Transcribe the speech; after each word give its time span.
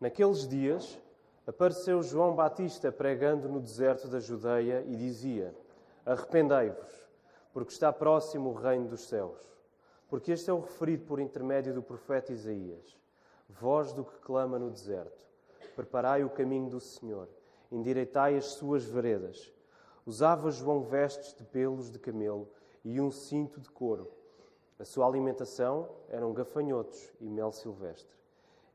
Naqueles 0.00 0.46
dias, 0.46 0.96
apareceu 1.44 2.00
João 2.04 2.36
Batista 2.36 2.92
pregando 2.92 3.48
no 3.48 3.60
deserto 3.60 4.06
da 4.06 4.20
Judeia 4.20 4.84
e 4.86 4.94
dizia: 4.94 5.52
Arrependei-vos, 6.06 7.08
porque 7.52 7.72
está 7.72 7.92
próximo 7.92 8.50
o 8.50 8.54
reino 8.54 8.86
dos 8.86 9.08
céus. 9.08 9.40
Porque 10.08 10.30
este 10.30 10.48
é 10.48 10.52
o 10.52 10.60
referido 10.60 11.04
por 11.04 11.18
intermédio 11.18 11.74
do 11.74 11.82
profeta 11.82 12.32
Isaías: 12.32 12.96
Voz 13.48 13.92
do 13.92 14.04
que 14.04 14.18
clama 14.20 14.56
no 14.56 14.70
deserto: 14.70 15.26
Preparai 15.74 16.22
o 16.22 16.30
caminho 16.30 16.70
do 16.70 16.78
Senhor, 16.78 17.28
endireitai 17.72 18.36
as 18.36 18.52
suas 18.52 18.84
veredas. 18.84 19.52
Usava 20.06 20.52
João 20.52 20.82
vestes 20.82 21.34
de 21.34 21.42
pelos 21.42 21.90
de 21.90 21.98
camelo 21.98 22.48
e 22.84 23.00
um 23.00 23.10
cinto 23.10 23.60
de 23.60 23.68
couro. 23.68 24.08
A 24.78 24.84
sua 24.84 25.08
alimentação 25.08 25.90
eram 26.08 26.32
gafanhotos 26.32 27.12
e 27.20 27.28
mel 27.28 27.50
silvestre. 27.50 28.17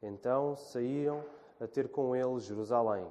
Então 0.03 0.57
saíram 0.57 1.23
a 1.61 1.65
ter 1.65 1.87
com 1.87 2.13
ele 2.13 2.37
Jerusalém, 2.41 3.07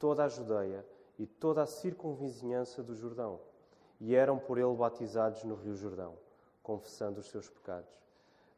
toda 0.00 0.24
a 0.24 0.28
Judeia 0.28 0.84
e 1.16 1.26
toda 1.26 1.62
a 1.62 1.66
circunvizinhança 1.66 2.82
do 2.82 2.92
Jordão, 2.92 3.38
e 4.00 4.16
eram 4.16 4.36
por 4.36 4.58
ele 4.58 4.74
batizados 4.74 5.44
no 5.44 5.54
Rio 5.54 5.76
Jordão, 5.76 6.14
confessando 6.60 7.20
os 7.20 7.30
seus 7.30 7.48
pecados. 7.48 8.02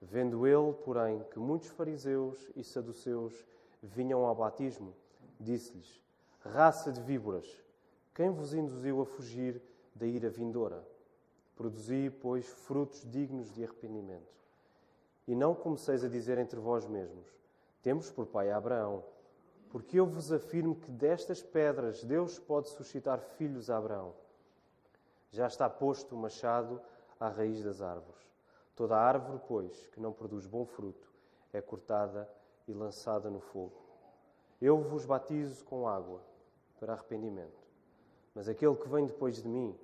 Vendo 0.00 0.46
ele, 0.46 0.72
porém, 0.84 1.22
que 1.30 1.38
muitos 1.38 1.68
fariseus 1.68 2.50
e 2.56 2.64
saduceus 2.64 3.44
vinham 3.82 4.24
ao 4.24 4.34
batismo, 4.34 4.94
disse-lhes: 5.38 6.00
Raça 6.40 6.90
de 6.90 7.02
víboras, 7.02 7.46
quem 8.14 8.30
vos 8.30 8.54
induziu 8.54 9.02
a 9.02 9.04
fugir 9.04 9.60
da 9.94 10.06
ira 10.06 10.30
vindoura? 10.30 10.82
Produzi, 11.54 12.10
pois, 12.22 12.46
frutos 12.46 13.02
dignos 13.10 13.52
de 13.52 13.64
arrependimento. 13.64 14.34
E 15.28 15.34
não 15.34 15.54
comeceis 15.54 16.04
a 16.04 16.08
dizer 16.08 16.38
entre 16.38 16.58
vós 16.58 16.86
mesmos: 16.86 17.26
Temos 17.86 18.10
por 18.10 18.26
pai 18.26 18.50
Abraão. 18.50 19.04
Porque 19.70 20.00
eu 20.00 20.06
vos 20.06 20.32
afirmo 20.32 20.74
que 20.74 20.90
destas 20.90 21.40
pedras 21.40 22.02
Deus 22.02 22.36
pode 22.36 22.68
suscitar 22.70 23.20
filhos 23.20 23.70
a 23.70 23.78
Abraão. 23.78 24.12
Já 25.30 25.46
está 25.46 25.70
posto 25.70 26.16
o 26.16 26.18
machado 26.18 26.82
à 27.20 27.28
raiz 27.28 27.62
das 27.62 27.80
árvores. 27.80 28.26
Toda 28.74 28.96
árvore, 28.96 29.40
pois, 29.46 29.86
que 29.90 30.00
não 30.00 30.12
produz 30.12 30.48
bom 30.48 30.66
fruto, 30.66 31.08
é 31.52 31.60
cortada 31.60 32.28
e 32.66 32.72
lançada 32.72 33.30
no 33.30 33.38
fogo. 33.38 33.80
Eu 34.60 34.82
vos 34.82 35.06
batizo 35.06 35.64
com 35.64 35.86
água 35.86 36.20
para 36.80 36.92
arrependimento, 36.92 37.68
mas 38.34 38.48
aquele 38.48 38.74
que 38.74 38.88
vem 38.88 39.06
depois 39.06 39.40
de 39.40 39.48
mim 39.48 39.78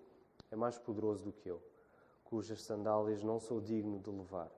é 0.51 0.57
mais 0.57 0.77
poderoso 0.77 1.23
do 1.23 1.31
que 1.31 1.48
eu, 1.48 1.63
cujas 2.25 2.63
sandálias 2.63 3.23
não 3.23 3.39
sou 3.39 3.61
digno 3.61 4.01
de 4.01 4.11
levar. 4.11 4.51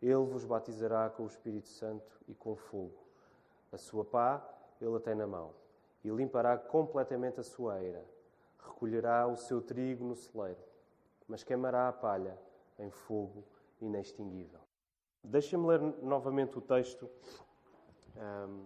Ele 0.00 0.24
vos 0.24 0.44
batizará 0.44 1.10
com 1.10 1.24
o 1.24 1.26
Espírito 1.26 1.68
Santo 1.68 2.20
e 2.26 2.34
com 2.34 2.56
fogo. 2.56 2.98
A 3.72 3.76
sua 3.76 4.04
pá 4.04 4.42
ele 4.80 4.96
a 4.96 5.00
tem 5.00 5.14
na 5.14 5.26
mão, 5.26 5.52
e 6.02 6.08
limpará 6.08 6.56
completamente 6.56 7.38
a 7.38 7.42
sua 7.42 7.82
eira. 7.82 8.04
Recolherá 8.58 9.26
o 9.26 9.36
seu 9.36 9.60
trigo 9.60 10.04
no 10.04 10.16
celeiro, 10.16 10.60
mas 11.28 11.44
queimará 11.44 11.88
a 11.88 11.92
palha 11.92 12.38
em 12.78 12.90
fogo 12.90 13.44
inextinguível. 13.80 14.60
Deixem-me 15.22 15.66
ler 15.66 15.80
novamente 16.02 16.56
o 16.56 16.62
texto 16.62 17.08
um, 18.16 18.64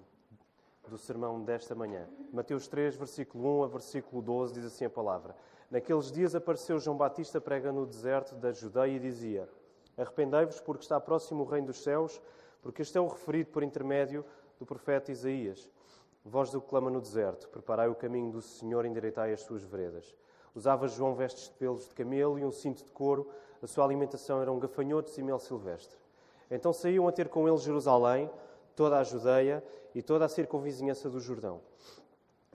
do 0.89 0.97
sermão 0.97 1.43
desta 1.43 1.75
manhã. 1.75 2.09
Mateus 2.33 2.69
3, 2.69 2.95
versículo 2.95 3.61
1 3.61 3.65
a 3.65 3.67
versículo 3.67 4.23
12, 4.23 4.55
diz 4.55 4.65
assim 4.65 4.85
a 4.85 4.91
palavra. 4.91 5.35
Naqueles 5.71 6.13
dias 6.13 6.35
apareceu 6.35 6.79
João 6.79 6.97
Batista 6.97 7.41
prega 7.41 7.73
no 7.73 7.87
deserto 7.87 8.37
da 8.37 8.53
Judeia 8.53 8.97
e 8.97 9.01
dizia: 9.01 9.48
Arrependei-vos, 9.97 10.61
porque 10.61 10.83
está 10.83 10.98
próximo 11.00 11.42
o 11.42 11.47
reino 11.47 11.69
dos 11.69 11.83
céus, 11.83 12.20
porque 12.62 12.83
este 12.83 12.98
é 12.98 13.00
o 13.00 13.06
referido 13.06 13.50
por 13.50 13.62
intermédio 13.62 14.25
do 14.59 14.67
profeta 14.67 15.12
Isaías. 15.12 15.69
Voz 16.25 16.51
do 16.51 16.61
que 16.61 16.69
clama 16.69 16.91
no 16.91 17.01
deserto: 17.01 17.48
Preparai 17.48 17.89
o 17.89 17.95
caminho 17.95 18.33
do 18.33 18.41
Senhor, 18.41 18.84
endireitai 18.84 19.33
as 19.33 19.42
suas 19.42 19.62
veredas. 19.62 20.14
Usava 20.55 20.89
João 20.89 21.14
vestes 21.14 21.48
de 21.48 21.55
pelos 21.55 21.89
de 21.89 21.95
camelo 21.95 22.39
e 22.39 22.45
um 22.45 22.51
cinto 22.51 22.84
de 22.84 22.91
couro. 22.91 23.29
A 23.63 23.67
sua 23.67 23.85
alimentação 23.85 24.41
eram 24.41 24.58
gafanhotos 24.58 25.17
e 25.19 25.23
mel 25.23 25.39
silvestre. 25.39 25.98
Então 26.51 26.73
saíam 26.73 27.08
a 27.08 27.13
ter 27.13 27.29
com 27.29 27.48
ele 27.48 27.58
Jerusalém, 27.58 28.30
toda 28.77 28.98
a 28.98 29.05
Judeia 29.05 29.64
e 29.95 30.02
toda 30.02 30.24
a 30.24 30.29
circunvizinhança 30.29 31.11
do 31.11 31.20
Jordão. 31.20 31.61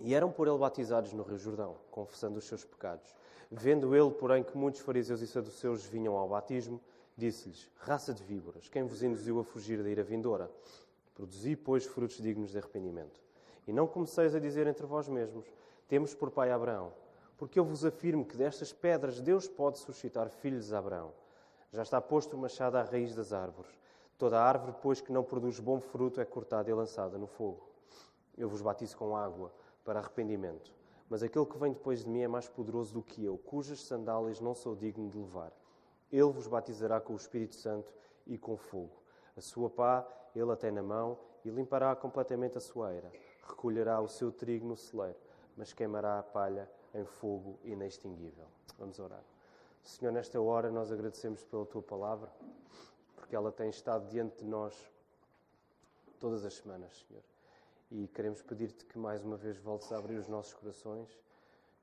E 0.01 0.15
eram 0.15 0.31
por 0.31 0.47
ele 0.47 0.57
batizados 0.57 1.11
no 1.13 1.23
Rio 1.23 1.37
Jordão, 1.37 1.75
confessando 1.91 2.39
os 2.39 2.45
seus 2.45 2.63
pecados. 2.63 3.13
Vendo 3.51 3.95
ele, 3.95 4.11
porém, 4.11 4.43
que 4.43 4.57
muitos 4.57 4.81
fariseus 4.81 5.21
e 5.21 5.27
saduceus 5.27 5.83
vinham 5.83 6.15
ao 6.15 6.29
batismo, 6.29 6.79
disse-lhes: 7.19 7.69
Raça 7.77 8.13
de 8.13 8.23
víboras, 8.23 8.67
quem 8.69 8.83
vos 8.83 9.03
induziu 9.03 9.39
a 9.39 9.43
fugir 9.43 9.83
da 9.83 9.89
ira 9.89 10.03
vindoura? 10.03 10.49
Produzi, 11.13 11.55
pois, 11.55 11.85
frutos 11.85 12.17
dignos 12.17 12.51
de 12.51 12.57
arrependimento. 12.57 13.19
E 13.67 13.73
não 13.73 13.85
comeceis 13.85 14.33
a 14.33 14.39
dizer 14.39 14.65
entre 14.65 14.85
vós 14.85 15.07
mesmos: 15.07 15.45
Temos 15.87 16.15
por 16.15 16.31
pai 16.31 16.51
Abraão. 16.51 16.93
Porque 17.37 17.59
eu 17.59 17.63
vos 17.63 17.85
afirmo 17.85 18.25
que 18.25 18.35
destas 18.35 18.73
pedras 18.73 19.21
Deus 19.21 19.47
pode 19.47 19.79
suscitar 19.79 20.29
filhos 20.29 20.73
a 20.73 20.79
Abraão. 20.79 21.13
Já 21.71 21.83
está 21.83 22.01
posto 22.01 22.35
o 22.35 22.39
machado 22.39 22.77
à 22.77 22.83
raiz 22.83 23.13
das 23.15 23.31
árvores. 23.31 23.71
Toda 24.17 24.41
árvore, 24.41 24.75
pois, 24.81 24.99
que 24.99 25.11
não 25.11 25.23
produz 25.23 25.59
bom 25.59 25.79
fruto 25.79 26.19
é 26.19 26.25
cortada 26.25 26.69
e 26.69 26.73
lançada 26.73 27.17
no 27.17 27.27
fogo. 27.27 27.69
Eu 28.37 28.49
vos 28.49 28.61
batizo 28.61 28.97
com 28.97 29.15
água 29.15 29.53
para 29.85 29.99
arrependimento. 29.99 30.73
Mas 31.09 31.23
aquele 31.23 31.45
que 31.45 31.57
vem 31.57 31.73
depois 31.73 32.03
de 32.03 32.09
mim 32.09 32.21
é 32.21 32.27
mais 32.27 32.47
poderoso 32.47 32.93
do 32.93 33.01
que 33.01 33.23
eu, 33.23 33.37
cujas 33.37 33.81
sandálias 33.81 34.39
não 34.39 34.53
sou 34.53 34.75
digno 34.75 35.09
de 35.09 35.17
levar. 35.17 35.51
Ele 36.11 36.31
vos 36.31 36.47
batizará 36.47 36.99
com 36.99 37.13
o 37.13 37.17
Espírito 37.17 37.55
Santo 37.55 37.93
e 38.25 38.37
com 38.37 38.57
fogo. 38.57 38.95
A 39.37 39.41
sua 39.41 39.69
pá 39.69 40.07
ele 40.35 40.51
a 40.51 40.55
tem 40.55 40.71
na 40.71 40.83
mão 40.83 41.17
e 41.43 41.49
limpará 41.49 41.95
completamente 41.95 42.57
a 42.57 42.61
sua 42.61 42.93
eira 42.93 43.11
recolherá 43.49 43.99
o 43.99 44.07
seu 44.07 44.31
trigo 44.31 44.65
no 44.67 44.77
celeiro, 44.77 45.17
mas 45.57 45.73
queimará 45.73 46.19
a 46.19 46.23
palha 46.23 46.69
em 46.93 47.03
fogo 47.03 47.59
inextinguível. 47.63 48.45
Vamos 48.77 48.99
orar. 48.99 49.23
Senhor, 49.83 50.11
nesta 50.11 50.39
hora 50.39 50.69
nós 50.69 50.91
agradecemos 50.91 51.43
pela 51.43 51.65
tua 51.65 51.81
palavra, 51.81 52.31
porque 53.15 53.35
ela 53.35 53.51
tem 53.51 53.69
estado 53.69 54.07
diante 54.07 54.43
de 54.43 54.45
nós 54.45 54.91
todas 56.19 56.45
as 56.45 56.53
semanas, 56.55 57.05
Senhor. 57.07 57.23
E 57.91 58.07
queremos 58.07 58.41
pedir-te 58.41 58.85
que 58.85 58.97
mais 58.97 59.23
uma 59.23 59.35
vez 59.35 59.57
voltes 59.57 59.91
a 59.91 59.97
abrir 59.97 60.15
os 60.15 60.27
nossos 60.27 60.53
corações, 60.53 61.09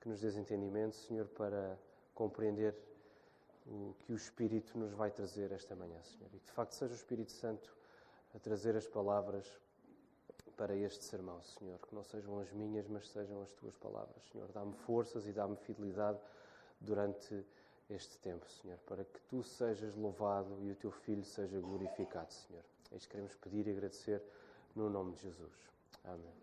que 0.01 0.09
nos 0.09 0.21
dês 0.21 0.37
entendimento, 0.37 0.95
Senhor, 0.95 1.27
para 1.29 1.77
compreender 2.15 2.77
o 3.67 3.95
que 4.01 4.13
o 4.13 4.17
Espírito 4.17 4.79
nos 4.79 4.93
vai 4.93 5.11
trazer 5.11 5.51
esta 5.53 5.75
manhã, 5.75 6.01
Senhor. 6.03 6.29
E 6.33 6.39
que 6.39 6.47
de 6.47 6.53
facto 6.53 6.73
seja 6.73 6.93
o 6.93 6.97
Espírito 6.97 7.33
Santo 7.33 7.75
a 8.35 8.39
trazer 8.39 8.77
as 8.77 8.87
palavras 8.87 9.47
para 10.57 10.75
este 10.75 11.05
sermão, 11.05 11.43
Senhor. 11.43 11.79
Que 11.79 11.95
não 11.95 12.05
sejam 12.05 12.39
as 12.39 12.51
minhas, 12.53 12.87
mas 12.87 13.09
sejam 13.09 13.43
as 13.43 13.51
tuas 13.53 13.77
palavras, 13.77 14.23
Senhor. 14.31 14.51
Dá-me 14.53 14.73
forças 14.73 15.27
e 15.27 15.33
dá-me 15.33 15.57
fidelidade 15.57 16.19
durante 16.81 17.45
este 17.91 18.19
tempo, 18.19 18.49
Senhor, 18.51 18.79
para 18.87 19.05
que 19.05 19.21
tu 19.29 19.43
sejas 19.43 19.95
louvado 19.95 20.59
e 20.63 20.71
o 20.71 20.77
teu 20.77 20.91
filho 20.91 21.25
seja 21.25 21.61
glorificado, 21.61 22.33
Senhor. 22.33 22.63
É 22.93 22.97
isto 22.97 23.09
queremos 23.09 23.35
pedir 23.37 23.67
e 23.67 23.71
agradecer 23.71 24.23
no 24.75 24.91
nome 24.91 25.13
de 25.13 25.23
Jesus. 25.23 25.53
Amém. 26.05 26.35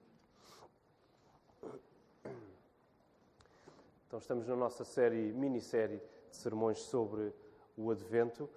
Então, 4.07 4.19
estamos 4.19 4.47
na 4.47 4.55
nossa 4.55 4.83
série, 4.83 5.33
minissérie 5.33 6.01
de 6.33 6.37
sermões 6.37 6.79
sobre 6.79 7.31
o 7.77 7.91
Advento 7.91 8.49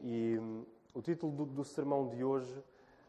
e 0.00 0.38
hum, 0.40 0.64
o 0.94 1.02
título 1.02 1.32
do, 1.32 1.44
do 1.44 1.64
sermão 1.64 2.08
de 2.08 2.24
hoje 2.24 2.62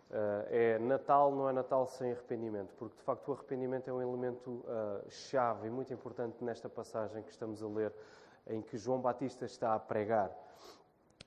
Uh, 0.10 0.42
é 0.50 0.80
Natal 0.80 1.32
não 1.32 1.48
é 1.48 1.54
Natal 1.54 1.86
sem 1.86 2.12
arrependimento, 2.12 2.74
porque 2.80 2.96
de 2.98 3.04
facto 3.04 3.28
o 3.28 3.32
arrependimento 3.32 3.88
é 3.88 3.94
um 3.94 4.02
elemento 4.02 4.50
uh, 4.50 5.08
chave 5.08 5.68
e 5.68 5.70
muito 5.70 5.94
importante 5.94 6.44
nesta 6.44 6.68
passagem 6.68 7.22
que 7.22 7.30
estamos 7.30 7.62
a 7.62 7.68
ler, 7.68 7.94
em 8.48 8.60
que 8.60 8.76
João 8.76 9.00
Batista 9.00 9.46
está 9.46 9.76
a 9.76 9.80
pregar. 9.80 10.36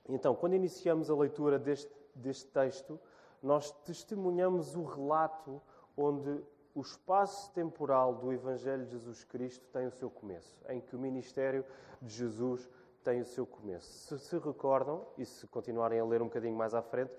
Então, 0.09 0.35
quando 0.35 0.55
iniciamos 0.55 1.09
a 1.09 1.15
leitura 1.15 1.57
deste, 1.57 1.89
deste 2.13 2.51
texto, 2.51 2.99
nós 3.41 3.71
testemunhamos 3.85 4.75
o 4.75 4.83
relato 4.83 5.61
onde 5.95 6.43
o 6.75 6.81
espaço 6.81 7.53
temporal 7.53 8.15
do 8.15 8.33
Evangelho 8.33 8.83
de 8.83 8.91
Jesus 8.91 9.23
Cristo 9.23 9.65
tem 9.71 9.87
o 9.87 9.91
seu 9.91 10.09
começo, 10.09 10.61
em 10.67 10.81
que 10.81 10.93
o 10.93 10.99
ministério 10.99 11.63
de 12.01 12.13
Jesus 12.13 12.69
tem 13.03 13.21
o 13.21 13.25
seu 13.25 13.45
começo. 13.45 13.91
Se 13.91 14.17
se 14.19 14.37
recordam, 14.37 15.05
e 15.17 15.25
se 15.25 15.45
continuarem 15.47 15.99
a 15.99 16.05
ler 16.05 16.21
um 16.21 16.25
bocadinho 16.25 16.55
mais 16.55 16.73
à 16.73 16.81
frente, 16.81 17.13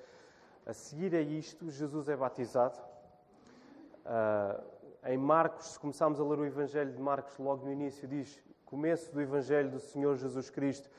a 0.67 0.73
seguir 0.73 1.15
a 1.15 1.21
isto, 1.21 1.71
Jesus 1.71 2.09
é 2.09 2.17
batizado. 2.17 2.79
Uh, 4.05 4.65
em 5.07 5.19
Marcos, 5.19 5.67
se 5.67 5.79
começarmos 5.79 6.19
a 6.19 6.25
ler 6.25 6.39
o 6.39 6.45
Evangelho 6.45 6.93
de 6.93 7.01
Marcos, 7.01 7.37
logo 7.39 7.67
no 7.67 7.73
início 7.73 8.09
diz 8.09 8.43
começo 8.65 9.13
do 9.13 9.21
Evangelho 9.21 9.71
do 9.71 9.79
Senhor 9.79 10.17
Jesus 10.17 10.49
Cristo. 10.51 10.91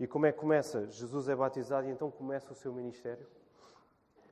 E 0.00 0.06
como 0.06 0.26
é 0.26 0.32
que 0.32 0.38
começa? 0.38 0.86
Jesus 0.88 1.28
é 1.28 1.36
batizado 1.36 1.86
e 1.86 1.90
então 1.90 2.10
começa 2.10 2.52
o 2.52 2.54
seu 2.54 2.72
ministério. 2.72 3.26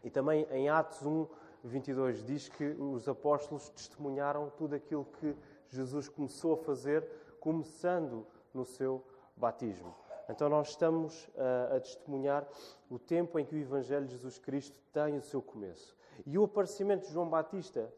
E 0.03 0.11
também 0.11 0.47
em 0.51 0.69
Atos 0.69 1.07
1, 1.07 1.27
22, 1.63 2.25
diz 2.25 2.49
que 2.49 2.65
os 2.65 3.09
apóstolos 3.09 3.69
testemunharam 3.71 4.51
tudo 4.51 4.75
aquilo 4.75 5.05
que 5.05 5.37
Jesus 5.69 6.09
começou 6.09 6.55
a 6.55 6.57
fazer, 6.57 7.09
começando 7.39 8.27
no 8.53 8.65
seu 8.65 9.05
batismo. 9.43 9.93
Então, 10.29 10.49
nós 10.49 10.69
estamos 10.69 11.29
a, 11.37 11.77
a 11.77 11.81
testemunhar 11.81 12.47
o 12.89 12.99
tempo 12.99 13.39
em 13.39 13.45
que 13.45 13.57
o 13.57 13.59
Evangelho 13.59 14.07
de 14.07 14.13
Jesus 14.13 14.39
Cristo 14.39 14.81
tem 14.93 15.19
o 15.19 15.23
seu 15.23 15.43
começo. 15.43 15.97
E 16.25 16.39
o 16.39 16.45
aparecimento 16.45 17.07
de 17.07 17.13
João 17.13 17.29
Batista 17.29 17.93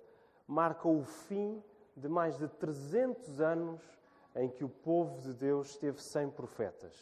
marca 0.49 0.89
o 0.89 1.05
fim 1.05 1.63
de 1.95 2.09
mais 2.09 2.39
de 2.39 2.49
300 2.49 3.41
anos 3.41 3.81
em 4.35 4.49
que 4.49 4.65
o 4.65 4.69
povo 4.69 5.21
de 5.21 5.35
Deus 5.35 5.71
esteve 5.71 6.03
sem 6.03 6.29
profetas, 6.29 6.95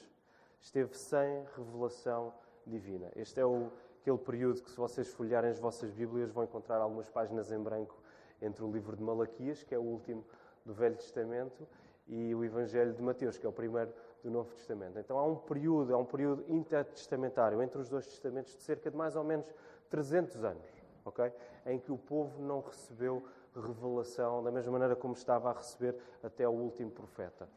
esteve 0.60 0.98
sem 0.98 1.44
revelação 1.56 2.34
divina. 2.66 3.10
Este 3.14 3.40
é 3.40 3.46
o, 3.46 3.70
aquele 4.00 4.18
período 4.18 4.60
que, 4.60 4.70
se 4.70 4.76
vocês 4.76 5.08
folhearem 5.08 5.50
as 5.50 5.58
vossas 5.58 5.90
Bíblias, 5.90 6.30
vão 6.30 6.44
encontrar 6.44 6.78
algumas 6.78 7.08
páginas 7.08 7.50
em 7.52 7.58
branco 7.58 7.96
entre 8.40 8.64
o 8.64 8.70
livro 8.70 8.96
de 8.96 9.02
Malaquias, 9.02 9.62
que 9.62 9.74
é 9.74 9.78
o 9.78 9.82
último 9.82 10.24
do 10.64 10.74
Velho 10.74 10.96
Testamento, 10.96 11.66
e 12.06 12.34
o 12.34 12.44
Evangelho 12.44 12.92
de 12.92 13.00
Mateus, 13.00 13.38
que 13.38 13.46
é 13.46 13.48
o 13.48 13.52
primeiro 13.52 13.92
do 14.22 14.30
Novo 14.30 14.50
Testamento. 14.52 14.98
Então 14.98 15.18
há 15.18 15.24
um 15.24 15.36
período, 15.36 15.94
há 15.94 15.98
um 15.98 16.04
período 16.04 16.44
intertestamentário 16.48 17.60
entre 17.60 17.80
os 17.80 17.88
dois 17.88 18.06
testamentos 18.06 18.56
de 18.56 18.62
cerca 18.62 18.90
de 18.90 18.96
mais 18.96 19.16
ou 19.16 19.24
menos 19.24 19.46
300 19.90 20.44
anos, 20.44 20.66
ok? 21.04 21.32
Em 21.66 21.78
que 21.78 21.90
o 21.90 21.98
povo 21.98 22.40
não 22.40 22.60
recebeu 22.60 23.22
revelação 23.54 24.42
da 24.42 24.50
mesma 24.50 24.72
maneira 24.72 24.96
como 24.96 25.14
estava 25.14 25.50
a 25.50 25.52
receber 25.52 25.96
até 26.22 26.48
o 26.48 26.52
último 26.52 26.90
profeta. 26.90 27.48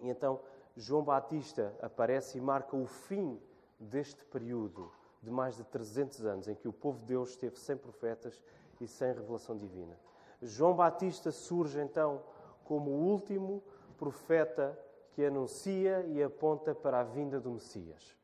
E 0.00 0.08
então 0.08 0.40
João 0.76 1.02
Batista 1.02 1.74
aparece 1.80 2.36
e 2.36 2.40
marca 2.40 2.76
o 2.76 2.86
fim 2.86 3.40
deste 3.78 4.24
período 4.26 4.90
de 5.22 5.30
mais 5.30 5.56
de 5.56 5.64
300 5.64 6.26
anos 6.26 6.48
em 6.48 6.54
que 6.54 6.68
o 6.68 6.72
povo 6.72 6.98
de 6.98 7.06
Deus 7.06 7.30
esteve 7.30 7.58
sem 7.58 7.76
profetas 7.76 8.42
e 8.80 8.86
sem 8.86 9.12
revelação 9.12 9.56
divina. 9.56 9.98
João 10.42 10.74
Batista 10.74 11.30
surge 11.30 11.80
então 11.80 12.22
como 12.64 12.90
o 12.90 13.10
último 13.10 13.62
profeta 13.96 14.78
que 15.14 15.24
anuncia 15.24 16.04
e 16.06 16.20
aponta 16.22 16.74
para 16.74 17.00
a 17.00 17.04
vinda 17.04 17.40
do 17.40 17.52
Messias. 17.52 18.16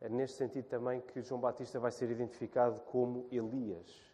É 0.00 0.08
neste 0.08 0.36
sentido 0.36 0.66
também 0.66 1.00
que 1.00 1.22
João 1.22 1.40
Batista 1.40 1.78
vai 1.78 1.92
ser 1.92 2.10
identificado 2.10 2.80
como 2.80 3.26
Elias. 3.30 4.12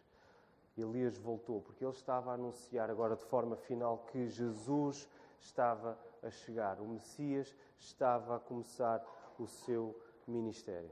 Elias 0.77 1.17
voltou, 1.17 1.59
porque 1.59 1.83
ele 1.83 1.91
estava 1.91 2.31
a 2.31 2.35
anunciar 2.35 2.89
agora 2.89 3.15
de 3.15 3.25
forma 3.25 3.55
final 3.55 4.05
que 4.11 4.29
Jesus 4.29 5.09
estava 5.39 5.97
a 6.21 6.29
chegar, 6.29 6.79
o 6.79 6.87
Messias 6.87 7.55
estava 7.79 8.35
a 8.35 8.39
começar 8.39 9.03
o 9.39 9.47
seu 9.47 9.99
ministério. 10.27 10.91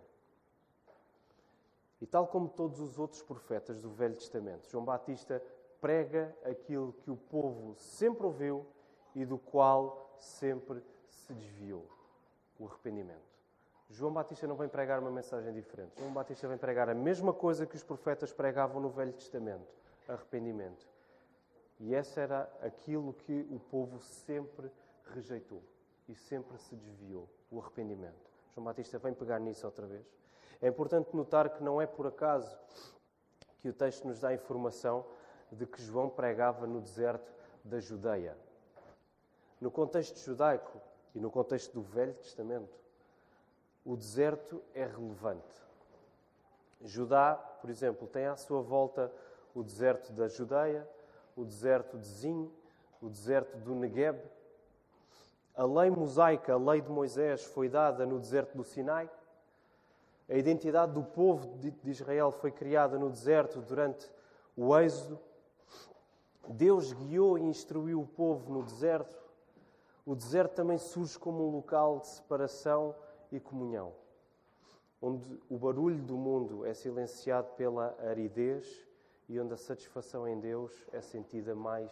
E 2.02 2.08
tal 2.08 2.28
como 2.28 2.50
todos 2.50 2.80
os 2.80 2.98
outros 2.98 3.22
profetas 3.22 3.82
do 3.82 3.92
Velho 3.92 4.16
Testamento, 4.16 4.68
João 4.70 4.84
Batista 4.84 5.42
prega 5.80 6.36
aquilo 6.44 6.94
que 6.94 7.12
o 7.12 7.16
povo 7.16 7.76
sempre 7.76 8.26
ouviu 8.26 8.66
e 9.14 9.24
do 9.24 9.38
qual 9.38 10.09
sempre 10.24 10.84
se 11.08 11.34
desviou: 11.34 11.86
o 12.60 12.66
arrependimento. 12.68 13.30
João 13.90 14.14
Batista 14.14 14.46
não 14.46 14.56
vem 14.56 14.70
pregar 14.70 15.00
uma 15.00 15.10
mensagem 15.10 15.52
diferente. 15.52 15.98
João 15.98 16.14
Batista 16.14 16.48
vem 16.48 16.58
pregar 16.58 16.90
a 16.90 16.94
mesma 16.94 17.34
coisa 17.34 17.66
que 17.66 17.76
os 17.76 17.84
profetas 17.84 18.32
pregavam 18.32 18.82
no 18.82 18.90
Velho 18.90 19.14
Testamento: 19.14 19.68
arrependimento. 20.08 20.88
E 21.80 21.96
essa 21.96 22.22
era 22.22 22.52
aquilo 22.62 23.14
que 23.14 23.48
o 23.50 23.60
povo 23.60 24.00
sempre 24.00 24.70
rejeitou 25.14 25.64
e 26.08 26.16
sempre 26.16 26.58
se 26.58 26.76
desviou: 26.76 27.28
o 27.50 27.60
arrependimento. 27.60 28.30
João 28.54 28.66
Batista 28.66 29.00
vem 29.00 29.14
pegar 29.14 29.40
nisso 29.40 29.66
outra 29.66 29.88
vez. 29.88 30.06
É 30.62 30.68
importante 30.68 31.16
notar 31.16 31.50
que 31.50 31.64
não 31.64 31.82
é 31.82 31.88
por 31.88 32.06
acaso 32.06 32.58
que 33.60 33.70
o 33.70 33.74
texto 33.74 34.08
nos 34.08 34.20
dá 34.20 34.34
informação 34.34 35.06
de 35.52 35.66
que 35.66 35.82
João 35.82 36.10
pregava 36.10 36.68
no 36.68 36.82
deserto 36.82 37.32
da 37.64 37.80
Judeia. 37.80 38.38
No 39.60 39.70
contexto 39.70 40.18
judaico 40.20 40.80
e 41.14 41.20
no 41.20 41.30
contexto 41.30 41.74
do 41.74 41.82
Velho 41.82 42.14
Testamento, 42.14 42.78
o 43.86 43.96
deserto 43.96 44.62
é 44.74 44.86
relevante. 44.86 45.44
Judá, 46.82 47.36
por 47.36 47.70
exemplo, 47.70 48.08
tem 48.08 48.26
à 48.26 48.36
sua 48.38 48.62
volta 48.62 49.12
o 49.54 49.62
deserto 49.62 50.14
da 50.14 50.28
Judeia, 50.28 50.88
o 51.36 51.44
deserto 51.44 51.98
de 51.98 52.08
Zin, 52.08 52.52
o 53.02 53.10
deserto 53.10 53.58
do 53.58 53.76
Negueb. 53.76 54.20
A 55.56 55.66
lei 55.66 55.90
mosaica, 55.90 56.54
a 56.54 56.58
lei 56.58 56.80
de 56.80 56.90
Moisés, 56.90 57.44
foi 57.44 57.68
dada 57.68 58.06
no 58.06 58.20
deserto 58.20 58.56
do 58.56 58.64
Sinai. 58.64 59.10
A 60.30 60.36
identidade 60.36 60.94
do 60.94 61.04
povo 61.04 61.58
de 61.58 61.74
Israel 61.90 62.32
foi 62.32 62.52
criada 62.52 62.98
no 62.98 63.10
deserto 63.10 63.60
durante 63.60 64.10
o 64.56 64.78
Êxodo. 64.78 65.20
Deus 66.48 66.94
guiou 66.94 67.38
e 67.38 67.42
instruiu 67.42 68.02
o 68.02 68.08
povo 68.08 68.54
no 68.54 68.64
deserto. 68.64 69.19
O 70.06 70.16
deserto 70.16 70.56
também 70.56 70.78
surge 70.78 71.18
como 71.18 71.48
um 71.48 71.52
local 71.52 72.00
de 72.00 72.08
separação 72.08 72.96
e 73.32 73.40
comunhão, 73.40 73.94
onde 75.02 75.40
o 75.50 75.58
barulho 75.58 76.02
do 76.04 76.18
mundo 76.18 76.66
é 76.66 76.74
silenciado 76.74 77.50
pela 77.56 77.96
aridez 78.02 78.88
e 79.28 79.40
onde 79.40 79.54
a 79.54 79.58
satisfação 79.58 80.28
em 80.28 80.40
Deus 80.40 80.74
é 80.92 81.02
sentida 81.02 81.54
mais 81.54 81.92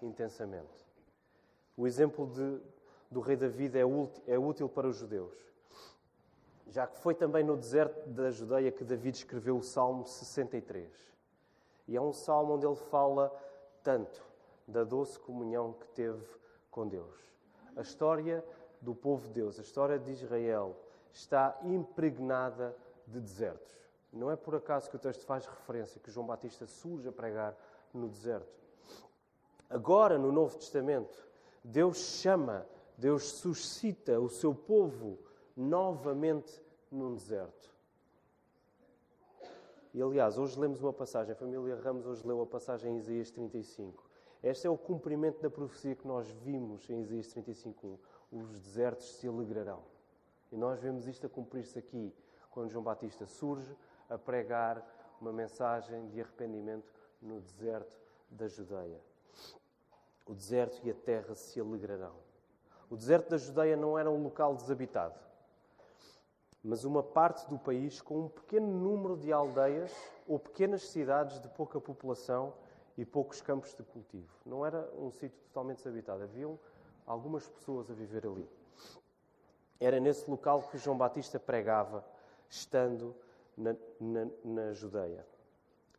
intensamente. 0.00 0.86
O 1.76 1.86
exemplo 1.86 2.26
de, 2.26 2.60
do 3.10 3.20
rei 3.20 3.36
David 3.36 3.76
é 3.78 3.82
é 4.26 4.38
útil 4.38 4.68
para 4.68 4.88
os 4.88 4.96
judeus, 4.96 5.36
já 6.68 6.86
que 6.86 6.98
foi 6.98 7.14
também 7.14 7.44
no 7.44 7.56
deserto 7.56 8.08
da 8.08 8.30
Judeia 8.30 8.72
que 8.72 8.84
David 8.84 9.16
escreveu 9.16 9.56
o 9.56 9.62
Salmo 9.62 10.04
63. 10.04 10.90
E 11.86 11.96
é 11.96 12.00
um 12.00 12.12
salmo 12.12 12.54
onde 12.54 12.66
ele 12.66 12.76
fala 12.76 13.34
tanto 13.82 14.22
da 14.66 14.84
doce 14.84 15.18
comunhão 15.18 15.72
que 15.72 15.88
teve 15.88 16.22
com 16.70 16.86
Deus. 16.86 17.16
A 17.78 17.82
história 17.82 18.44
do 18.80 18.92
povo 18.92 19.28
de 19.28 19.34
Deus, 19.34 19.56
a 19.56 19.62
história 19.62 20.00
de 20.00 20.10
Israel, 20.10 20.76
está 21.12 21.56
impregnada 21.62 22.76
de 23.06 23.20
desertos. 23.20 23.72
Não 24.12 24.30
é 24.30 24.34
por 24.34 24.56
acaso 24.56 24.90
que 24.90 24.96
o 24.96 24.98
texto 24.98 25.24
faz 25.24 25.46
referência 25.46 26.00
que 26.00 26.10
João 26.10 26.26
Batista 26.26 26.66
surge 26.66 27.08
a 27.08 27.12
pregar 27.12 27.56
no 27.94 28.08
deserto. 28.08 28.58
Agora, 29.70 30.18
no 30.18 30.32
Novo 30.32 30.58
Testamento, 30.58 31.24
Deus 31.62 31.98
chama, 31.98 32.66
Deus 32.96 33.30
suscita 33.30 34.18
o 34.18 34.28
seu 34.28 34.52
povo 34.52 35.16
novamente 35.56 36.60
num 36.90 37.14
deserto. 37.14 37.70
E 39.94 40.02
aliás, 40.02 40.36
hoje 40.36 40.58
lemos 40.58 40.82
uma 40.82 40.92
passagem, 40.92 41.32
a 41.32 41.36
família 41.36 41.76
Ramos 41.76 42.06
hoje 42.06 42.26
leu 42.26 42.42
a 42.42 42.46
passagem 42.46 42.92
em 42.92 42.98
Isaías 42.98 43.30
35. 43.30 44.07
Este 44.42 44.66
é 44.66 44.70
o 44.70 44.78
cumprimento 44.78 45.40
da 45.42 45.50
profecia 45.50 45.96
que 45.96 46.06
nós 46.06 46.28
vimos 46.28 46.88
em 46.88 47.00
Isaías 47.00 47.26
35.1. 47.34 47.98
Os 48.30 48.60
desertos 48.60 49.16
se 49.16 49.26
alegrarão. 49.26 49.82
E 50.52 50.56
nós 50.56 50.80
vemos 50.80 51.06
isto 51.08 51.26
a 51.26 51.30
cumprir-se 51.30 51.78
aqui, 51.78 52.14
quando 52.50 52.70
João 52.70 52.84
Batista 52.84 53.26
surge 53.26 53.76
a 54.08 54.16
pregar 54.16 54.84
uma 55.20 55.32
mensagem 55.32 56.06
de 56.08 56.20
arrependimento 56.20 56.92
no 57.20 57.40
deserto 57.40 57.98
da 58.30 58.46
Judeia. 58.46 59.00
O 60.24 60.34
deserto 60.34 60.80
e 60.84 60.90
a 60.90 60.94
terra 60.94 61.34
se 61.34 61.60
alegrarão. 61.60 62.14
O 62.88 62.96
deserto 62.96 63.30
da 63.30 63.36
Judeia 63.36 63.76
não 63.76 63.98
era 63.98 64.10
um 64.10 64.22
local 64.22 64.54
desabitado, 64.54 65.18
mas 66.62 66.84
uma 66.84 67.02
parte 67.02 67.48
do 67.48 67.58
país 67.58 68.00
com 68.00 68.20
um 68.20 68.28
pequeno 68.28 68.66
número 68.66 69.16
de 69.16 69.32
aldeias 69.32 69.92
ou 70.26 70.38
pequenas 70.38 70.82
cidades 70.88 71.40
de 71.40 71.48
pouca 71.48 71.80
população 71.80 72.54
e 72.98 73.04
poucos 73.04 73.40
campos 73.40 73.74
de 73.76 73.84
cultivo. 73.84 74.28
Não 74.44 74.66
era 74.66 74.90
um 74.98 75.12
sítio 75.12 75.38
totalmente 75.44 75.78
desabitado, 75.78 76.24
haviam 76.24 76.58
algumas 77.06 77.48
pessoas 77.48 77.88
a 77.88 77.94
viver 77.94 78.26
ali. 78.26 78.46
Era 79.78 80.00
nesse 80.00 80.28
local 80.28 80.62
que 80.64 80.76
João 80.76 80.98
Batista 80.98 81.38
pregava, 81.38 82.04
estando 82.50 83.14
na, 83.56 83.76
na, 84.00 84.26
na 84.44 84.72
Judeia. 84.72 85.24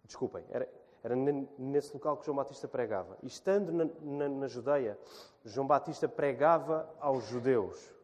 Desculpem, 0.03 0.44
era, 0.50 0.68
era 1.01 1.15
nesse 1.58 1.94
local 1.94 2.18
que 2.18 2.25
João 2.25 2.36
Batista 2.36 2.68
pregava. 2.68 3.18
E 3.24 3.27
estando 3.27 3.72
na, 3.72 3.88
na, 4.01 4.27
na 4.27 4.48
Judeia, 4.48 5.00
João 5.46 5.65
Batista 5.65 6.10
pregava 6.10 6.94
aos 7.00 7.24
judeus. 7.27 7.96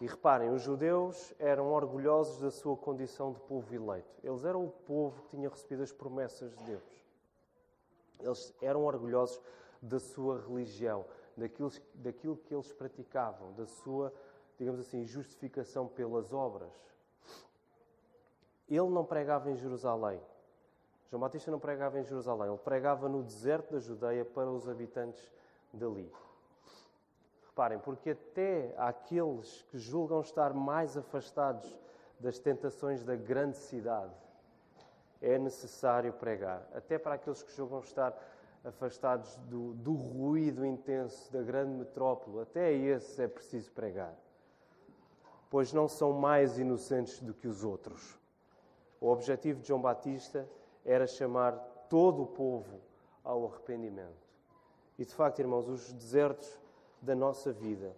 E 0.00 0.06
reparem, 0.06 0.48
os 0.50 0.62
judeus 0.62 1.34
eram 1.40 1.72
orgulhosos 1.72 2.40
da 2.40 2.50
sua 2.52 2.76
condição 2.76 3.32
de 3.32 3.40
povo 3.40 3.74
eleito. 3.74 4.08
Eles 4.22 4.44
eram 4.44 4.64
o 4.64 4.70
povo 4.70 5.20
que 5.22 5.30
tinha 5.30 5.48
recebido 5.48 5.82
as 5.82 5.92
promessas 5.92 6.56
de 6.56 6.64
Deus. 6.64 6.99
Eles 8.22 8.54
eram 8.60 8.84
orgulhosos 8.84 9.40
da 9.80 9.98
sua 9.98 10.40
religião, 10.40 11.04
daquilo, 11.36 11.70
daquilo 11.94 12.36
que 12.36 12.54
eles 12.54 12.72
praticavam, 12.72 13.52
da 13.54 13.66
sua, 13.66 14.12
digamos 14.58 14.80
assim, 14.80 15.04
justificação 15.04 15.88
pelas 15.88 16.32
obras. 16.32 16.72
Ele 18.68 18.88
não 18.88 19.04
pregava 19.04 19.50
em 19.50 19.56
Jerusalém. 19.56 20.20
João 21.10 21.20
Batista 21.20 21.50
não 21.50 21.58
pregava 21.58 21.98
em 21.98 22.04
Jerusalém, 22.04 22.48
ele 22.48 22.58
pregava 22.58 23.08
no 23.08 23.22
deserto 23.22 23.72
da 23.72 23.80
Judeia 23.80 24.24
para 24.24 24.48
os 24.48 24.68
habitantes 24.68 25.32
dali. 25.72 26.10
Reparem, 27.48 27.80
porque 27.80 28.10
até 28.10 28.72
aqueles 28.78 29.62
que 29.62 29.78
julgam 29.78 30.20
estar 30.20 30.54
mais 30.54 30.96
afastados 30.96 31.76
das 32.20 32.38
tentações 32.38 33.02
da 33.02 33.16
grande 33.16 33.56
cidade, 33.56 34.14
é 35.20 35.38
necessário 35.38 36.12
pregar. 36.12 36.66
Até 36.74 36.98
para 36.98 37.14
aqueles 37.14 37.42
que 37.42 37.54
julgam 37.54 37.80
estar 37.80 38.16
afastados 38.64 39.36
do, 39.48 39.74
do 39.74 39.92
ruído 39.92 40.64
intenso 40.64 41.30
da 41.32 41.42
grande 41.42 41.72
metrópole, 41.72 42.40
até 42.40 42.72
esses 42.72 43.18
é 43.18 43.28
preciso 43.28 43.70
pregar. 43.72 44.14
Pois 45.48 45.72
não 45.72 45.88
são 45.88 46.12
mais 46.12 46.58
inocentes 46.58 47.20
do 47.20 47.34
que 47.34 47.48
os 47.48 47.64
outros. 47.64 48.18
O 49.00 49.08
objetivo 49.08 49.60
de 49.60 49.68
João 49.68 49.80
Batista 49.80 50.48
era 50.84 51.06
chamar 51.06 51.52
todo 51.88 52.22
o 52.22 52.26
povo 52.26 52.80
ao 53.24 53.46
arrependimento. 53.46 54.28
E 54.98 55.04
de 55.04 55.14
facto, 55.14 55.40
irmãos, 55.40 55.68
os 55.68 55.92
desertos 55.92 56.58
da 57.00 57.14
nossa 57.14 57.52
vida 57.52 57.96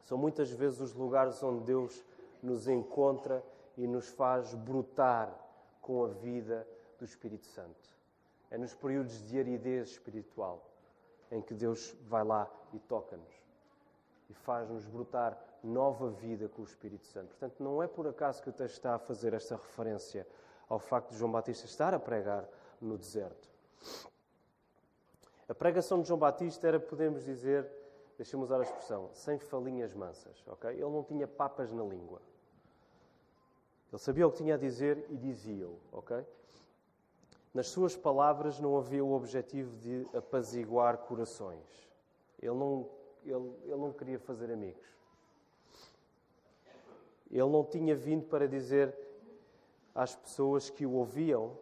são 0.00 0.18
muitas 0.18 0.50
vezes 0.50 0.80
os 0.80 0.94
lugares 0.94 1.42
onde 1.42 1.64
Deus 1.64 2.04
nos 2.42 2.66
encontra 2.66 3.44
e 3.76 3.86
nos 3.86 4.08
faz 4.08 4.54
brotar 4.54 5.41
com 5.82 6.04
a 6.04 6.08
vida 6.08 6.66
do 6.98 7.04
Espírito 7.04 7.44
Santo. 7.46 7.90
É 8.50 8.56
nos 8.56 8.74
períodos 8.74 9.22
de 9.24 9.38
aridez 9.38 9.90
espiritual 9.90 10.64
em 11.30 11.42
que 11.42 11.52
Deus 11.52 11.94
vai 12.06 12.24
lá 12.24 12.50
e 12.72 12.78
toca-nos 12.78 13.42
e 14.30 14.34
faz-nos 14.34 14.86
brotar 14.86 15.38
nova 15.62 16.10
vida 16.10 16.48
com 16.48 16.62
o 16.62 16.64
Espírito 16.64 17.06
Santo. 17.06 17.28
Portanto, 17.28 17.62
não 17.62 17.82
é 17.82 17.86
por 17.86 18.06
acaso 18.06 18.42
que 18.42 18.48
o 18.48 18.52
texto 18.52 18.74
está 18.74 18.94
a 18.94 18.98
fazer 18.98 19.34
esta 19.34 19.56
referência 19.56 20.26
ao 20.68 20.78
facto 20.78 21.10
de 21.10 21.18
João 21.18 21.30
Batista 21.30 21.66
estar 21.66 21.92
a 21.92 21.98
pregar 21.98 22.48
no 22.80 22.96
deserto. 22.96 23.48
A 25.48 25.54
pregação 25.54 26.00
de 26.00 26.08
João 26.08 26.18
Batista 26.18 26.66
era, 26.66 26.80
podemos 26.80 27.24
dizer, 27.24 27.68
deixa-me 28.16 28.42
usar 28.42 28.60
a 28.60 28.62
expressão, 28.62 29.10
sem 29.12 29.38
falinhas 29.38 29.92
mansas, 29.92 30.42
ok? 30.46 30.70
Ele 30.70 30.80
não 30.82 31.04
tinha 31.04 31.28
papas 31.28 31.70
na 31.70 31.82
língua. 31.82 32.22
Ele 33.92 33.98
sabia 33.98 34.26
o 34.26 34.30
que 34.30 34.38
tinha 34.38 34.54
a 34.54 34.58
dizer 34.58 35.04
e 35.10 35.16
dizia-o, 35.18 35.78
ok? 35.92 36.24
Nas 37.52 37.68
suas 37.68 37.94
palavras 37.94 38.58
não 38.58 38.78
havia 38.78 39.04
o 39.04 39.12
objetivo 39.12 39.76
de 39.76 40.06
apaziguar 40.16 40.96
corações. 40.96 41.90
Ele 42.40 42.54
não, 42.54 42.88
ele, 43.22 43.54
ele 43.64 43.76
não 43.76 43.92
queria 43.92 44.18
fazer 44.18 44.50
amigos. 44.50 44.86
Ele 47.30 47.48
não 47.48 47.62
tinha 47.64 47.94
vindo 47.94 48.24
para 48.24 48.48
dizer 48.48 48.96
às 49.94 50.16
pessoas 50.16 50.70
que 50.70 50.86
o 50.86 50.92
ouviam 50.92 51.58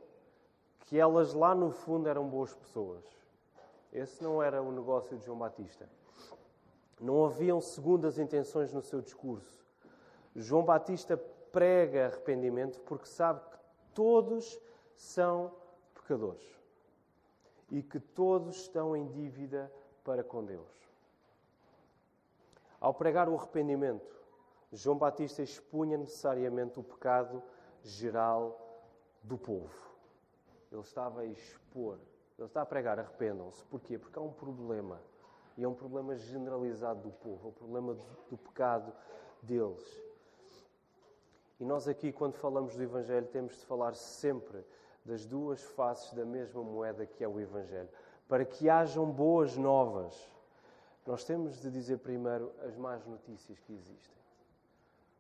que 0.87 0.99
elas 0.99 1.35
lá 1.35 1.53
no 1.53 1.73
fundo 1.73 2.09
eram 2.09 2.29
boas 2.29 2.55
pessoas. 2.55 3.05
Esse 3.93 4.23
não 4.23 4.41
era 4.41 4.63
o 4.63 4.71
negócio 4.71 5.19
de 5.19 5.25
João 5.25 5.39
Batista. 5.39 5.89
Não 7.01 7.25
haviam 7.25 7.61
segundas 7.61 8.19
intenções 8.19 8.73
no 8.73 8.83
seu 8.83 9.01
discurso. 9.01 9.65
João 10.37 10.65
Batista 10.65 11.21
prega 11.53 12.07
arrependimento 12.07 12.81
porque 12.81 13.07
sabe 13.07 13.41
que 13.41 13.59
todos 13.95 14.61
são 14.97 15.55
pecadores 15.95 16.45
e 17.71 17.83
que 17.83 18.01
todos 18.01 18.57
estão 18.57 18.97
em 18.97 19.07
dívida 19.07 19.71
para 20.05 20.25
com 20.25 20.45
Deus. 20.45 20.69
Ao 22.81 22.95
pregar 22.95 23.29
o 23.29 23.37
arrependimento, 23.37 24.17
João 24.73 24.97
Batista 24.97 25.43
expunha 25.43 25.99
necessariamente 25.99 26.79
o 26.79 26.83
pecado 26.83 27.43
geral 27.83 28.59
do 29.23 29.37
povo. 29.37 29.91
Ele 30.73 30.81
estava 30.81 31.21
a 31.21 31.27
expor, 31.27 31.99
ele 32.39 32.47
está 32.47 32.63
a 32.63 32.67
pregar, 32.67 32.99
arrependam-se. 32.99 33.65
Porquê? 33.65 33.99
Porque 33.99 34.19
há 34.19 34.23
um 34.23 34.33
problema. 34.33 35.01
E 35.57 35.65
é 35.65 35.69
um 35.69 35.75
problema 35.75 36.17
generalizado 36.17 37.01
do 37.03 37.11
povo, 37.11 37.49
é 37.49 37.53
problema 37.53 37.95
do 38.31 38.39
pecado 38.39 38.93
deles. 39.43 40.10
E 41.61 41.65
nós 41.65 41.87
aqui, 41.87 42.11
quando 42.11 42.33
falamos 42.37 42.75
do 42.75 42.83
Evangelho, 42.83 43.27
temos 43.27 43.59
de 43.59 43.67
falar 43.67 43.95
sempre 43.95 44.65
das 45.05 45.27
duas 45.27 45.63
faces 45.63 46.15
da 46.15 46.25
mesma 46.25 46.63
moeda 46.63 47.05
que 47.05 47.23
é 47.23 47.29
o 47.29 47.39
Evangelho. 47.39 47.91
Para 48.27 48.47
que 48.47 48.71
hajam 48.71 49.05
boas 49.11 49.59
novas, 49.59 50.15
nós 51.07 51.23
temos 51.23 51.61
de 51.61 51.71
dizer 51.71 51.99
primeiro 51.99 52.51
as 52.63 52.75
más 52.77 53.05
notícias 53.05 53.59
que 53.59 53.75
existem. 53.75 54.17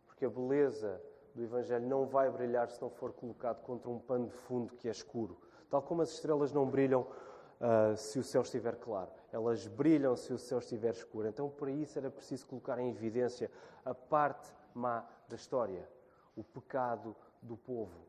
Porque 0.06 0.25
a 0.25 0.30
beleza 0.30 0.99
do 1.35 1.42
Evangelho 1.42 1.87
não 1.87 2.06
vai 2.06 2.30
brilhar 2.30 2.70
se 2.70 2.80
não 2.80 2.88
for 2.88 3.12
colocado 3.12 3.61
contra 3.62 3.90
um 3.90 3.99
pano 3.99 4.26
de 4.26 4.35
fundo 4.35 4.75
que 4.76 4.88
é 4.88 4.90
escuro. 4.90 5.37
Tal 5.68 5.82
como 5.82 6.00
as 6.00 6.11
estrelas 6.11 6.52
não 6.52 6.66
brilham 6.66 7.02
uh, 7.02 7.94
se 7.99 8.18
o 8.18 8.25
céu 8.25 8.40
estiver 8.40 8.76
claro, 8.76 9.11
elas 9.30 9.66
brilham 9.66 10.16
se 10.16 10.32
o 10.32 10.38
céu 10.38 10.59
estiver 10.59 10.92
escuro. 10.92 11.28
Então, 11.28 11.50
para 11.50 11.70
isso, 11.70 11.99
era 11.99 12.11
preciso 12.11 12.47
colocar 12.47 12.78
em 12.78 12.88
evidência 12.88 13.50
a 13.85 13.94
parte 13.94 14.50
má 14.75 15.04
da 15.28 15.37
história, 15.37 15.87
o 16.40 16.44
pecado 16.44 17.14
do 17.42 17.56
povo. 17.56 18.06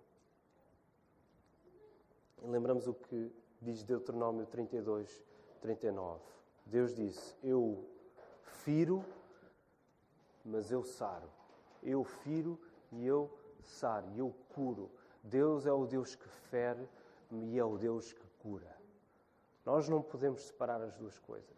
E 2.41 2.47
lembramos 2.47 2.87
o 2.87 2.93
que 2.93 3.31
diz 3.61 3.83
Deuteronômio 3.83 4.45
32, 4.45 5.21
39. 5.61 6.21
Deus 6.65 6.95
disse: 6.95 7.35
Eu 7.43 7.85
firo, 8.43 9.03
mas 10.43 10.71
eu 10.71 10.83
saro. 10.83 11.29
Eu 11.83 12.03
firo, 12.03 12.59
e 12.91 13.05
eu 13.05 13.29
saro, 13.63 14.07
e 14.15 14.19
eu 14.19 14.33
curo. 14.53 14.89
Deus 15.23 15.65
é 15.65 15.71
o 15.71 15.85
Deus 15.85 16.15
que 16.15 16.27
fere 16.27 16.87
e 17.31 17.59
é 17.59 17.63
o 17.63 17.77
Deus 17.77 18.13
que 18.13 18.27
cura. 18.39 18.75
Nós 19.65 19.87
não 19.87 20.01
podemos 20.01 20.41
separar 20.41 20.81
as 20.81 20.93
duas 20.95 21.19
coisas. 21.19 21.55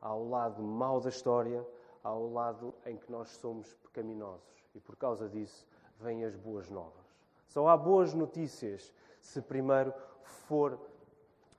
Há 0.00 0.14
o 0.14 0.28
lado 0.28 0.62
mau 0.62 1.00
da 1.00 1.08
história, 1.08 1.66
há 2.02 2.14
o 2.14 2.32
lado 2.32 2.74
em 2.86 2.96
que 2.96 3.10
nós 3.10 3.30
somos 3.30 3.74
pecaminosos. 3.74 4.64
E 4.74 4.80
por 4.80 4.96
causa 4.96 5.28
disso 5.28 5.66
vêm 6.00 6.24
as 6.24 6.34
boas 6.36 6.70
novas. 6.70 7.04
Só 7.46 7.68
há 7.68 7.76
boas 7.76 8.14
notícias 8.14 8.92
se 9.20 9.40
primeiro 9.40 9.92
for 10.24 10.78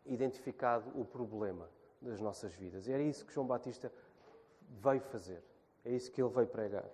identificado 0.05 0.91
o 0.99 1.05
problema 1.05 1.69
das 2.01 2.19
nossas 2.19 2.53
vidas. 2.53 2.87
E 2.87 2.91
era 2.91 3.01
isso 3.01 3.25
que 3.25 3.33
João 3.33 3.47
Batista 3.47 3.91
veio 4.69 5.01
fazer. 5.01 5.41
É 5.83 5.91
isso 5.91 6.11
que 6.11 6.21
ele 6.21 6.29
veio 6.29 6.47
pregar. 6.47 6.85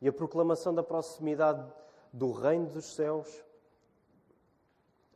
E 0.00 0.08
a 0.08 0.12
proclamação 0.12 0.74
da 0.74 0.82
proximidade 0.82 1.72
do 2.12 2.32
reino 2.32 2.66
dos 2.66 2.94
céus 2.94 3.42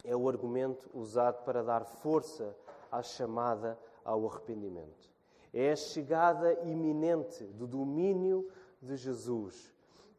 é 0.04 0.16
o 0.16 0.28
argumento 0.28 0.88
usado 0.94 1.44
para 1.44 1.62
dar 1.62 1.84
força 1.84 2.56
à 2.90 3.02
chamada 3.02 3.78
ao 4.04 4.26
arrependimento. 4.26 5.10
É 5.52 5.72
a 5.72 5.76
chegada 5.76 6.52
iminente 6.64 7.44
do 7.44 7.66
domínio 7.66 8.48
de 8.80 8.96
Jesus 8.96 9.72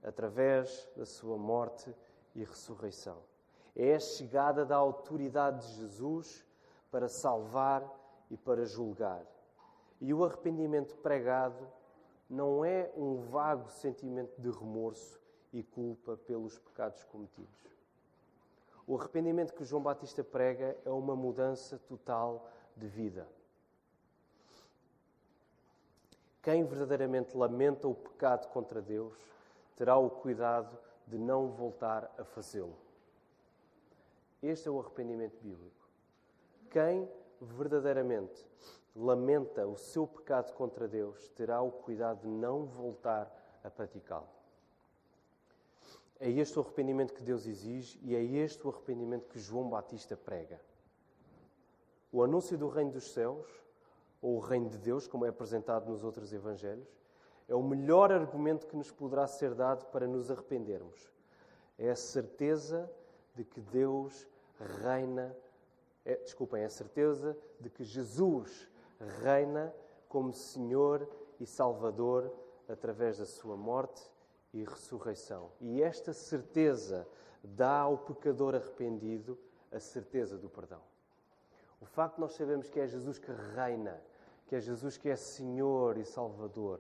através 0.04 0.90
da 0.96 1.06
sua 1.06 1.38
morte 1.38 1.94
e 2.36 2.44
ressurreição. 2.44 3.18
É 3.76 3.96
a 3.96 4.00
chegada 4.00 4.66
da 4.66 4.76
autoridade 4.76 5.66
de 5.68 5.82
Jesus 5.82 6.46
para 6.90 7.08
salvar 7.08 7.84
e 8.30 8.38
para 8.38 8.66
julgar. 8.66 9.26
E 10.00 10.14
o 10.14 10.26
arrependimento 10.26 10.96
pregado 10.98 11.68
não 12.30 12.66
é 12.66 12.92
um 12.96 13.18
vago 13.18 13.70
sentimento 13.70 14.42
de 14.42 14.50
remorso 14.50 15.22
e 15.54 15.64
culpa 15.64 16.18
pelos 16.18 16.58
pecados 16.58 17.04
cometidos. 17.04 17.60
O 18.88 18.98
arrependimento 18.98 19.54
que 19.54 19.64
João 19.64 19.84
Batista 19.84 20.24
prega 20.24 20.78
é 20.84 20.90
uma 20.90 21.16
mudança 21.16 21.78
total 21.78 22.50
de 22.76 22.88
vida. 22.88 23.28
Quem 26.42 26.66
verdadeiramente 26.66 27.38
lamenta 27.38 27.88
o 27.88 27.94
pecado 27.94 28.48
contra 28.48 28.82
Deus 28.82 29.16
terá 29.82 29.98
o 29.98 30.12
cuidado 30.12 30.78
de 31.08 31.18
não 31.18 31.48
voltar 31.48 32.14
a 32.16 32.24
fazê-lo. 32.24 32.78
Este 34.40 34.68
é 34.68 34.72
o 34.72 34.80
arrependimento 34.80 35.42
bíblico. 35.42 35.90
Quem 36.70 37.10
verdadeiramente 37.42 38.48
lamenta 38.96 39.66
o 39.66 39.76
seu 39.76 40.06
pecado 40.06 40.54
contra 40.54 40.88
Deus, 40.88 41.30
terá 41.30 41.64
o 41.64 41.72
cuidado 41.72 42.22
de 42.22 42.28
não 42.28 42.68
voltar 42.68 43.28
a 43.64 43.72
praticá-lo. 43.72 44.30
É 46.20 46.30
este 46.30 46.60
o 46.60 46.62
arrependimento 46.62 47.16
que 47.16 47.24
Deus 47.24 47.48
exige 47.48 48.00
e 48.04 48.16
é 48.16 48.22
este 48.22 48.64
o 48.68 48.70
arrependimento 48.70 49.30
que 49.30 49.40
João 49.40 49.68
Batista 49.68 50.16
prega. 50.16 50.62
O 52.12 52.22
anúncio 52.22 52.56
do 52.56 52.70
reino 52.70 52.92
dos 52.92 53.12
céus, 53.14 53.48
ou 54.22 54.36
o 54.36 54.40
reino 54.40 54.70
de 54.70 54.78
Deus, 54.78 55.08
como 55.08 55.26
é 55.26 55.30
apresentado 55.30 55.90
nos 55.90 56.04
outros 56.04 56.32
evangelhos, 56.32 57.01
é 57.52 57.56
o 57.56 57.62
melhor 57.62 58.14
argumento 58.14 58.66
que 58.66 58.78
nos 58.78 58.90
poderá 58.90 59.28
ser 59.28 59.54
dado 59.54 59.86
para 59.88 60.08
nos 60.08 60.32
arrependermos. 60.32 61.12
É 61.78 61.90
a 61.90 61.96
certeza 61.98 62.90
de 63.36 63.44
que 63.44 63.60
Deus 63.60 64.26
reina, 64.82 65.36
é, 66.06 66.16
desculpem, 66.16 66.62
é 66.62 66.66
a 66.66 66.70
certeza 66.70 67.38
de 67.60 67.70
que 67.70 67.84
Jesus 67.84 68.70
reina 69.22 69.74
como 70.08 70.32
Senhor 70.32 71.06
e 71.42 71.46
Salvador 71.46 72.32
através 72.70 73.18
da 73.18 73.26
sua 73.26 73.58
morte 73.58 74.10
e 74.54 74.64
ressurreição. 74.64 75.52
E 75.60 75.82
esta 75.84 76.14
certeza 76.14 77.06
dá 77.44 77.80
ao 77.80 77.98
pecador 77.98 78.56
arrependido 78.56 79.38
a 79.74 79.80
certeza 79.80 80.38
do 80.38 80.50
perdão. 80.50 80.82
O 81.82 81.86
facto 81.86 82.16
de 82.16 82.22
nós 82.22 82.34
sabermos 82.34 82.70
que 82.70 82.80
é 82.80 82.88
Jesus 82.88 83.20
que 83.20 83.32
reina, 83.56 84.02
que 84.48 84.56
é 84.56 84.62
Jesus 84.62 84.98
que 84.98 85.10
é 85.10 85.18
Senhor 85.18 85.98
e 85.98 86.06
Salvador, 86.06 86.80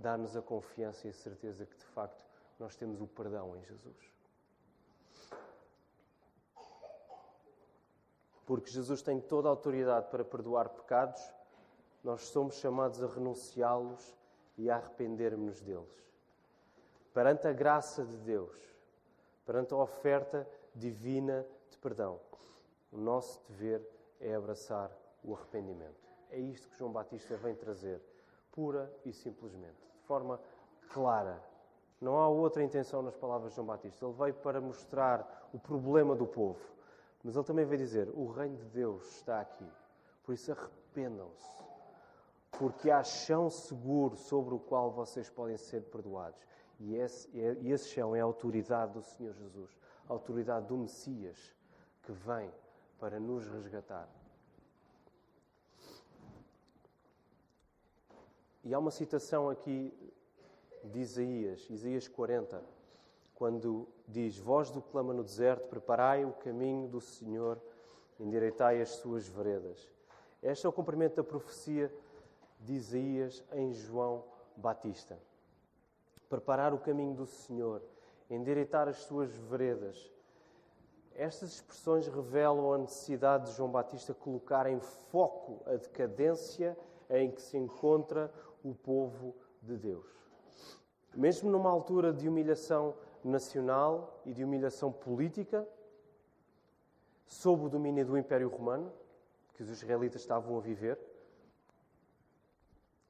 dá-nos 0.00 0.36
a 0.36 0.42
confiança 0.42 1.06
e 1.06 1.10
a 1.10 1.14
certeza 1.14 1.66
que 1.66 1.76
de 1.76 1.84
facto 1.84 2.24
nós 2.58 2.74
temos 2.74 3.00
o 3.00 3.06
perdão 3.06 3.56
em 3.56 3.62
Jesus. 3.62 4.20
porque 8.50 8.68
Jesus 8.68 9.00
tem 9.00 9.20
toda 9.20 9.46
a 9.46 9.52
autoridade 9.52 10.08
para 10.10 10.24
perdoar 10.24 10.70
pecados, 10.70 11.22
nós 12.02 12.22
somos 12.22 12.56
chamados 12.56 13.00
a 13.00 13.06
renunciá-los 13.06 14.12
e 14.58 14.68
a 14.68 14.74
arrependermos 14.74 15.60
deles. 15.60 16.04
Perante 17.14 17.46
a 17.46 17.52
graça 17.52 18.04
de 18.04 18.16
Deus, 18.16 18.58
perante 19.46 19.72
a 19.72 19.76
oferta 19.76 20.48
divina 20.74 21.46
de 21.70 21.78
perdão, 21.78 22.18
o 22.90 22.98
nosso 22.98 23.40
dever 23.48 23.88
é 24.18 24.34
abraçar 24.34 24.90
o 25.22 25.32
arrependimento. 25.32 26.10
É 26.28 26.40
isto 26.40 26.68
que 26.70 26.76
João 26.76 26.90
Batista 26.90 27.36
vem 27.36 27.54
trazer, 27.54 28.02
pura 28.50 28.92
e 29.04 29.12
simplesmente, 29.12 29.89
forma 30.10 30.40
clara. 30.92 31.40
Não 32.00 32.16
há 32.16 32.28
outra 32.28 32.64
intenção 32.64 33.00
nas 33.00 33.14
palavras 33.14 33.50
de 33.50 33.56
João 33.56 33.68
Batista. 33.68 34.04
Ele 34.04 34.14
veio 34.14 34.34
para 34.34 34.60
mostrar 34.60 35.48
o 35.52 35.58
problema 35.58 36.16
do 36.16 36.26
povo, 36.26 36.58
mas 37.22 37.36
ele 37.36 37.44
também 37.44 37.64
veio 37.64 37.78
dizer: 37.78 38.08
o 38.12 38.26
reino 38.26 38.56
de 38.56 38.64
Deus 38.70 39.06
está 39.18 39.40
aqui. 39.40 39.70
Por 40.24 40.34
isso 40.34 40.50
arrependam-se, 40.50 41.64
porque 42.58 42.90
há 42.90 43.04
chão 43.04 43.48
seguro 43.48 44.16
sobre 44.16 44.52
o 44.52 44.58
qual 44.58 44.90
vocês 44.90 45.30
podem 45.30 45.56
ser 45.56 45.82
perdoados. 45.82 46.40
E 46.80 46.96
esse, 46.96 47.28
e 47.60 47.70
esse 47.70 47.90
chão 47.90 48.16
é 48.16 48.20
a 48.20 48.24
autoridade 48.24 48.94
do 48.94 49.02
Senhor 49.02 49.34
Jesus, 49.34 49.78
a 50.08 50.12
autoridade 50.12 50.66
do 50.66 50.76
Messias 50.76 51.54
que 52.02 52.10
vem 52.10 52.50
para 52.98 53.20
nos 53.20 53.46
resgatar. 53.46 54.08
E 58.62 58.74
há 58.74 58.78
uma 58.78 58.90
citação 58.90 59.48
aqui 59.48 59.92
de 60.84 61.00
Isaías, 61.00 61.66
Isaías 61.70 62.06
40, 62.06 62.62
quando 63.34 63.88
diz: 64.06 64.38
Voz 64.38 64.70
do 64.70 64.82
clama 64.82 65.14
no 65.14 65.24
deserto, 65.24 65.68
preparai 65.68 66.26
o 66.26 66.32
caminho 66.32 66.86
do 66.86 67.00
Senhor, 67.00 67.58
endireitai 68.18 68.82
as 68.82 68.90
suas 68.90 69.26
veredas. 69.26 69.90
Este 70.42 70.66
é 70.66 70.68
o 70.68 70.72
cumprimento 70.72 71.16
da 71.16 71.24
profecia 71.24 71.90
de 72.60 72.74
Isaías 72.74 73.42
em 73.52 73.72
João 73.72 74.24
Batista. 74.56 75.18
Preparar 76.28 76.74
o 76.74 76.78
caminho 76.78 77.14
do 77.14 77.26
Senhor, 77.26 77.82
endireitar 78.28 78.88
as 78.88 78.98
suas 78.98 79.30
veredas. 79.34 80.10
Estas 81.14 81.54
expressões 81.54 82.06
revelam 82.06 82.72
a 82.72 82.78
necessidade 82.78 83.46
de 83.46 83.56
João 83.56 83.70
Batista 83.70 84.12
colocar 84.12 84.66
em 84.66 84.80
foco 84.80 85.62
a 85.66 85.76
decadência 85.76 86.76
em 87.08 87.30
que 87.30 87.42
se 87.42 87.58
encontra 87.58 88.32
o 88.62 88.74
povo 88.74 89.34
de 89.62 89.76
Deus. 89.76 90.06
Mesmo 91.14 91.50
numa 91.50 91.70
altura 91.70 92.12
de 92.12 92.28
humilhação 92.28 92.94
nacional 93.22 94.20
e 94.24 94.32
de 94.32 94.44
humilhação 94.44 94.92
política, 94.92 95.66
sob 97.26 97.64
o 97.64 97.68
domínio 97.68 98.06
do 98.06 98.16
Império 98.16 98.48
Romano, 98.48 98.92
que 99.54 99.62
os 99.62 99.70
israelitas 99.70 100.20
estavam 100.20 100.56
a 100.56 100.60
viver, 100.60 100.98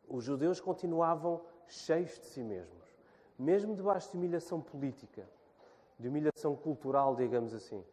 os 0.09 0.25
judeus 0.25 0.61
continuavam 0.61 1.41
cheios 1.69 2.19
de 2.19 2.27
si 2.27 2.43
mesmos, 2.43 2.85
mesmo 3.39 3.75
debaixo 3.77 4.11
de 4.11 4.17
humilhação 4.17 4.61
política, 4.61 5.29
de 5.99 6.09
humilhação 6.09 6.57
cultural, 6.57 7.15
digamos 7.15 7.55
assim. 7.55 7.85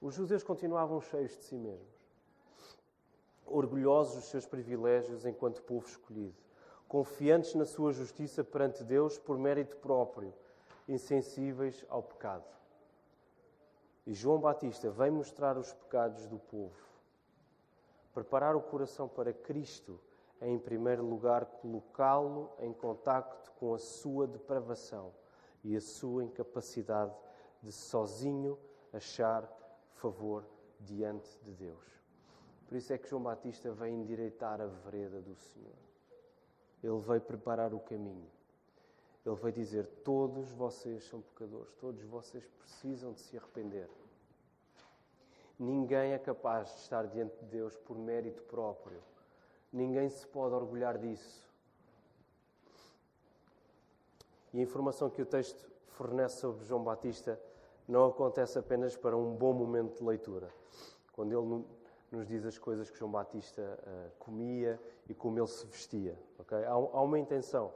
Os 0.00 0.14
judeus 0.14 0.42
continuavam 0.42 1.00
cheios 1.00 1.36
de 1.38 1.44
si 1.44 1.56
mesmos, 1.56 2.10
orgulhosos 3.46 4.16
dos 4.16 4.24
seus 4.24 4.46
privilégios 4.46 5.24
enquanto 5.24 5.62
povo 5.62 5.86
escolhido 5.86 6.42
confiantes 6.92 7.54
na 7.54 7.64
sua 7.64 7.90
justiça 7.90 8.44
perante 8.44 8.84
Deus 8.84 9.16
por 9.16 9.38
mérito 9.38 9.78
próprio, 9.78 10.30
insensíveis 10.86 11.82
ao 11.88 12.02
pecado. 12.02 12.44
E 14.06 14.12
João 14.12 14.38
Batista 14.38 14.90
vem 14.90 15.10
mostrar 15.10 15.56
os 15.56 15.72
pecados 15.72 16.26
do 16.26 16.38
povo, 16.38 16.76
preparar 18.12 18.54
o 18.54 18.60
coração 18.60 19.08
para 19.08 19.32
Cristo, 19.32 19.98
é, 20.38 20.50
em 20.50 20.58
primeiro 20.58 21.02
lugar, 21.02 21.46
colocá-lo 21.46 22.50
em 22.58 22.74
contacto 22.74 23.50
com 23.52 23.72
a 23.72 23.78
sua 23.78 24.26
depravação 24.26 25.14
e 25.64 25.74
a 25.74 25.80
sua 25.80 26.24
incapacidade 26.24 27.16
de 27.62 27.72
sozinho 27.72 28.58
achar 28.92 29.50
favor 29.94 30.44
diante 30.78 31.40
de 31.42 31.54
Deus. 31.54 31.86
Por 32.66 32.76
isso 32.76 32.92
é 32.92 32.98
que 32.98 33.08
João 33.08 33.22
Batista 33.22 33.72
vem 33.72 33.94
endireitar 33.94 34.60
a 34.60 34.66
vereda 34.66 35.22
do 35.22 35.34
Senhor. 35.34 35.91
Ele 36.82 36.98
veio 37.00 37.20
preparar 37.20 37.72
o 37.72 37.80
caminho. 37.80 38.30
Ele 39.24 39.36
veio 39.36 39.52
dizer: 39.52 39.86
Todos 40.04 40.50
vocês 40.52 41.04
são 41.04 41.20
pecadores, 41.20 41.72
todos 41.74 42.02
vocês 42.04 42.44
precisam 42.58 43.12
de 43.12 43.20
se 43.20 43.36
arrepender. 43.36 43.88
Ninguém 45.58 46.12
é 46.12 46.18
capaz 46.18 46.68
de 46.74 46.80
estar 46.80 47.06
diante 47.06 47.36
de 47.38 47.44
Deus 47.44 47.76
por 47.76 47.96
mérito 47.96 48.42
próprio. 48.42 49.00
Ninguém 49.72 50.08
se 50.08 50.26
pode 50.26 50.54
orgulhar 50.54 50.98
disso. 50.98 51.48
E 54.52 54.58
a 54.58 54.62
informação 54.62 55.08
que 55.08 55.22
o 55.22 55.26
texto 55.26 55.70
fornece 55.86 56.40
sobre 56.40 56.64
João 56.64 56.82
Batista 56.82 57.40
não 57.86 58.06
acontece 58.06 58.58
apenas 58.58 58.96
para 58.96 59.16
um 59.16 59.34
bom 59.34 59.52
momento 59.52 59.98
de 59.98 60.04
leitura. 60.04 60.52
Quando 61.12 61.32
ele 61.32 61.64
nos 62.10 62.26
diz 62.26 62.44
as 62.44 62.58
coisas 62.58 62.90
que 62.90 62.98
João 62.98 63.10
Batista 63.10 63.62
uh, 63.62 64.10
comia 64.18 64.80
e 65.12 65.14
como 65.14 65.38
ele 65.38 65.46
se 65.46 65.66
vestia. 65.66 66.18
Okay? 66.38 66.64
Há, 66.64 66.70
há, 66.70 67.02
uma 67.02 67.18
intenção. 67.18 67.70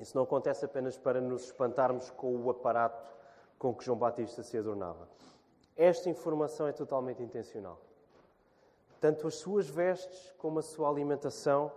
Isso 0.00 0.16
não 0.16 0.24
acontece 0.24 0.64
apenas 0.64 0.96
para 0.96 1.20
nos 1.20 1.44
espantarmos 1.44 2.10
com 2.10 2.34
o 2.34 2.48
aparato 2.48 3.14
com 3.58 3.74
que 3.74 3.84
João 3.84 3.98
Batista 3.98 4.42
se 4.42 4.56
adornava. 4.56 5.06
Esta 5.76 6.08
informação 6.08 6.66
é 6.66 6.72
totalmente 6.72 7.22
intencional. 7.22 7.78
Tanto 8.98 9.26
as 9.26 9.34
suas 9.34 9.68
vestes 9.68 10.34
como 10.38 10.58
a 10.58 10.62
sua 10.62 10.88
alimentação 10.88 11.70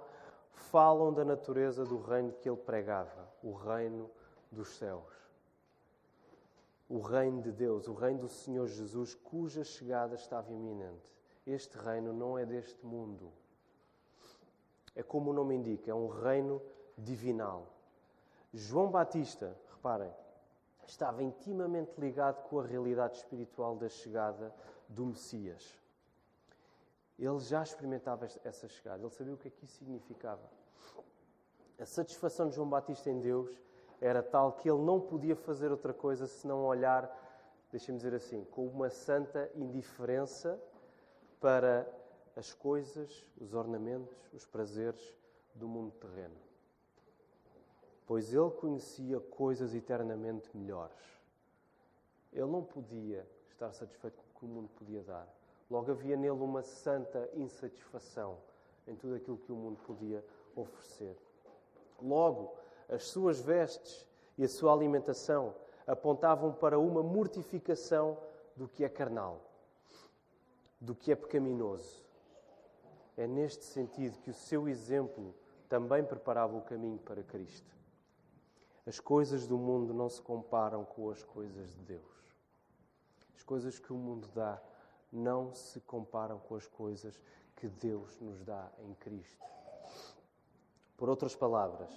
falam 0.53 1.11
da 1.11 1.25
natureza 1.25 1.83
do 1.83 2.01
reino 2.01 2.31
que 2.31 2.49
ele 2.49 2.57
pregava, 2.57 3.29
o 3.43 3.51
reino 3.51 4.09
dos 4.49 4.77
céus. 4.77 5.11
O 6.87 7.01
reino 7.01 7.41
de 7.41 7.51
Deus, 7.51 7.87
o 7.89 7.93
reino 7.93 8.19
do 8.19 8.29
Senhor 8.29 8.67
Jesus, 8.67 9.13
cuja 9.13 9.63
chegada 9.63 10.15
estava 10.15 10.53
iminente. 10.53 11.11
Este 11.45 11.77
reino 11.77 12.13
não 12.13 12.37
é 12.37 12.45
deste 12.45 12.85
mundo. 12.85 13.31
É 14.95 15.01
como 15.01 15.31
o 15.31 15.33
nome 15.33 15.55
indica, 15.55 15.91
é 15.91 15.93
um 15.93 16.07
reino 16.07 16.61
divinal. 16.97 17.67
João 18.53 18.91
Batista, 18.91 19.57
reparem, 19.71 20.11
estava 20.87 21.23
intimamente 21.23 21.99
ligado 21.99 22.43
com 22.47 22.59
a 22.59 22.63
realidade 22.63 23.17
espiritual 23.17 23.75
da 23.75 23.89
chegada 23.89 24.53
do 24.87 25.05
Messias. 25.05 25.79
Ele 27.17 27.39
já 27.39 27.63
experimentava 27.63 28.27
essa 28.43 28.67
chegada, 28.67 29.01
ele 29.01 29.09
sabia 29.09 29.33
o 29.33 29.37
que 29.37 29.47
aqui 29.47 29.65
significava. 29.65 30.49
A 31.79 31.85
satisfação 31.85 32.49
de 32.49 32.55
João 32.55 32.69
Batista 32.69 33.09
em 33.09 33.19
Deus 33.19 33.49
era 33.99 34.21
tal 34.21 34.53
que 34.53 34.69
ele 34.69 34.81
não 34.81 34.99
podia 34.99 35.35
fazer 35.35 35.71
outra 35.71 35.93
coisa 35.93 36.27
senão 36.27 36.65
olhar, 36.65 37.09
deixem-me 37.71 37.97
dizer 37.97 38.13
assim, 38.13 38.43
com 38.45 38.67
uma 38.67 38.89
santa 38.89 39.49
indiferença 39.55 40.59
para 41.39 41.87
as 42.35 42.53
coisas, 42.53 43.25
os 43.39 43.53
ornamentos, 43.53 44.17
os 44.33 44.45
prazeres 44.45 45.15
do 45.53 45.67
mundo 45.67 45.91
terreno. 45.91 46.35
Pois 48.05 48.33
ele 48.33 48.49
conhecia 48.51 49.19
coisas 49.19 49.73
eternamente 49.73 50.49
melhores. 50.55 50.97
Ele 52.31 52.47
não 52.47 52.63
podia 52.63 53.27
estar 53.49 53.71
satisfeito 53.71 54.17
com 54.17 54.23
o 54.23 54.39
que 54.39 54.45
o 54.45 54.47
mundo 54.47 54.69
podia 54.75 55.03
dar. 55.03 55.27
Logo 55.69 55.91
havia 55.91 56.17
nele 56.17 56.31
uma 56.31 56.63
santa 56.63 57.29
insatisfação 57.35 58.37
em 58.87 58.95
tudo 58.95 59.15
aquilo 59.15 59.37
que 59.37 59.51
o 59.51 59.55
mundo 59.55 59.79
podia 59.85 60.23
oferecer. 60.55 61.15
Logo, 62.01 62.55
as 62.89 63.03
suas 63.03 63.39
vestes 63.39 64.05
e 64.37 64.43
a 64.43 64.49
sua 64.49 64.73
alimentação 64.73 65.55
apontavam 65.87 66.51
para 66.51 66.77
uma 66.77 67.01
mortificação 67.01 68.17
do 68.55 68.67
que 68.67 68.83
é 68.83 68.89
carnal 68.89 69.53
do 70.83 70.93
que 70.93 71.13
é 71.13 71.15
pecaminoso. 71.15 72.02
É 73.15 73.27
neste 73.27 73.63
sentido 73.63 74.17
que 74.19 74.29
o 74.29 74.33
seu 74.33 74.67
exemplo 74.67 75.35
também 75.69 76.03
preparava 76.03 76.57
o 76.57 76.61
caminho 76.61 76.99
para 76.99 77.23
Cristo. 77.23 77.75
As 78.85 78.99
coisas 78.99 79.47
do 79.47 79.57
mundo 79.57 79.93
não 79.93 80.09
se 80.09 80.21
comparam 80.21 80.83
com 80.83 81.09
as 81.09 81.23
coisas 81.23 81.73
de 81.75 81.83
Deus. 81.83 82.35
As 83.35 83.43
coisas 83.43 83.79
que 83.79 83.93
o 83.93 83.97
mundo 83.97 84.27
dá 84.33 84.61
não 85.11 85.53
se 85.53 85.79
comparam 85.81 86.39
com 86.39 86.55
as 86.55 86.67
coisas 86.67 87.19
que 87.55 87.67
Deus 87.67 88.19
nos 88.19 88.43
dá 88.43 88.71
em 88.79 88.93
Cristo. 88.95 89.45
Por 90.97 91.07
outras 91.07 91.35
palavras, 91.35 91.91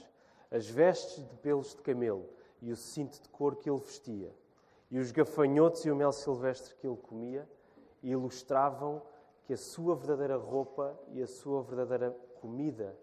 as 0.51 0.69
vestes 0.69 1.27
de 1.27 1.37
pelos 1.37 1.75
de 1.75 1.83
camelo 1.83 2.29
e 2.61 2.71
o 2.71 2.77
cinto 2.77 3.21
de 3.21 3.29
couro 3.31 3.57
que 3.57 3.69
ele 3.69 3.81
vestia, 3.81 4.35
e 4.91 4.99
os 4.99 5.11
gafanhotos 5.11 5.85
e 5.85 5.91
o 5.91 5.97
mel 5.97 6.13
silvestre 6.13 6.75
que 6.77 6.87
ele 6.87 6.97
comia, 6.97 7.49
ilustravam 8.03 9.03
que 9.47 9.53
a 9.53 9.57
sua 9.57 9.95
verdadeira 9.95 10.37
roupa 10.37 10.99
e 11.13 11.23
a 11.23 11.27
sua 11.27 11.63
verdadeira 11.63 12.11
comida 12.41 12.99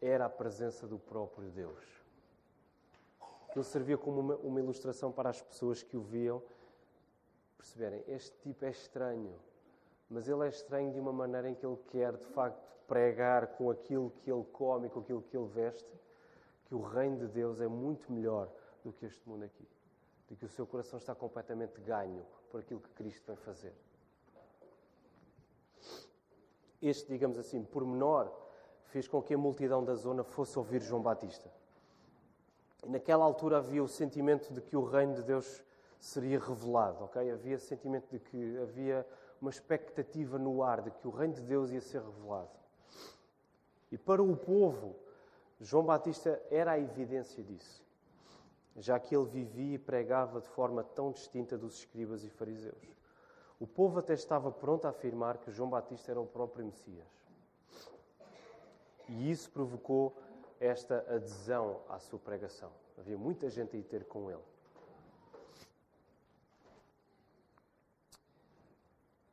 era 0.00 0.26
a 0.26 0.30
presença 0.30 0.86
do 0.86 0.98
próprio 0.98 1.48
Deus. 1.48 1.82
Ele 3.56 3.64
servia 3.64 3.96
como 3.96 4.20
uma, 4.20 4.36
uma 4.36 4.60
ilustração 4.60 5.10
para 5.10 5.30
as 5.30 5.40
pessoas 5.40 5.82
que 5.82 5.96
o 5.96 6.02
viam 6.02 6.42
perceberem: 7.56 8.04
este 8.06 8.36
tipo 8.40 8.66
é 8.66 8.70
estranho, 8.70 9.34
mas 10.10 10.28
ele 10.28 10.44
é 10.44 10.48
estranho 10.48 10.92
de 10.92 11.00
uma 11.00 11.12
maneira 11.12 11.48
em 11.48 11.54
que 11.54 11.64
ele 11.64 11.78
quer 11.88 12.14
de 12.16 12.24
facto 12.26 12.68
pregar 12.86 13.48
com 13.48 13.70
aquilo 13.70 14.10
que 14.10 14.30
ele 14.30 14.44
come, 14.52 14.90
com 14.90 15.00
aquilo 15.00 15.22
que 15.22 15.36
ele 15.36 15.48
veste, 15.48 15.90
que 16.66 16.74
o 16.74 16.82
reino 16.82 17.16
de 17.16 17.28
Deus 17.28 17.62
é 17.62 17.66
muito 17.66 18.12
melhor 18.12 18.50
do 18.84 18.92
que 18.92 19.06
este 19.06 19.26
mundo 19.26 19.44
aqui, 19.44 19.66
de 20.28 20.36
que 20.36 20.44
o 20.44 20.48
seu 20.48 20.66
coração 20.66 20.98
está 20.98 21.14
completamente 21.14 21.80
ganho 21.80 22.24
por 22.50 22.60
aquilo 22.60 22.80
que 22.80 22.90
Cristo 22.90 23.26
vem 23.26 23.36
fazer. 23.36 23.74
Este, 26.80 27.08
digamos 27.08 27.38
assim, 27.38 27.62
pormenor, 27.62 28.30
fez 28.84 29.08
com 29.08 29.22
que 29.22 29.34
a 29.34 29.38
multidão 29.38 29.84
da 29.84 29.94
zona 29.94 30.22
fosse 30.24 30.58
ouvir 30.58 30.80
João 30.82 31.02
Batista. 31.02 31.50
E 32.84 32.88
naquela 32.88 33.24
altura 33.24 33.58
havia 33.58 33.82
o 33.82 33.88
sentimento 33.88 34.52
de 34.52 34.60
que 34.60 34.76
o 34.76 34.84
reino 34.84 35.14
de 35.14 35.22
Deus 35.22 35.62
seria 35.98 36.38
revelado, 36.38 37.04
ok? 37.04 37.30
Havia 37.30 37.58
sentimento 37.58 38.08
de 38.10 38.18
que 38.18 38.58
havia 38.58 39.06
uma 39.40 39.50
expectativa 39.50 40.38
no 40.38 40.62
ar 40.62 40.82
de 40.82 40.90
que 40.90 41.06
o 41.06 41.10
reino 41.10 41.34
de 41.34 41.42
Deus 41.42 41.70
ia 41.70 41.80
ser 41.80 42.02
revelado. 42.02 42.50
E 43.90 43.98
para 43.98 44.22
o 44.22 44.36
povo, 44.36 44.94
João 45.60 45.84
Batista 45.84 46.40
era 46.50 46.72
a 46.72 46.78
evidência 46.78 47.42
disso, 47.42 47.84
já 48.76 48.98
que 48.98 49.16
ele 49.16 49.26
vivia 49.26 49.74
e 49.74 49.78
pregava 49.78 50.40
de 50.40 50.48
forma 50.48 50.84
tão 50.84 51.10
distinta 51.10 51.58
dos 51.58 51.78
escribas 51.78 52.22
e 52.22 52.28
fariseus. 52.28 52.97
O 53.60 53.66
povo 53.66 53.98
até 53.98 54.14
estava 54.14 54.52
pronto 54.52 54.86
a 54.86 54.90
afirmar 54.90 55.38
que 55.38 55.50
João 55.50 55.68
Batista 55.68 56.12
era 56.12 56.20
o 56.20 56.26
próprio 56.26 56.64
Messias. 56.64 57.06
E 59.08 59.30
isso 59.30 59.50
provocou 59.50 60.16
esta 60.60 60.98
adesão 61.08 61.80
à 61.88 61.98
sua 61.98 62.18
pregação. 62.18 62.70
Havia 62.96 63.16
muita 63.16 63.48
gente 63.48 63.76
a 63.76 63.78
ir 63.78 63.84
ter 63.84 64.04
com 64.04 64.30
ele. 64.30 64.42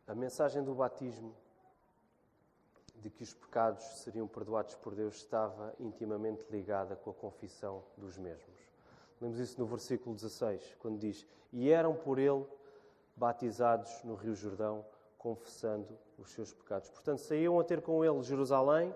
A 0.08 0.16
mensagem 0.16 0.64
do 0.64 0.74
batismo 0.74 1.36
de 2.96 3.10
que 3.10 3.24
os 3.24 3.34
pecados 3.34 3.84
seriam 4.00 4.28
perdoados 4.28 4.76
por 4.76 4.96
Deus 4.96 5.16
estava 5.16 5.76
intimamente 5.80 6.46
ligada 6.50 6.96
com 6.96 7.10
a 7.10 7.14
confissão 7.14 7.84
dos 7.98 8.18
mesmos. 8.18 8.56
Lemos 9.20 9.40
isso 9.40 9.60
no 9.60 9.66
versículo 9.66 10.16
16, 10.16 10.76
quando 10.80 11.00
diz: 11.00 11.26
E 11.52 11.70
eram 11.70 11.96
por 11.96 12.20
ele 12.20 12.46
batizados 13.16 14.04
no 14.04 14.16
Rio 14.16 14.36
Jordão, 14.36 14.86
confessando 15.18 15.98
os 16.18 16.32
seus 16.32 16.54
pecados. 16.54 16.90
Portanto, 16.90 17.20
saíam 17.20 17.60
a 17.60 17.64
ter 17.64 17.82
com 17.82 18.04
ele 18.04 18.22
Jerusalém, 18.22 18.94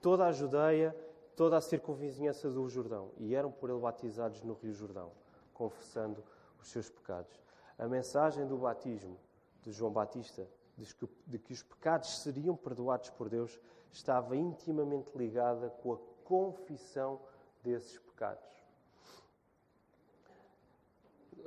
toda 0.00 0.26
a 0.26 0.32
Judeia, 0.32 0.94
toda 1.34 1.56
a 1.56 1.60
circunvizinhança 1.60 2.50
do 2.50 2.68
Jordão, 2.68 3.10
e 3.18 3.34
eram 3.34 3.50
por 3.50 3.70
ele 3.70 3.78
batizados 3.78 4.42
no 4.42 4.54
Rio 4.54 4.72
Jordão, 4.72 5.12
confessando 5.52 6.22
os 6.60 6.68
seus 6.68 6.90
pecados. 6.90 7.40
A 7.78 7.86
mensagem 7.86 8.46
do 8.46 8.56
batismo 8.56 9.18
de 9.62 9.72
João 9.72 9.92
Batista, 9.92 10.48
de 10.76 11.38
que 11.38 11.52
os 11.52 11.62
pecados 11.62 12.18
seriam 12.18 12.56
perdoados 12.56 13.10
por 13.10 13.28
Deus, 13.28 13.58
estava 13.90 14.36
intimamente 14.36 15.10
ligada 15.16 15.70
com 15.82 15.94
a 15.94 15.98
confissão 16.24 17.20
desses 17.62 17.98
pecados. 17.98 18.44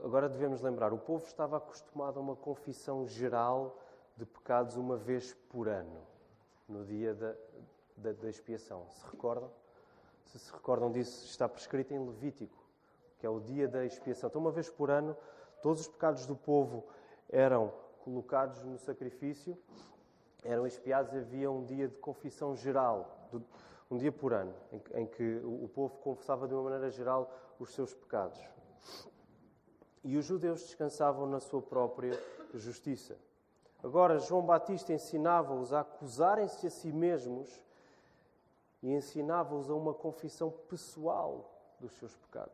Agora 0.03 0.29
devemos 0.29 0.61
lembrar, 0.61 0.93
o 0.93 0.97
povo 0.97 1.25
estava 1.25 1.57
acostumado 1.57 2.19
a 2.19 2.21
uma 2.21 2.35
confissão 2.35 3.05
geral 3.07 3.77
de 4.15 4.25
pecados 4.25 4.75
uma 4.75 4.97
vez 4.97 5.33
por 5.49 5.67
ano, 5.67 6.01
no 6.67 6.85
dia 6.85 7.13
da, 7.13 7.35
da, 7.95 8.11
da 8.13 8.29
expiação. 8.29 8.85
Se 8.89 9.05
recordam? 9.05 9.49
Se 10.25 10.37
se 10.37 10.51
recordam 10.51 10.91
disso, 10.91 11.25
está 11.25 11.49
prescrito 11.49 11.93
em 11.93 12.05
Levítico, 12.05 12.63
que 13.17 13.25
é 13.25 13.29
o 13.29 13.39
dia 13.39 13.67
da 13.67 13.85
expiação. 13.85 14.29
Então, 14.29 14.41
uma 14.41 14.51
vez 14.51 14.69
por 14.69 14.91
ano, 14.91 15.15
todos 15.61 15.81
os 15.81 15.87
pecados 15.87 16.25
do 16.25 16.35
povo 16.35 16.85
eram 17.29 17.73
colocados 18.03 18.63
no 18.63 18.77
sacrifício, 18.77 19.57
eram 20.43 20.65
expiados, 20.65 21.13
havia 21.15 21.49
um 21.49 21.63
dia 21.65 21.87
de 21.87 21.97
confissão 21.97 22.55
geral, 22.55 23.29
um 23.89 23.97
dia 23.97 24.11
por 24.11 24.33
ano, 24.33 24.53
em, 24.93 25.05
que 25.05 25.41
o 25.43 25.67
povo 25.67 25.97
confessava 25.97 26.47
de 26.47 26.53
uma 26.53 26.63
maneira 26.63 26.89
geral 26.89 27.31
os 27.59 27.73
seus 27.73 27.93
pecados. 27.93 28.39
E 30.03 30.17
os 30.17 30.25
judeus 30.25 30.61
descansavam 30.61 31.25
na 31.25 31.39
sua 31.39 31.61
própria 31.61 32.17
justiça. 32.53 33.17
Agora, 33.83 34.19
João 34.19 34.45
Batista 34.45 34.93
ensinava-os 34.93 35.71
a 35.71 35.81
acusarem-se 35.81 36.67
a 36.67 36.69
si 36.69 36.91
mesmos 36.91 37.61
e 38.81 38.91
ensinava-os 38.93 39.69
a 39.69 39.73
uma 39.73 39.93
confissão 39.93 40.51
pessoal 40.51 41.49
dos 41.79 41.91
seus 41.93 42.15
pecados. 42.15 42.53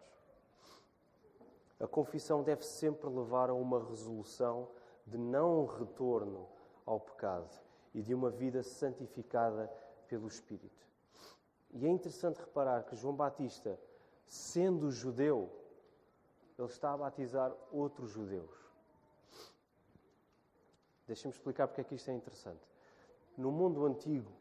A 1.79 1.87
confissão 1.87 2.43
deve 2.43 2.65
sempre 2.65 3.09
levar 3.09 3.49
a 3.49 3.53
uma 3.53 3.83
resolução 3.83 4.67
de 5.05 5.17
não 5.17 5.65
retorno 5.65 6.47
ao 6.85 6.99
pecado 6.99 7.49
e 7.93 8.01
de 8.01 8.13
uma 8.13 8.29
vida 8.29 8.63
santificada 8.63 9.71
pelo 10.07 10.27
Espírito. 10.27 10.85
E 11.73 11.85
é 11.85 11.89
interessante 11.89 12.39
reparar 12.39 12.83
que 12.83 12.95
João 12.95 13.15
Batista, 13.15 13.79
sendo 14.25 14.89
judeu, 14.91 15.51
ele 16.57 16.67
está 16.67 16.93
a 16.93 16.97
batizar 16.97 17.51
outros 17.71 18.11
judeus. 18.11 18.65
Deixem-me 21.07 21.33
explicar 21.33 21.67
porque 21.67 21.81
é 21.81 21.83
que 21.83 21.95
isto 21.95 22.09
é 22.09 22.13
interessante. 22.13 22.67
No 23.37 23.51
mundo 23.51 23.85
antigo, 23.85 24.31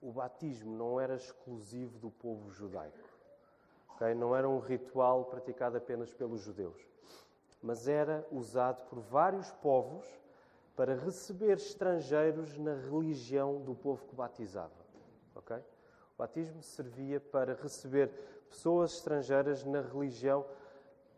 o 0.00 0.10
batismo 0.10 0.76
não 0.76 1.00
era 1.00 1.14
exclusivo 1.14 1.98
do 1.98 2.10
povo 2.10 2.50
judaico. 2.50 3.08
Okay? 3.94 4.14
Não 4.14 4.34
era 4.34 4.48
um 4.48 4.58
ritual 4.58 5.24
praticado 5.24 5.76
apenas 5.76 6.12
pelos 6.14 6.40
judeus. 6.40 6.80
Mas 7.62 7.88
era 7.88 8.26
usado 8.30 8.84
por 8.88 9.00
vários 9.00 9.50
povos 9.50 10.06
para 10.76 10.94
receber 10.94 11.56
estrangeiros 11.56 12.56
na 12.56 12.74
religião 12.74 13.60
do 13.60 13.74
povo 13.74 14.04
que 14.06 14.14
batizava. 14.14 14.86
Okay? 15.34 15.58
O 15.58 16.18
batismo 16.18 16.62
servia 16.62 17.20
para 17.20 17.54
receber 17.54 18.08
pessoas 18.48 18.94
estrangeiras 18.94 19.64
na 19.64 19.80
religião 19.80 20.46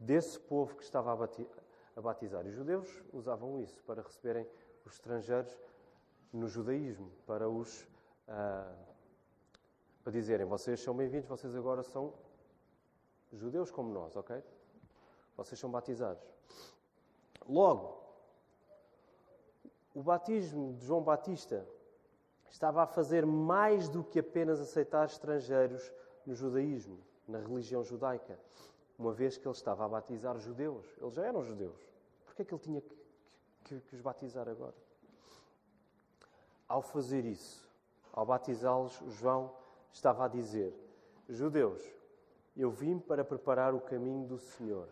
desse 0.00 0.40
povo 0.40 0.74
que 0.74 0.82
estava 0.82 1.12
a 1.12 2.00
batizar. 2.00 2.46
Os 2.46 2.54
judeus 2.54 2.88
usavam 3.12 3.60
isso 3.60 3.80
para 3.84 4.02
receberem 4.02 4.46
os 4.84 4.94
estrangeiros 4.94 5.56
no 6.32 6.48
judaísmo, 6.48 7.12
para 7.26 7.48
os 7.48 7.82
uh, 8.26 8.90
para 10.02 10.12
dizerem: 10.12 10.46
vocês 10.46 10.80
são 10.80 10.96
bem-vindos, 10.96 11.28
vocês 11.28 11.54
agora 11.54 11.82
são 11.82 12.14
judeus 13.32 13.70
como 13.70 13.92
nós, 13.92 14.16
ok? 14.16 14.42
Vocês 15.36 15.60
são 15.60 15.70
batizados. 15.70 16.26
Logo, 17.48 18.00
o 19.94 20.02
batismo 20.02 20.74
de 20.74 20.86
João 20.86 21.02
Batista 21.02 21.66
estava 22.48 22.82
a 22.82 22.86
fazer 22.86 23.26
mais 23.26 23.88
do 23.88 24.02
que 24.02 24.18
apenas 24.18 24.60
aceitar 24.60 25.06
estrangeiros 25.06 25.92
no 26.26 26.34
judaísmo, 26.34 26.98
na 27.26 27.38
religião 27.38 27.82
judaica, 27.84 28.38
uma 29.00 29.12
vez 29.12 29.38
que 29.38 29.48
ele 29.48 29.54
estava 29.54 29.86
a 29.86 29.88
batizar 29.88 30.38
judeus. 30.38 30.86
Eles 31.00 31.14
já 31.14 31.24
eram 31.24 31.42
judeus. 31.42 31.80
Por 32.26 32.34
que 32.34 32.42
é 32.42 32.44
que 32.44 32.52
ele 32.52 32.62
tinha 32.62 32.80
que, 32.82 32.94
que, 33.64 33.80
que 33.80 33.94
os 33.96 34.02
batizar 34.02 34.46
agora? 34.46 34.74
Ao 36.68 36.82
fazer 36.82 37.24
isso, 37.24 37.66
ao 38.12 38.26
batizá-los, 38.26 39.02
João 39.08 39.52
estava 39.90 40.26
a 40.26 40.28
dizer: 40.28 40.74
Judeus, 41.28 41.82
eu 42.54 42.70
vim 42.70 42.98
para 42.98 43.24
preparar 43.24 43.74
o 43.74 43.80
caminho 43.80 44.26
do 44.26 44.38
Senhor. 44.38 44.86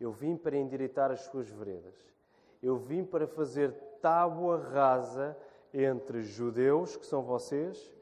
Eu 0.00 0.10
vim 0.10 0.34
para 0.34 0.56
endireitar 0.56 1.10
as 1.10 1.20
suas 1.20 1.48
veredas. 1.50 1.94
Eu 2.62 2.78
vim 2.78 3.04
para 3.04 3.26
fazer 3.26 3.72
tábua 4.00 4.58
rasa 4.58 5.36
entre 5.74 6.22
judeus, 6.22 6.96
que 6.96 7.04
são 7.04 7.22
vocês, 7.22 7.92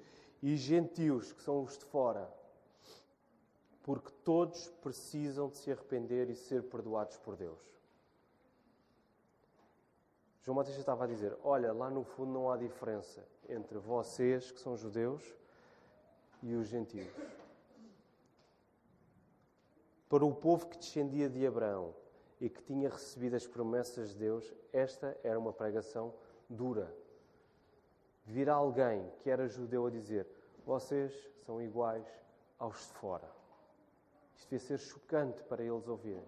e 0.40 0.56
gentios, 0.56 1.32
que 1.32 1.42
são 1.42 1.60
os 1.62 1.76
de 1.76 1.84
fora. 1.86 2.37
Porque 3.88 4.10
todos 4.22 4.68
precisam 4.82 5.48
de 5.48 5.56
se 5.56 5.72
arrepender 5.72 6.28
e 6.28 6.36
ser 6.36 6.62
perdoados 6.64 7.16
por 7.16 7.34
Deus. 7.36 7.58
João 10.42 10.58
Batista 10.58 10.78
estava 10.78 11.04
a 11.04 11.06
dizer: 11.06 11.34
Olha, 11.42 11.72
lá 11.72 11.88
no 11.88 12.04
fundo 12.04 12.30
não 12.30 12.52
há 12.52 12.58
diferença 12.58 13.26
entre 13.48 13.78
vocês, 13.78 14.52
que 14.52 14.60
são 14.60 14.76
judeus, 14.76 15.22
e 16.42 16.54
os 16.54 16.68
gentios. 16.68 17.10
Para 20.06 20.22
o 20.22 20.34
povo 20.34 20.66
que 20.66 20.76
descendia 20.76 21.30
de 21.30 21.46
Abraão 21.46 21.94
e 22.38 22.50
que 22.50 22.62
tinha 22.64 22.90
recebido 22.90 23.36
as 23.36 23.46
promessas 23.46 24.10
de 24.10 24.16
Deus, 24.16 24.54
esta 24.70 25.18
era 25.24 25.38
uma 25.38 25.54
pregação 25.54 26.12
dura. 26.46 26.94
Vir 28.26 28.50
alguém 28.50 29.10
que 29.22 29.30
era 29.30 29.48
judeu 29.48 29.86
a 29.86 29.90
dizer: 29.90 30.26
Vocês 30.66 31.10
são 31.46 31.62
iguais 31.62 32.06
aos 32.58 32.76
de 32.76 32.92
fora. 32.92 33.38
Isto 34.38 34.52
ia 34.52 34.58
ser 34.60 34.78
chocante 34.78 35.42
para 35.42 35.62
eles 35.62 35.86
ouvirem. 35.86 36.24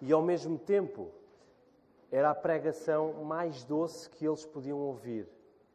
E 0.00 0.12
ao 0.12 0.22
mesmo 0.22 0.58
tempo, 0.58 1.10
era 2.10 2.30
a 2.30 2.34
pregação 2.34 3.24
mais 3.24 3.62
doce 3.62 4.08
que 4.10 4.26
eles 4.26 4.44
podiam 4.44 4.78
ouvir. 4.78 5.28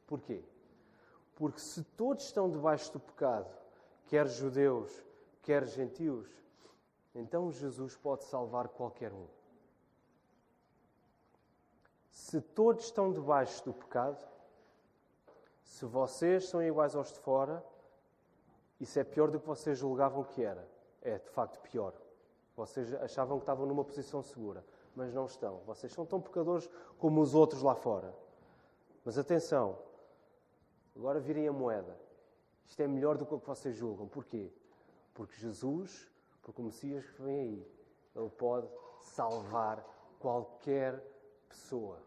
Porquê? 0.07 0.43
Porque 1.35 1.59
se 1.59 1.83
todos 1.83 2.25
estão 2.25 2.49
debaixo 2.49 2.91
do 2.93 2.99
pecado, 2.99 3.49
quer 4.07 4.27
judeus, 4.27 4.91
quer 5.41 5.65
gentios, 5.65 6.27
então 7.13 7.51
Jesus 7.51 7.95
pode 7.95 8.25
salvar 8.25 8.67
qualquer 8.67 9.13
um. 9.13 9.27
Se 12.09 12.41
todos 12.41 12.85
estão 12.85 13.11
debaixo 13.11 13.63
do 13.65 13.73
pecado, 13.73 14.17
se 15.63 15.85
vocês 15.85 16.45
são 16.45 16.61
iguais 16.63 16.95
aos 16.95 17.11
de 17.11 17.19
fora, 17.19 17.63
isso 18.79 18.99
é 18.99 19.03
pior 19.03 19.31
do 19.31 19.39
que 19.39 19.47
vocês 19.47 19.77
julgavam 19.77 20.23
que 20.23 20.43
era. 20.43 20.67
É 21.01 21.17
de 21.17 21.29
facto 21.29 21.59
pior. 21.61 21.93
Vocês 22.55 22.93
achavam 22.95 23.37
que 23.37 23.43
estavam 23.43 23.65
numa 23.65 23.83
posição 23.83 24.21
segura, 24.21 24.65
mas 24.95 25.13
não 25.13 25.25
estão. 25.25 25.59
Vocês 25.65 25.91
são 25.91 26.05
tão 26.05 26.21
pecadores 26.21 26.69
como 26.97 27.21
os 27.21 27.35
outros 27.35 27.61
lá 27.61 27.75
fora. 27.75 28.13
Mas 29.03 29.17
atenção, 29.17 29.77
agora 30.95 31.19
virem 31.19 31.47
a 31.47 31.53
moeda. 31.53 31.99
Isto 32.65 32.81
é 32.81 32.87
melhor 32.87 33.17
do 33.17 33.25
que 33.25 33.33
o 33.33 33.39
que 33.39 33.47
vocês 33.47 33.75
julgam. 33.75 34.07
Porquê? 34.07 34.51
Porque 35.13 35.35
Jesus, 35.35 36.09
porque 36.41 36.61
o 36.61 36.65
Messias 36.65 37.05
que 37.09 37.21
vem 37.21 37.39
aí, 37.39 37.71
ele 38.15 38.29
pode 38.29 38.67
salvar 39.01 39.85
qualquer 40.19 40.99
pessoa. 41.47 42.01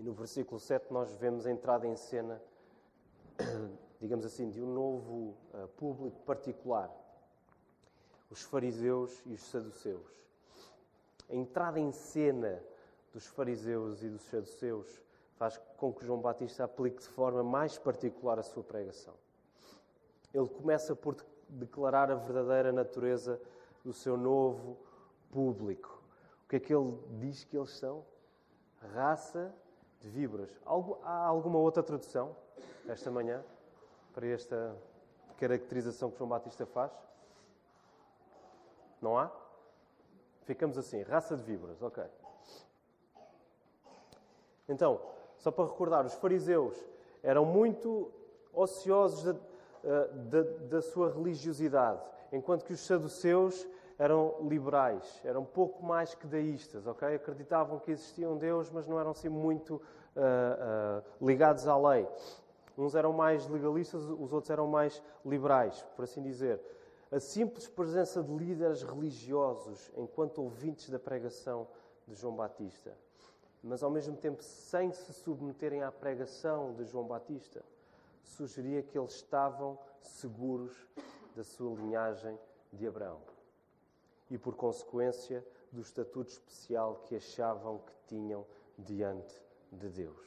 E 0.00 0.02
no 0.02 0.14
versículo 0.14 0.58
7 0.58 0.90
nós 0.90 1.12
vemos 1.16 1.46
a 1.46 1.50
entrada 1.50 1.86
em 1.86 1.94
cena, 1.94 2.40
digamos 4.00 4.24
assim, 4.24 4.48
de 4.48 4.62
um 4.62 4.72
novo 4.72 5.36
uh, 5.52 5.68
público 5.76 6.18
particular: 6.20 6.90
os 8.30 8.42
fariseus 8.42 9.22
e 9.26 9.34
os 9.34 9.42
saduceus. 9.42 10.10
A 11.28 11.34
entrada 11.34 11.78
em 11.78 11.92
cena 11.92 12.62
dos 13.12 13.26
fariseus 13.26 14.02
e 14.02 14.08
dos 14.08 14.22
saduceus 14.22 15.02
faz 15.36 15.60
com 15.76 15.92
que 15.92 16.06
João 16.06 16.18
Batista 16.18 16.64
aplique 16.64 17.02
de 17.02 17.08
forma 17.08 17.42
mais 17.42 17.76
particular 17.76 18.38
a 18.38 18.42
sua 18.42 18.64
pregação. 18.64 19.12
Ele 20.32 20.48
começa 20.48 20.96
por 20.96 21.14
declarar 21.46 22.10
a 22.10 22.14
verdadeira 22.14 22.72
natureza 22.72 23.38
do 23.84 23.92
seu 23.92 24.16
novo 24.16 24.78
público. 25.30 26.02
O 26.46 26.48
que 26.48 26.56
é 26.56 26.60
que 26.60 26.74
ele 26.74 26.98
diz 27.18 27.44
que 27.44 27.54
eles 27.54 27.72
são? 27.72 28.02
Raça 28.94 29.54
de 30.00 30.08
víboras. 30.08 30.50
há 30.64 31.26
alguma 31.26 31.58
outra 31.58 31.82
tradução 31.82 32.34
esta 32.88 33.10
manhã 33.10 33.44
para 34.12 34.26
esta 34.26 34.76
caracterização 35.38 36.10
que 36.10 36.18
João 36.18 36.30
Batista 36.30 36.66
faz? 36.66 36.90
Não 39.00 39.18
há? 39.18 39.30
Ficamos 40.44 40.76
assim, 40.76 41.02
raça 41.02 41.36
de 41.36 41.42
víboras, 41.42 41.80
ok. 41.82 42.02
Então, 44.68 45.00
só 45.38 45.50
para 45.50 45.64
recordar, 45.64 46.04
os 46.04 46.14
fariseus 46.14 46.76
eram 47.22 47.44
muito 47.44 48.10
ociosos 48.52 49.24
da, 49.24 49.40
eh, 49.84 50.08
da, 50.08 50.42
da 50.42 50.82
sua 50.82 51.10
religiosidade, 51.12 52.00
enquanto 52.32 52.64
que 52.64 52.72
os 52.72 52.80
saduceus 52.80 53.66
eram 54.00 54.36
liberais, 54.48 55.20
eram 55.26 55.44
pouco 55.44 55.84
mais 55.84 56.14
que 56.14 56.26
deístas, 56.26 56.86
ok? 56.86 57.16
Acreditavam 57.16 57.78
que 57.78 57.90
existia 57.90 58.30
um 58.30 58.38
Deus, 58.38 58.70
mas 58.70 58.86
não 58.86 58.98
eram 58.98 59.10
assim 59.10 59.28
muito 59.28 59.74
uh, 59.74 59.80
uh, 59.80 61.26
ligados 61.26 61.68
à 61.68 61.76
lei. 61.76 62.08
Uns 62.78 62.94
eram 62.94 63.12
mais 63.12 63.46
legalistas, 63.46 64.02
os 64.02 64.32
outros 64.32 64.48
eram 64.48 64.66
mais 64.66 65.02
liberais, 65.22 65.84
por 65.94 66.04
assim 66.04 66.22
dizer. 66.22 66.58
A 67.12 67.20
simples 67.20 67.68
presença 67.68 68.22
de 68.22 68.32
líderes 68.32 68.82
religiosos 68.82 69.92
enquanto 69.94 70.38
ouvintes 70.38 70.88
da 70.88 70.98
pregação 70.98 71.68
de 72.08 72.14
João 72.14 72.34
Batista 72.34 72.96
mas 73.62 73.82
ao 73.82 73.90
mesmo 73.90 74.16
tempo 74.16 74.42
sem 74.42 74.90
se 74.90 75.12
submeterem 75.12 75.82
à 75.82 75.92
pregação 75.92 76.72
de 76.72 76.86
João 76.86 77.04
Batista, 77.04 77.62
sugeria 78.24 78.82
que 78.82 78.98
eles 78.98 79.16
estavam 79.16 79.78
seguros 80.00 80.74
da 81.36 81.44
sua 81.44 81.74
linhagem 81.78 82.38
de 82.72 82.86
Abraão 82.86 83.20
e, 84.30 84.38
por 84.38 84.54
consequência, 84.54 85.44
do 85.72 85.80
estatuto 85.80 86.30
especial 86.30 87.02
que 87.06 87.16
achavam 87.16 87.78
que 87.78 87.92
tinham 88.06 88.46
diante 88.78 89.34
de 89.72 89.88
Deus. 89.88 90.26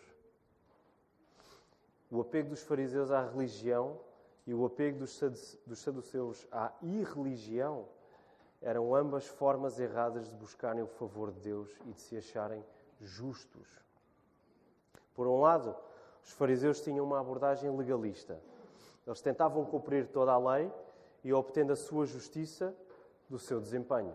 O 2.11 2.21
apego 2.21 2.49
dos 2.49 2.61
fariseus 2.61 3.11
à 3.11 3.25
religião 3.25 3.99
e 4.45 4.53
o 4.53 4.65
apego 4.65 4.99
dos 4.99 5.79
saduceus 5.79 6.47
à 6.51 6.71
irreligião 6.81 7.87
eram 8.61 8.95
ambas 8.95 9.27
formas 9.27 9.79
erradas 9.79 10.29
de 10.29 10.35
buscarem 10.35 10.83
o 10.83 10.87
favor 10.87 11.31
de 11.31 11.39
Deus 11.39 11.69
e 11.85 11.91
de 11.91 12.01
se 12.01 12.15
acharem 12.15 12.63
justos. 12.99 13.67
Por 15.13 15.27
um 15.27 15.41
lado, 15.41 15.75
os 16.23 16.31
fariseus 16.31 16.79
tinham 16.79 17.05
uma 17.05 17.19
abordagem 17.19 17.69
legalista. 17.75 18.39
Eles 19.05 19.21
tentavam 19.21 19.65
cumprir 19.65 20.07
toda 20.07 20.31
a 20.31 20.37
lei 20.37 20.71
e 21.23 21.33
obtendo 21.33 21.73
a 21.73 21.75
sua 21.75 22.05
justiça 22.05 22.73
do 23.29 23.39
seu 23.39 23.59
desempenho. 23.59 24.13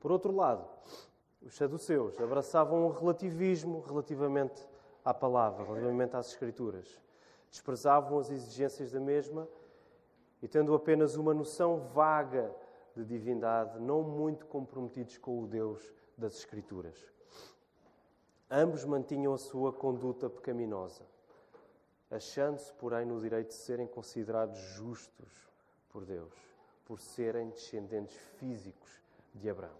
Por 0.00 0.10
outro 0.10 0.34
lado, 0.34 0.66
os 1.42 1.54
saduceus 1.54 2.18
abraçavam 2.20 2.86
um 2.86 2.90
relativismo 2.90 3.80
relativamente 3.80 4.66
à 5.04 5.14
palavra, 5.14 5.64
relativamente 5.64 6.16
às 6.16 6.28
Escrituras. 6.28 7.00
Desprezavam 7.50 8.18
as 8.18 8.30
exigências 8.30 8.92
da 8.92 9.00
mesma 9.00 9.48
e, 10.42 10.48
tendo 10.48 10.74
apenas 10.74 11.16
uma 11.16 11.34
noção 11.34 11.78
vaga 11.78 12.54
de 12.94 13.04
divindade, 13.04 13.78
não 13.78 14.02
muito 14.02 14.46
comprometidos 14.46 15.18
com 15.18 15.42
o 15.42 15.46
Deus 15.46 15.92
das 16.16 16.36
Escrituras. 16.36 16.96
Ambos 18.50 18.84
mantinham 18.84 19.32
a 19.32 19.38
sua 19.38 19.72
conduta 19.72 20.28
pecaminosa, 20.28 21.06
achando-se, 22.10 22.72
porém, 22.74 23.06
no 23.06 23.20
direito 23.20 23.48
de 23.48 23.54
serem 23.54 23.86
considerados 23.86 24.58
justos 24.58 25.48
por 25.90 26.04
Deus, 26.04 26.34
por 26.90 26.98
serem 26.98 27.50
descendentes 27.50 28.16
físicos 28.36 29.00
de 29.32 29.48
Abraão, 29.48 29.76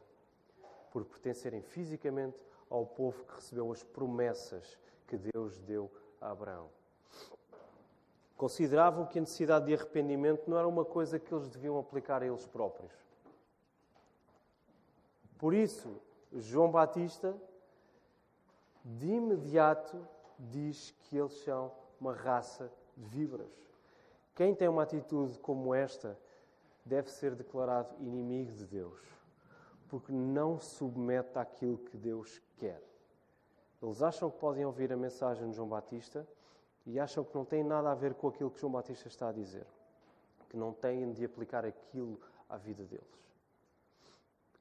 por 0.92 1.04
pertencerem 1.04 1.60
fisicamente 1.60 2.46
ao 2.70 2.86
povo 2.86 3.24
que 3.24 3.34
recebeu 3.34 3.72
as 3.72 3.82
promessas 3.82 4.78
que 5.08 5.16
Deus 5.16 5.58
deu 5.58 5.90
a 6.20 6.30
Abraão. 6.30 6.70
Consideravam 8.36 9.06
que 9.06 9.18
a 9.18 9.22
necessidade 9.22 9.66
de 9.66 9.74
arrependimento 9.74 10.48
não 10.48 10.56
era 10.56 10.68
uma 10.68 10.84
coisa 10.84 11.18
que 11.18 11.34
eles 11.34 11.48
deviam 11.48 11.80
aplicar 11.80 12.22
a 12.22 12.26
eles 12.26 12.46
próprios. 12.46 12.92
Por 15.36 15.52
isso, 15.52 16.00
João 16.32 16.70
Batista 16.70 17.36
de 18.84 19.08
imediato 19.08 20.00
diz 20.38 20.94
que 21.00 21.18
eles 21.18 21.32
são 21.42 21.72
uma 22.00 22.14
raça 22.14 22.72
de 22.96 23.04
víboras. 23.08 23.50
Quem 24.32 24.54
tem 24.54 24.68
uma 24.68 24.84
atitude 24.84 25.40
como 25.40 25.74
esta 25.74 26.16
deve 26.90 27.08
ser 27.08 27.36
declarado 27.36 27.94
inimigo 28.00 28.50
de 28.50 28.66
Deus, 28.66 29.00
porque 29.88 30.12
não 30.12 30.58
submete 30.58 31.38
àquilo 31.38 31.78
que 31.78 31.96
Deus 31.96 32.42
quer. 32.58 32.82
Eles 33.80 34.02
acham 34.02 34.28
que 34.28 34.38
podem 34.38 34.66
ouvir 34.66 34.92
a 34.92 34.96
mensagem 34.96 35.48
de 35.48 35.54
João 35.54 35.68
Batista 35.68 36.26
e 36.84 36.98
acham 36.98 37.22
que 37.22 37.32
não 37.32 37.44
tem 37.44 37.62
nada 37.62 37.92
a 37.92 37.94
ver 37.94 38.14
com 38.14 38.26
aquilo 38.26 38.50
que 38.50 38.60
João 38.60 38.72
Batista 38.72 39.06
está 39.06 39.28
a 39.28 39.32
dizer, 39.32 39.66
que 40.48 40.56
não 40.56 40.72
têm 40.72 41.12
de 41.12 41.24
aplicar 41.24 41.64
aquilo 41.64 42.20
à 42.48 42.56
vida 42.56 42.84
deles. 42.84 43.20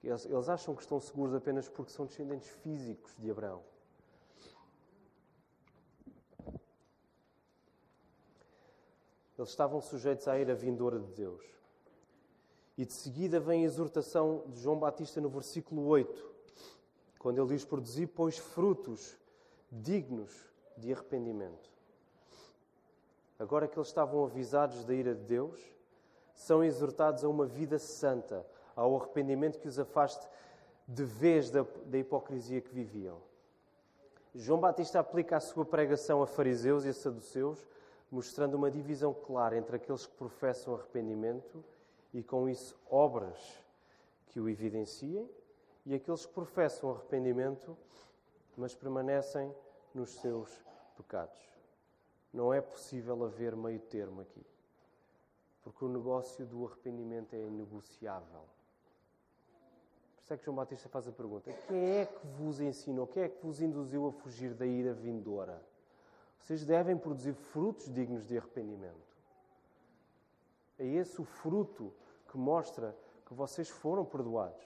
Eles, 0.03 0.25
eles 0.25 0.47
acham 0.47 0.75
que 0.75 0.83
estão 0.83 0.99
seguros 0.99 1.33
apenas 1.33 1.67
porque 1.67 1.91
são 1.91 2.05
descendentes 2.05 2.47
físicos 2.47 3.17
de 3.17 3.31
Abraão. 3.31 3.63
Eles 9.35 9.49
estavam 9.49 9.81
sujeitos 9.81 10.27
à 10.27 10.37
ira 10.37 10.53
vindoura 10.53 10.99
de 10.99 11.11
Deus. 11.13 11.58
E 12.79 12.85
de 12.85 12.93
seguida 12.93 13.41
vem 13.41 13.63
a 13.63 13.65
exortação 13.65 14.45
de 14.47 14.61
João 14.61 14.79
Batista 14.79 15.19
no 15.19 15.27
versículo 15.27 15.85
8, 15.85 16.31
quando 17.19 17.37
ele 17.37 17.49
diz: 17.49 17.65
Produzir, 17.65 18.07
pois, 18.07 18.37
frutos 18.37 19.17
dignos 19.69 20.31
de 20.77 20.93
arrependimento. 20.93 21.69
Agora 23.37 23.67
que 23.67 23.77
eles 23.77 23.89
estavam 23.89 24.23
avisados 24.23 24.85
da 24.85 24.93
ira 24.93 25.13
de 25.13 25.25
Deus, 25.25 25.59
são 26.33 26.63
exortados 26.63 27.25
a 27.25 27.27
uma 27.27 27.45
vida 27.45 27.77
santa, 27.77 28.47
ao 28.73 28.95
arrependimento 28.95 29.59
que 29.59 29.67
os 29.67 29.77
afaste 29.77 30.25
de 30.87 31.03
vez 31.03 31.51
da, 31.51 31.65
da 31.85 31.97
hipocrisia 31.97 32.61
que 32.61 32.73
viviam. 32.73 33.17
João 34.33 34.61
Batista 34.61 35.01
aplica 35.01 35.35
a 35.35 35.41
sua 35.41 35.65
pregação 35.65 36.23
a 36.23 36.27
fariseus 36.27 36.85
e 36.85 36.87
a 36.87 36.93
saduceus 36.93 37.67
mostrando 38.09 38.53
uma 38.53 38.71
divisão 38.71 39.13
clara 39.13 39.57
entre 39.57 39.75
aqueles 39.75 40.05
que 40.05 40.15
professam 40.15 40.75
arrependimento 40.75 41.61
e, 42.13 42.23
com 42.23 42.49
isso, 42.49 42.77
obras 42.89 43.37
que 44.27 44.39
o 44.39 44.49
evidenciem, 44.49 45.29
e 45.85 45.93
aqueles 45.93 46.25
que 46.25 46.33
professam 46.33 46.91
arrependimento, 46.91 47.77
mas 48.55 48.75
permanecem 48.75 49.53
nos 49.93 50.11
seus 50.19 50.63
pecados. 50.95 51.39
Não 52.33 52.53
é 52.53 52.61
possível 52.61 53.23
haver 53.23 53.55
meio 53.55 53.79
termo 53.79 54.21
aqui, 54.21 54.45
porque 55.63 55.83
o 55.83 55.89
negócio 55.89 56.45
do 56.45 56.65
arrependimento 56.65 57.33
é 57.33 57.39
inegociável. 57.39 58.41
Por 60.15 60.23
isso 60.23 60.33
é 60.33 60.37
que 60.37 60.45
João 60.45 60.57
Batista 60.57 60.89
faz 60.89 61.07
a 61.07 61.11
pergunta: 61.11 61.51
quem 61.67 61.97
é 61.97 62.05
que 62.05 62.27
vos 62.27 62.59
ensinou, 62.59 63.07
quem 63.07 63.23
é 63.23 63.29
que 63.29 63.43
vos 63.43 63.61
induziu 63.61 64.07
a 64.07 64.11
fugir 64.11 64.53
da 64.53 64.65
ira 64.65 64.93
vindoura? 64.93 65.59
Vocês 66.39 66.65
devem 66.65 66.97
produzir 66.97 67.33
frutos 67.33 67.91
dignos 67.91 68.27
de 68.27 68.37
arrependimento. 68.37 69.17
É 70.77 70.85
esse 70.85 71.19
o 71.19 71.25
fruto 71.25 71.93
que 72.29 72.37
mostra 72.37 72.95
que 73.25 73.33
vocês 73.33 73.69
foram 73.69 74.05
perdoados. 74.05 74.63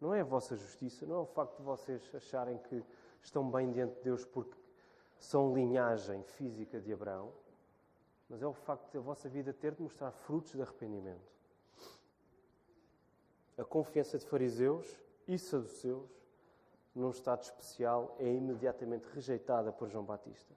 Não 0.00 0.14
é 0.14 0.20
a 0.20 0.24
vossa 0.24 0.56
justiça, 0.56 1.04
não 1.04 1.16
é 1.16 1.18
o 1.18 1.26
facto 1.26 1.56
de 1.56 1.62
vocês 1.62 2.08
acharem 2.14 2.56
que 2.58 2.82
estão 3.20 3.50
bem 3.50 3.70
diante 3.70 3.96
de 3.96 4.02
Deus 4.02 4.24
porque 4.24 4.56
são 5.18 5.52
linhagem 5.52 6.22
física 6.22 6.80
de 6.80 6.92
Abraão, 6.92 7.32
mas 8.28 8.42
é 8.42 8.46
o 8.46 8.52
facto 8.52 8.90
de 8.92 8.98
a 8.98 9.00
vossa 9.00 9.28
vida 9.28 9.52
ter 9.52 9.74
de 9.74 9.82
mostrar 9.82 10.12
frutos 10.12 10.52
de 10.52 10.62
arrependimento. 10.62 11.32
A 13.56 13.64
confiança 13.64 14.16
de 14.18 14.24
fariseus 14.24 14.86
e 15.26 15.36
saduceus, 15.36 16.08
num 16.94 17.10
estado 17.10 17.42
especial, 17.42 18.14
é 18.20 18.32
imediatamente 18.32 19.08
rejeitada 19.12 19.72
por 19.72 19.88
João 19.88 20.04
Batista. 20.04 20.54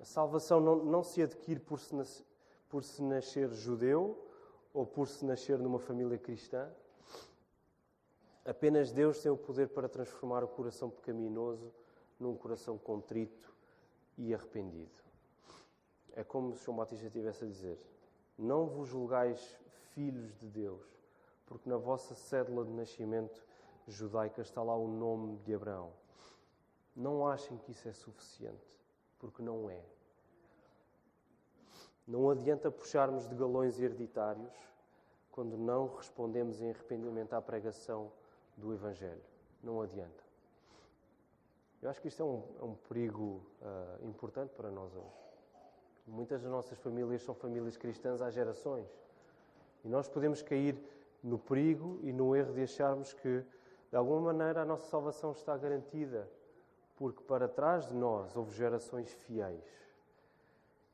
A 0.00 0.04
salvação 0.04 0.60
não, 0.60 0.76
não 0.84 1.04
se 1.04 1.22
adquire 1.22 1.60
por 1.60 1.78
se, 1.78 2.24
por 2.68 2.82
se 2.82 3.02
nascer 3.02 3.52
judeu 3.52 4.27
ou 4.78 4.86
por 4.86 5.08
se 5.08 5.24
nascer 5.24 5.58
numa 5.58 5.80
família 5.80 6.16
cristã. 6.16 6.70
Apenas 8.44 8.92
Deus 8.92 9.20
tem 9.20 9.28
o 9.28 9.36
poder 9.36 9.70
para 9.70 9.88
transformar 9.88 10.44
o 10.44 10.46
coração 10.46 10.88
pecaminoso 10.88 11.74
num 12.16 12.36
coração 12.36 12.78
contrito 12.78 13.52
e 14.16 14.32
arrependido. 14.32 15.02
É 16.12 16.22
como 16.22 16.54
se 16.54 16.64
João 16.64 16.76
Batista 16.76 17.06
estivesse 17.06 17.42
a 17.42 17.48
dizer: 17.48 17.76
Não 18.38 18.68
vos 18.68 18.88
julgais 18.88 19.58
filhos 19.94 20.32
de 20.38 20.46
Deus, 20.46 20.86
porque 21.44 21.68
na 21.68 21.76
vossa 21.76 22.14
cédula 22.14 22.64
de 22.64 22.70
nascimento 22.70 23.44
judaica 23.88 24.42
está 24.42 24.62
lá 24.62 24.76
o 24.76 24.86
nome 24.86 25.38
de 25.38 25.54
Abraão. 25.54 25.92
Não 26.94 27.26
achem 27.26 27.58
que 27.58 27.72
isso 27.72 27.88
é 27.88 27.92
suficiente, 27.92 28.78
porque 29.18 29.42
não 29.42 29.68
é. 29.68 29.84
Não 32.08 32.30
adianta 32.30 32.70
puxarmos 32.70 33.28
de 33.28 33.34
galões 33.34 33.78
hereditários 33.78 34.54
quando 35.30 35.58
não 35.58 35.94
respondemos 35.94 36.62
em 36.62 36.70
arrependimento 36.70 37.34
à 37.34 37.42
pregação 37.42 38.10
do 38.56 38.72
Evangelho. 38.72 39.20
Não 39.62 39.82
adianta. 39.82 40.24
Eu 41.82 41.90
acho 41.90 42.00
que 42.00 42.08
isto 42.08 42.22
é 42.22 42.24
um, 42.24 42.42
é 42.62 42.64
um 42.64 42.74
perigo 42.88 43.42
uh, 43.60 44.08
importante 44.08 44.54
para 44.54 44.70
nós 44.70 44.90
hoje. 44.96 45.14
Muitas 46.06 46.40
das 46.40 46.50
nossas 46.50 46.78
famílias 46.78 47.20
são 47.20 47.34
famílias 47.34 47.76
cristãs 47.76 48.22
há 48.22 48.30
gerações. 48.30 48.88
E 49.84 49.88
nós 49.88 50.08
podemos 50.08 50.40
cair 50.40 50.82
no 51.22 51.38
perigo 51.38 52.00
e 52.02 52.10
no 52.10 52.34
erro 52.34 52.54
de 52.54 52.62
acharmos 52.62 53.12
que, 53.12 53.44
de 53.90 53.96
alguma 53.96 54.32
maneira, 54.32 54.62
a 54.62 54.64
nossa 54.64 54.88
salvação 54.88 55.32
está 55.32 55.54
garantida, 55.58 56.26
porque 56.96 57.22
para 57.24 57.46
trás 57.46 57.86
de 57.86 57.94
nós 57.94 58.34
houve 58.34 58.56
gerações 58.56 59.12
fiéis 59.12 59.87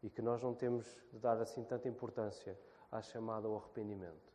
e 0.04 0.10
que 0.10 0.20
nós 0.20 0.42
não 0.42 0.54
temos 0.54 0.84
de 1.10 1.18
dar 1.18 1.40
assim 1.40 1.64
tanta 1.64 1.88
importância 1.88 2.60
à 2.92 3.00
chamada 3.00 3.48
ao 3.48 3.56
arrependimento. 3.56 4.34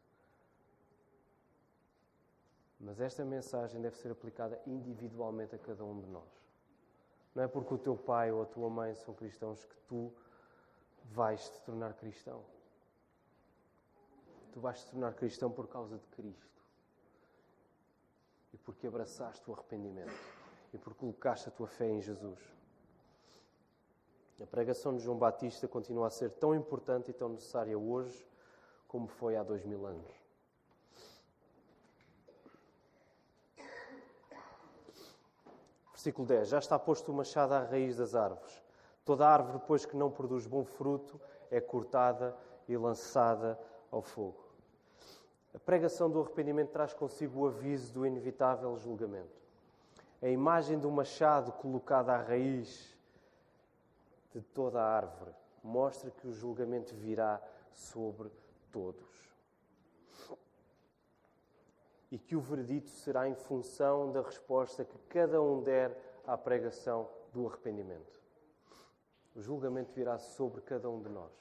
Mas 2.79 2.99
esta 2.99 3.23
mensagem 3.23 3.79
deve 3.79 3.95
ser 3.95 4.11
aplicada 4.11 4.59
individualmente 4.65 5.53
a 5.53 5.59
cada 5.59 5.85
um 5.85 6.01
de 6.01 6.07
nós. 6.07 6.43
Não 7.35 7.43
é 7.43 7.47
porque 7.47 7.71
o 7.71 7.77
teu 7.77 7.95
pai 7.95 8.31
ou 8.31 8.41
a 8.41 8.47
tua 8.47 8.67
mãe 8.67 8.95
são 8.95 9.13
cristãos 9.13 9.63
que 9.63 9.75
tu 9.87 10.11
vais 11.05 11.47
te 11.47 11.61
tornar 11.61 11.93
cristão. 11.93 12.43
Tu 14.51 14.59
vais 14.59 14.83
te 14.83 14.89
tornar 14.89 15.13
cristão 15.13 15.51
por 15.51 15.67
causa 15.67 15.99
de 15.99 16.07
Cristo. 16.07 16.63
E 18.51 18.57
porque 18.57 18.87
abraçaste 18.87 19.47
o 19.47 19.53
arrependimento. 19.53 20.19
E 20.73 20.79
porque 20.79 21.01
colocaste 21.01 21.47
a 21.47 21.51
tua 21.51 21.67
fé 21.67 21.87
em 21.87 22.01
Jesus. 22.01 22.58
A 24.41 24.45
pregação 24.45 24.95
de 24.95 25.03
João 25.03 25.17
Batista 25.17 25.67
continua 25.67 26.07
a 26.07 26.09
ser 26.09 26.31
tão 26.31 26.55
importante 26.55 27.11
e 27.11 27.13
tão 27.13 27.29
necessária 27.29 27.77
hoje 27.77 28.25
como 28.87 29.07
foi 29.07 29.35
há 29.35 29.43
dois 29.43 29.65
mil 29.65 29.85
anos. 29.85 30.09
Versículo 35.91 36.25
10: 36.25 36.47
Já 36.47 36.59
está 36.59 36.79
posto 36.79 37.11
o 37.11 37.15
machado 37.15 37.53
à 37.53 37.63
raiz 37.63 37.97
das 37.97 38.15
árvores. 38.15 38.63
Toda 39.03 39.27
árvore, 39.27 39.59
depois 39.59 39.85
que 39.85 39.97
não 39.97 40.09
produz 40.09 40.47
bom 40.47 40.63
fruto, 40.63 41.19
é 41.51 41.59
cortada 41.59 42.33
e 42.67 42.77
lançada 42.77 43.59
ao 43.91 44.01
fogo. 44.01 44.41
A 45.53 45.59
pregação 45.59 46.09
do 46.09 46.21
arrependimento 46.21 46.69
traz 46.69 46.93
consigo 46.93 47.41
o 47.41 47.47
aviso 47.47 47.91
do 47.91 48.05
inevitável 48.05 48.77
julgamento. 48.77 49.41
A 50.21 50.29
imagem 50.29 50.79
do 50.79 50.89
machado 50.89 51.51
colocado 51.53 52.09
à 52.09 52.17
raiz 52.17 52.97
de 54.33 54.41
toda 54.41 54.81
a 54.81 54.85
árvore 54.85 55.33
mostra 55.63 56.11
que 56.11 56.27
o 56.27 56.33
julgamento 56.33 56.95
virá 56.95 57.41
sobre 57.73 58.31
todos. 58.71 59.29
E 62.11 62.17
que 62.17 62.35
o 62.35 62.41
veredito 62.41 62.89
será 62.89 63.27
em 63.27 63.35
função 63.35 64.11
da 64.11 64.21
resposta 64.21 64.83
que 64.83 64.97
cada 65.09 65.41
um 65.41 65.61
der 65.61 65.95
à 66.25 66.37
pregação 66.37 67.07
do 67.31 67.47
arrependimento. 67.47 68.19
O 69.35 69.41
julgamento 69.41 69.91
virá 69.93 70.17
sobre 70.17 70.61
cada 70.61 70.89
um 70.89 71.01
de 71.01 71.09
nós. 71.09 71.31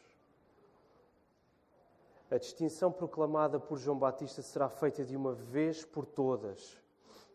A 2.30 2.36
distinção 2.36 2.92
proclamada 2.92 3.58
por 3.58 3.78
João 3.78 3.98
Batista 3.98 4.42
será 4.42 4.68
feita 4.68 5.02
de 5.02 5.16
uma 5.16 5.32
vez 5.32 5.84
por 5.84 6.04
todas 6.04 6.78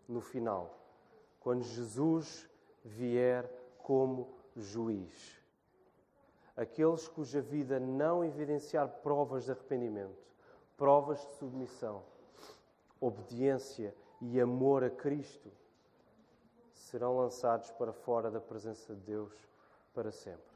no 0.08 0.22
final, 0.22 0.78
quando 1.40 1.64
Jesus 1.64 2.48
vier 2.86 3.50
como 3.80 4.32
juiz. 4.56 5.43
Aqueles 6.56 7.08
cuja 7.08 7.42
vida 7.42 7.80
não 7.80 8.24
evidenciar 8.24 8.88
provas 9.02 9.46
de 9.46 9.52
arrependimento, 9.52 10.24
provas 10.78 11.20
de 11.20 11.34
submissão, 11.36 12.04
obediência 13.00 13.94
e 14.22 14.40
amor 14.40 14.84
a 14.84 14.90
Cristo, 14.90 15.52
serão 16.74 17.18
lançados 17.18 17.72
para 17.72 17.92
fora 17.92 18.30
da 18.30 18.40
presença 18.40 18.94
de 18.94 19.02
Deus 19.02 19.34
para 19.94 20.12
sempre. 20.12 20.54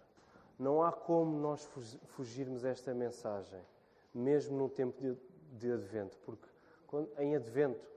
Não 0.60 0.84
há 0.84 0.92
como 0.92 1.38
nós 1.40 1.68
fugirmos 2.06 2.64
esta 2.64 2.94
mensagem, 2.94 3.60
mesmo 4.14 4.58
no 4.58 4.70
tempo 4.70 5.02
de, 5.54 5.72
Advento, 5.72 6.18
porque 6.20 6.48
em 7.20 7.36
Advento, 7.36 7.88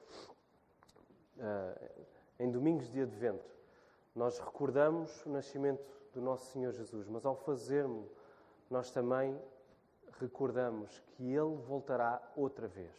uh, 1.37 2.05
em 2.39 2.51
domingos 2.51 2.91
de 2.91 3.03
Advento, 3.03 3.55
nós 4.15 4.39
recordamos 4.39 5.25
o 5.25 5.31
nascimento 5.31 6.00
do 6.13 6.21
nosso 6.21 6.51
Senhor 6.53 6.73
Jesus, 6.73 7.09
mas 7.09 7.25
ao 7.25 7.37
fazermos, 7.37 8.09
nós 8.69 8.91
também 8.91 9.39
recordamos 10.19 11.03
que 11.13 11.25
Ele 11.25 11.57
voltará 11.57 12.21
outra 12.37 12.69
vez. 12.69 12.95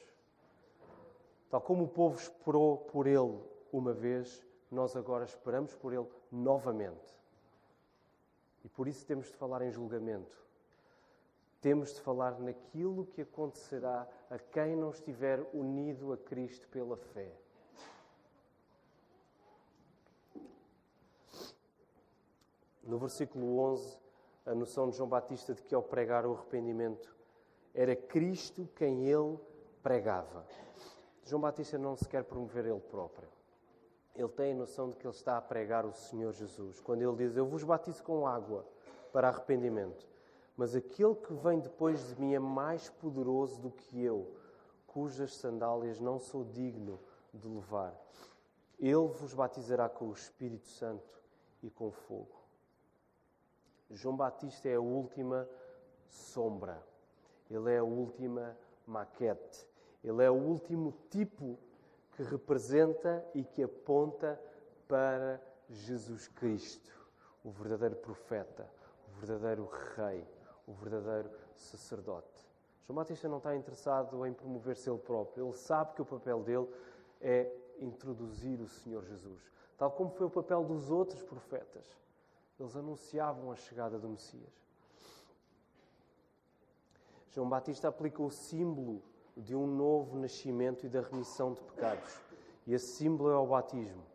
Tal 1.49 1.61
como 1.61 1.83
o 1.83 1.87
povo 1.87 2.17
esperou 2.17 2.77
por 2.77 3.07
Ele 3.07 3.39
uma 3.71 3.93
vez, 3.93 4.45
nós 4.69 4.95
agora 4.95 5.25
esperamos 5.25 5.75
por 5.75 5.93
Ele 5.93 6.07
novamente. 6.31 7.11
E 8.63 8.69
por 8.69 8.87
isso 8.87 9.05
temos 9.05 9.27
de 9.27 9.33
falar 9.33 9.61
em 9.61 9.71
julgamento. 9.71 10.39
Temos 11.59 11.93
de 11.93 12.01
falar 12.01 12.39
naquilo 12.39 13.05
que 13.05 13.21
acontecerá 13.21 14.07
a 14.29 14.39
quem 14.39 14.75
não 14.75 14.89
estiver 14.89 15.39
unido 15.53 16.13
a 16.13 16.17
Cristo 16.17 16.67
pela 16.69 16.97
fé. 16.97 17.31
No 22.83 22.97
versículo 22.97 23.59
11, 23.59 23.97
a 24.45 24.55
noção 24.55 24.89
de 24.89 24.97
João 24.97 25.07
Batista 25.07 25.53
de 25.53 25.61
que 25.61 25.75
ao 25.75 25.83
pregar 25.83 26.25
o 26.25 26.33
arrependimento 26.33 27.15
era 27.73 27.95
Cristo 27.95 28.67
quem 28.75 29.05
ele 29.05 29.37
pregava. 29.83 30.45
João 31.23 31.41
Batista 31.41 31.77
não 31.77 31.95
se 31.95 32.07
quer 32.07 32.23
promover 32.23 32.65
ele 32.65 32.79
próprio. 32.79 33.29
Ele 34.15 34.27
tem 34.29 34.53
a 34.53 34.55
noção 34.55 34.89
de 34.89 34.97
que 34.97 35.05
ele 35.05 35.13
está 35.13 35.37
a 35.37 35.41
pregar 35.41 35.85
o 35.85 35.93
Senhor 35.93 36.33
Jesus. 36.33 36.81
Quando 36.81 37.01
ele 37.01 37.15
diz: 37.15 37.37
Eu 37.37 37.45
vos 37.45 37.63
batizo 37.63 38.03
com 38.03 38.27
água 38.27 38.65
para 39.13 39.29
arrependimento, 39.29 40.07
mas 40.57 40.75
aquele 40.75 41.15
que 41.15 41.33
vem 41.33 41.59
depois 41.59 42.07
de 42.07 42.19
mim 42.19 42.33
é 42.33 42.39
mais 42.39 42.89
poderoso 42.89 43.61
do 43.61 43.71
que 43.71 44.03
eu, 44.03 44.35
cujas 44.87 45.35
sandálias 45.35 45.99
não 45.99 46.19
sou 46.19 46.43
digno 46.43 46.99
de 47.33 47.47
levar. 47.47 47.95
Ele 48.77 49.07
vos 49.07 49.33
batizará 49.33 49.87
com 49.87 50.09
o 50.09 50.13
Espírito 50.13 50.67
Santo 50.67 51.21
e 51.61 51.69
com 51.69 51.91
fogo. 51.91 52.40
João 53.95 54.15
Batista 54.15 54.69
é 54.69 54.75
a 54.75 54.81
última 54.81 55.47
sombra, 56.07 56.81
ele 57.49 57.71
é 57.71 57.79
a 57.79 57.83
última 57.83 58.57
maquete, 58.85 59.67
ele 60.03 60.23
é 60.23 60.29
o 60.29 60.35
último 60.35 60.93
tipo 61.09 61.57
que 62.11 62.23
representa 62.23 63.25
e 63.33 63.43
que 63.43 63.63
aponta 63.63 64.39
para 64.87 65.41
Jesus 65.69 66.27
Cristo, 66.27 66.91
o 67.43 67.51
verdadeiro 67.51 67.95
profeta, 67.95 68.69
o 69.07 69.19
verdadeiro 69.19 69.69
rei, 69.95 70.27
o 70.67 70.73
verdadeiro 70.73 71.29
sacerdote. 71.55 72.49
João 72.85 72.95
Batista 72.95 73.29
não 73.29 73.37
está 73.37 73.55
interessado 73.55 74.25
em 74.25 74.33
promover-se 74.33 74.89
ele 74.89 74.99
próprio, 74.99 75.45
ele 75.45 75.53
sabe 75.53 75.93
que 75.93 76.01
o 76.01 76.05
papel 76.05 76.41
dele 76.43 76.67
é 77.21 77.49
introduzir 77.79 78.59
o 78.59 78.67
Senhor 78.67 79.03
Jesus, 79.05 79.51
tal 79.77 79.91
como 79.91 80.11
foi 80.11 80.27
o 80.27 80.29
papel 80.29 80.63
dos 80.63 80.89
outros 80.89 81.23
profetas. 81.23 81.85
Eles 82.61 82.75
anunciavam 82.75 83.51
a 83.51 83.55
chegada 83.55 83.97
do 83.97 84.07
Messias. 84.07 84.53
João 87.31 87.49
Batista 87.49 87.87
aplica 87.87 88.21
o 88.21 88.29
símbolo 88.29 89.01
de 89.35 89.55
um 89.55 89.65
novo 89.65 90.15
nascimento 90.15 90.85
e 90.85 90.89
da 90.89 91.01
remissão 91.01 91.53
de 91.53 91.61
pecados. 91.61 92.21
E 92.67 92.75
esse 92.75 92.85
símbolo 92.97 93.31
é 93.31 93.35
o 93.35 93.47
batismo. 93.47 94.05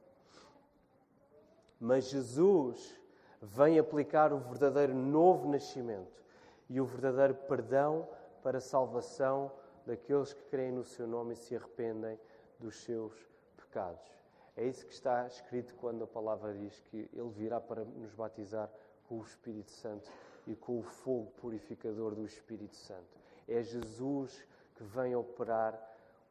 Mas 1.80 2.04
Jesus 2.08 2.96
vem 3.42 3.80
aplicar 3.80 4.32
o 4.32 4.38
verdadeiro 4.38 4.94
novo 4.94 5.50
nascimento 5.50 6.22
e 6.70 6.80
o 6.80 6.84
verdadeiro 6.84 7.34
perdão 7.34 8.08
para 8.44 8.58
a 8.58 8.60
salvação 8.60 9.50
daqueles 9.84 10.32
que 10.32 10.44
creem 10.44 10.70
no 10.70 10.84
seu 10.84 11.08
nome 11.08 11.32
e 11.32 11.36
se 11.36 11.56
arrependem 11.56 12.16
dos 12.60 12.76
seus 12.76 13.12
pecados. 13.56 14.16
É 14.56 14.64
isso 14.64 14.86
que 14.86 14.92
está 14.92 15.26
escrito 15.26 15.74
quando 15.74 16.04
a 16.04 16.06
palavra 16.06 16.54
diz 16.54 16.80
que 16.80 17.08
Ele 17.12 17.30
virá 17.30 17.60
para 17.60 17.84
nos 17.84 18.14
batizar 18.14 18.70
com 19.06 19.18
o 19.18 19.22
Espírito 19.22 19.70
Santo 19.70 20.10
e 20.46 20.54
com 20.54 20.78
o 20.78 20.82
fogo 20.82 21.30
purificador 21.40 22.14
do 22.14 22.24
Espírito 22.24 22.74
Santo. 22.74 23.18
É 23.46 23.62
Jesus 23.62 24.46
que 24.74 24.82
vem 24.82 25.14
operar 25.14 25.78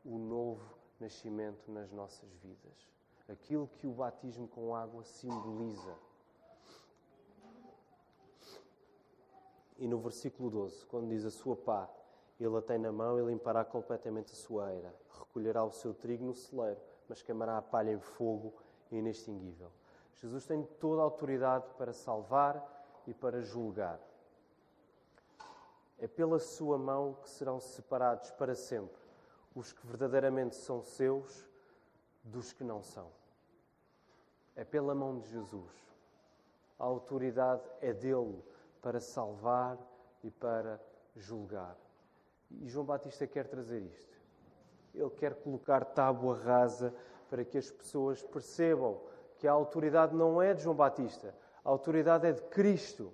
o 0.04 0.18
novo 0.18 0.76
nascimento 1.00 1.72
nas 1.72 1.92
nossas 1.92 2.30
vidas. 2.42 2.90
Aquilo 3.28 3.68
que 3.68 3.88
o 3.88 3.92
batismo 3.92 4.48
com 4.48 4.76
água 4.76 5.04
simboliza. 5.04 5.96
E 9.78 9.88
no 9.88 10.00
versículo 10.00 10.50
12, 10.50 10.86
quando 10.86 11.10
diz 11.10 11.26
a 11.26 11.32
sua 11.32 11.56
pá, 11.56 11.90
ele 12.40 12.56
a 12.58 12.62
tem 12.62 12.78
na 12.78 12.92
mão 12.92 13.20
e 13.20 13.24
limpará 13.24 13.64
completamente 13.66 14.32
a 14.32 14.36
sua 14.36 14.74
eira. 14.74 14.94
Recolherá 15.20 15.64
o 15.64 15.72
seu 15.72 15.94
trigo 15.94 16.26
no 16.26 16.34
celeiro, 16.34 16.80
mas 17.08 17.22
queimará 17.22 17.58
a 17.58 17.62
palha 17.62 17.92
em 17.92 18.00
fogo 18.00 18.54
inextinguível. 18.92 19.72
Jesus 20.16 20.46
tem 20.46 20.64
toda 20.64 21.02
a 21.02 21.06
autoridade 21.06 21.66
para 21.78 21.94
salvar 21.94 22.64
e 23.06 23.14
para 23.14 23.42
julgar. 23.42 24.00
É 25.98 26.08
pela 26.08 26.40
sua 26.40 26.78
mão 26.78 27.14
que 27.22 27.30
serão 27.30 27.60
separados 27.60 28.32
para 28.32 28.56
sempre 28.56 29.06
os 29.56 29.72
que 29.72 29.88
verdadeiramente 29.88 30.56
são 30.56 30.84
seus 30.84 31.48
dos 32.24 32.52
que 32.52 32.64
não 32.64 32.84
são. 32.84 33.10
É 34.56 34.66
pela 34.66 34.94
mão 34.94 35.18
de 35.18 35.30
Jesus. 35.30 35.72
A 36.78 36.84
autoridade 36.84 37.64
é 37.80 37.94
dele 37.94 38.44
para 38.82 39.00
salvar 39.00 39.78
e 40.22 40.30
para 40.30 40.80
julgar. 41.16 41.78
E 42.52 42.68
João 42.68 42.86
Batista 42.86 43.26
quer 43.26 43.48
trazer 43.48 43.82
isto. 43.82 44.15
Ele 44.96 45.10
quer 45.12 45.36
colocar 45.36 45.84
tábua 45.84 46.38
rasa 46.38 46.94
para 47.30 47.44
que 47.44 47.58
as 47.58 47.70
pessoas 47.70 48.24
percebam 48.24 49.02
que 49.38 49.48
a 49.48 49.52
autoridade 49.52 50.16
não 50.16 50.42
é 50.42 50.54
de 50.54 50.64
João 50.64 50.76
Batista, 50.76 51.36
a 51.64 51.70
autoridade 51.70 52.28
é 52.28 52.32
de 52.32 52.42
Cristo, 52.44 53.14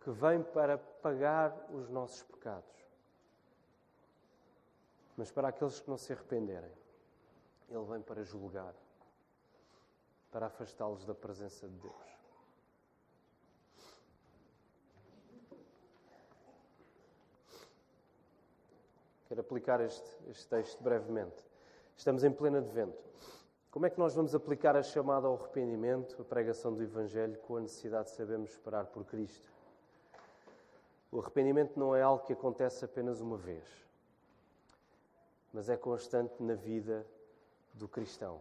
que 0.00 0.10
vem 0.10 0.42
para 0.42 0.78
pagar 0.78 1.54
os 1.70 1.88
nossos 1.90 2.22
pecados. 2.22 2.70
Mas 5.16 5.30
para 5.30 5.48
aqueles 5.48 5.78
que 5.80 5.90
não 5.90 5.98
se 5.98 6.12
arrependerem, 6.12 6.72
Ele 7.68 7.84
vem 7.84 8.00
para 8.00 8.22
julgar, 8.22 8.74
para 10.30 10.46
afastá-los 10.46 11.04
da 11.04 11.14
presença 11.14 11.68
de 11.68 11.76
Deus. 11.76 12.19
Quero 19.30 19.42
aplicar 19.42 19.80
este, 19.80 20.10
este 20.28 20.48
texto 20.48 20.82
brevemente. 20.82 21.44
Estamos 21.96 22.24
em 22.24 22.32
pleno 22.32 22.58
advento. 22.58 22.98
Como 23.70 23.86
é 23.86 23.90
que 23.90 23.96
nós 23.96 24.16
vamos 24.16 24.34
aplicar 24.34 24.74
a 24.74 24.82
chamada 24.82 25.28
ao 25.28 25.36
arrependimento, 25.36 26.20
a 26.20 26.24
pregação 26.24 26.74
do 26.74 26.82
Evangelho, 26.82 27.38
com 27.42 27.56
a 27.56 27.60
necessidade 27.60 28.08
de 28.08 28.16
sabermos 28.16 28.50
esperar 28.50 28.86
por 28.86 29.04
Cristo? 29.04 29.48
O 31.12 31.20
arrependimento 31.20 31.78
não 31.78 31.94
é 31.94 32.02
algo 32.02 32.24
que 32.24 32.32
acontece 32.32 32.84
apenas 32.84 33.20
uma 33.20 33.36
vez, 33.36 33.64
mas 35.52 35.68
é 35.68 35.76
constante 35.76 36.42
na 36.42 36.54
vida 36.54 37.06
do 37.72 37.86
cristão. 37.86 38.40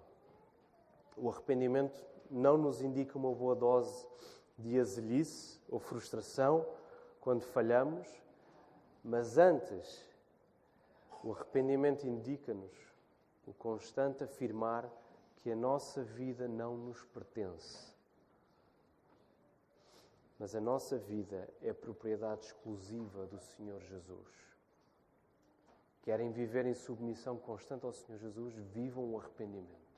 O 1.16 1.30
arrependimento 1.30 2.04
não 2.32 2.58
nos 2.58 2.82
indica 2.82 3.16
uma 3.16 3.32
boa 3.32 3.56
dose 3.56 4.08
de 4.58 4.80
azelhice 4.80 5.62
ou 5.70 5.80
frustração 5.80 6.66
quando 7.22 7.44
falhamos, 7.44 8.08
mas 9.04 9.38
antes 9.38 10.09
o 11.24 11.34
arrependimento 11.34 12.08
indica-nos 12.08 12.74
o 13.46 13.54
constante 13.54 14.24
afirmar 14.24 14.90
que 15.38 15.52
a 15.52 15.56
nossa 15.56 16.04
vida 16.04 16.48
não 16.48 16.78
nos 16.78 17.04
pertence. 17.06 17.94
Mas 20.38 20.56
a 20.56 20.62
nossa 20.62 20.98
vida 20.98 21.50
é 21.62 21.74
propriedade 21.74 22.46
exclusiva 22.46 23.26
do 23.26 23.40
Senhor 23.40 23.82
Jesus. 23.82 24.28
Querem 26.04 26.32
viver 26.32 26.66
em 26.66 26.74
submissão 26.74 27.38
constante 27.38 27.86
ao 27.86 27.92
Senhor 27.92 28.18
Jesus? 28.18 28.56
Vivam 28.56 29.12
o 29.12 29.20
arrependimento. 29.20 29.90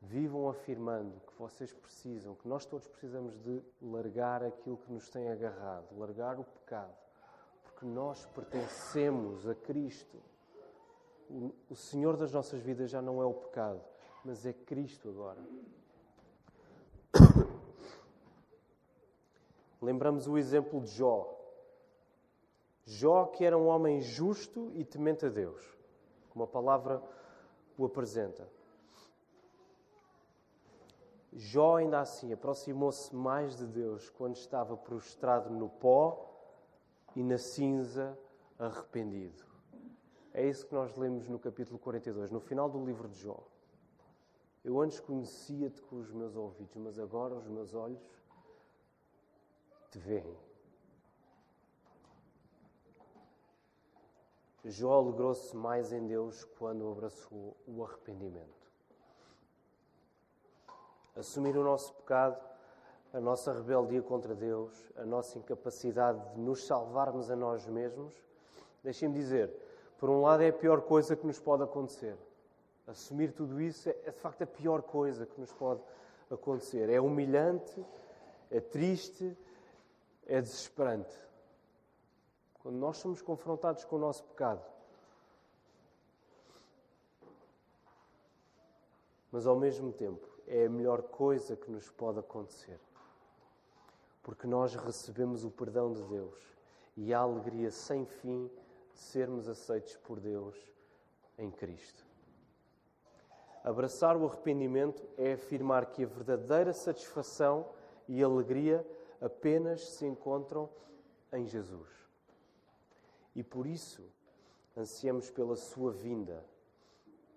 Vivam 0.00 0.48
afirmando 0.48 1.20
que 1.20 1.34
vocês 1.38 1.74
precisam, 1.74 2.34
que 2.36 2.48
nós 2.48 2.64
todos 2.64 2.88
precisamos 2.88 3.36
de 3.42 3.62
largar 3.82 4.42
aquilo 4.42 4.78
que 4.78 4.92
nos 4.92 5.10
tem 5.10 5.28
agarrado, 5.28 5.98
largar 5.98 6.38
o 6.38 6.44
pecado 6.44 7.07
porque 7.78 7.86
nós 7.86 8.26
pertencemos 8.34 9.46
a 9.46 9.54
Cristo. 9.54 10.18
O 11.70 11.76
Senhor 11.76 12.16
das 12.16 12.32
nossas 12.32 12.60
vidas 12.60 12.90
já 12.90 13.00
não 13.00 13.22
é 13.22 13.24
o 13.24 13.32
pecado, 13.32 13.80
mas 14.24 14.44
é 14.44 14.52
Cristo 14.52 15.08
agora. 15.08 15.40
Lembramos 19.80 20.26
o 20.26 20.36
exemplo 20.36 20.80
de 20.80 20.88
Jó. 20.88 21.32
Jó, 22.84 23.26
que 23.26 23.44
era 23.44 23.56
um 23.56 23.68
homem 23.68 24.00
justo 24.00 24.72
e 24.74 24.84
temente 24.84 25.26
a 25.26 25.28
Deus, 25.28 25.62
como 26.30 26.42
a 26.42 26.48
palavra 26.48 27.00
o 27.76 27.84
apresenta. 27.84 28.48
Jó, 31.32 31.76
ainda 31.76 32.00
assim, 32.00 32.32
aproximou-se 32.32 33.14
mais 33.14 33.56
de 33.56 33.68
Deus 33.68 34.10
quando 34.10 34.34
estava 34.34 34.76
prostrado 34.76 35.50
no 35.50 35.68
pó 35.68 36.27
e 37.18 37.22
na 37.24 37.36
cinza 37.36 38.16
arrependido. 38.56 39.44
É 40.32 40.46
isso 40.46 40.64
que 40.64 40.72
nós 40.72 40.96
lemos 40.96 41.28
no 41.28 41.36
capítulo 41.36 41.76
42, 41.76 42.30
no 42.30 42.38
final 42.38 42.70
do 42.70 42.84
livro 42.84 43.08
de 43.08 43.18
Jó. 43.18 43.42
Eu 44.64 44.80
antes 44.80 45.00
conhecia-te 45.00 45.82
com 45.82 45.96
os 45.96 46.12
meus 46.12 46.36
ouvidos, 46.36 46.76
mas 46.76 46.96
agora 46.96 47.34
os 47.34 47.48
meus 47.48 47.74
olhos 47.74 48.00
te 49.90 49.98
veem. 49.98 50.38
Jó 54.64 54.92
alegrou-se 54.92 55.56
mais 55.56 55.92
em 55.92 56.06
Deus 56.06 56.44
quando 56.44 56.88
abraçou 56.88 57.56
o 57.66 57.84
arrependimento. 57.84 58.70
Assumir 61.16 61.56
o 61.56 61.64
nosso 61.64 61.92
pecado 61.94 62.47
a 63.12 63.20
nossa 63.20 63.52
rebeldia 63.52 64.02
contra 64.02 64.34
Deus, 64.34 64.72
a 64.96 65.04
nossa 65.04 65.38
incapacidade 65.38 66.34
de 66.34 66.40
nos 66.40 66.66
salvarmos 66.66 67.30
a 67.30 67.36
nós 67.36 67.66
mesmos, 67.66 68.12
deixem-me 68.82 69.14
dizer, 69.14 69.50
por 69.98 70.10
um 70.10 70.20
lado 70.20 70.42
é 70.42 70.48
a 70.48 70.52
pior 70.52 70.82
coisa 70.82 71.16
que 71.16 71.26
nos 71.26 71.40
pode 71.40 71.62
acontecer. 71.62 72.16
Assumir 72.86 73.32
tudo 73.32 73.60
isso 73.60 73.88
é, 73.88 73.96
é 74.04 74.10
de 74.10 74.18
facto 74.18 74.42
a 74.42 74.46
pior 74.46 74.82
coisa 74.82 75.26
que 75.26 75.40
nos 75.40 75.52
pode 75.52 75.80
acontecer. 76.30 76.88
É 76.90 77.00
humilhante, 77.00 77.84
é 78.50 78.60
triste, 78.60 79.36
é 80.26 80.40
desesperante. 80.40 81.14
Quando 82.62 82.76
nós 82.76 82.98
somos 82.98 83.22
confrontados 83.22 83.84
com 83.84 83.96
o 83.96 83.98
nosso 83.98 84.22
pecado, 84.24 84.64
mas 89.32 89.46
ao 89.46 89.56
mesmo 89.56 89.92
tempo 89.92 90.26
é 90.46 90.66
a 90.66 90.70
melhor 90.70 91.02
coisa 91.02 91.56
que 91.56 91.70
nos 91.70 91.90
pode 91.90 92.18
acontecer 92.18 92.78
porque 94.28 94.46
nós 94.46 94.74
recebemos 94.74 95.42
o 95.42 95.50
perdão 95.50 95.90
de 95.90 96.02
Deus 96.02 96.38
e 96.94 97.14
a 97.14 97.20
alegria 97.20 97.70
sem 97.70 98.04
fim 98.04 98.46
de 98.92 99.00
sermos 99.00 99.48
aceitos 99.48 99.96
por 99.96 100.20
Deus 100.20 100.54
em 101.38 101.50
Cristo. 101.50 102.04
Abraçar 103.64 104.18
o 104.18 104.26
arrependimento 104.26 105.02
é 105.16 105.32
afirmar 105.32 105.86
que 105.86 106.04
a 106.04 106.06
verdadeira 106.06 106.74
satisfação 106.74 107.70
e 108.06 108.22
alegria 108.22 108.86
apenas 109.18 109.80
se 109.92 110.04
encontram 110.04 110.68
em 111.32 111.46
Jesus. 111.46 111.88
E 113.34 113.42
por 113.42 113.66
isso 113.66 114.04
ansiamos 114.76 115.30
pela 115.30 115.56
sua 115.56 115.90
vinda 115.90 116.44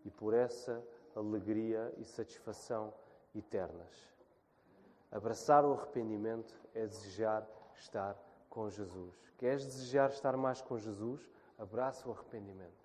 e 0.03 0.11
por 0.11 0.33
essa 0.33 0.85
alegria 1.15 1.93
e 1.97 2.03
satisfação 2.03 2.93
eternas. 3.33 4.10
Abraçar 5.11 5.65
o 5.65 5.73
arrependimento 5.73 6.57
é 6.73 6.87
desejar 6.87 7.45
estar 7.75 8.15
com 8.49 8.69
Jesus. 8.69 9.13
Queres 9.37 9.65
desejar 9.65 10.09
estar 10.09 10.37
mais 10.37 10.61
com 10.61 10.77
Jesus? 10.77 11.29
Abraça 11.57 12.07
o 12.07 12.11
arrependimento. 12.11 12.81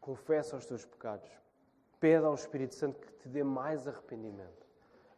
Confessa 0.00 0.56
os 0.56 0.66
teus 0.66 0.84
pecados. 0.84 1.30
Pede 1.98 2.24
ao 2.24 2.34
Espírito 2.34 2.74
Santo 2.74 3.00
que 3.00 3.12
te 3.14 3.28
dê 3.28 3.42
mais 3.42 3.88
arrependimento. 3.88 4.66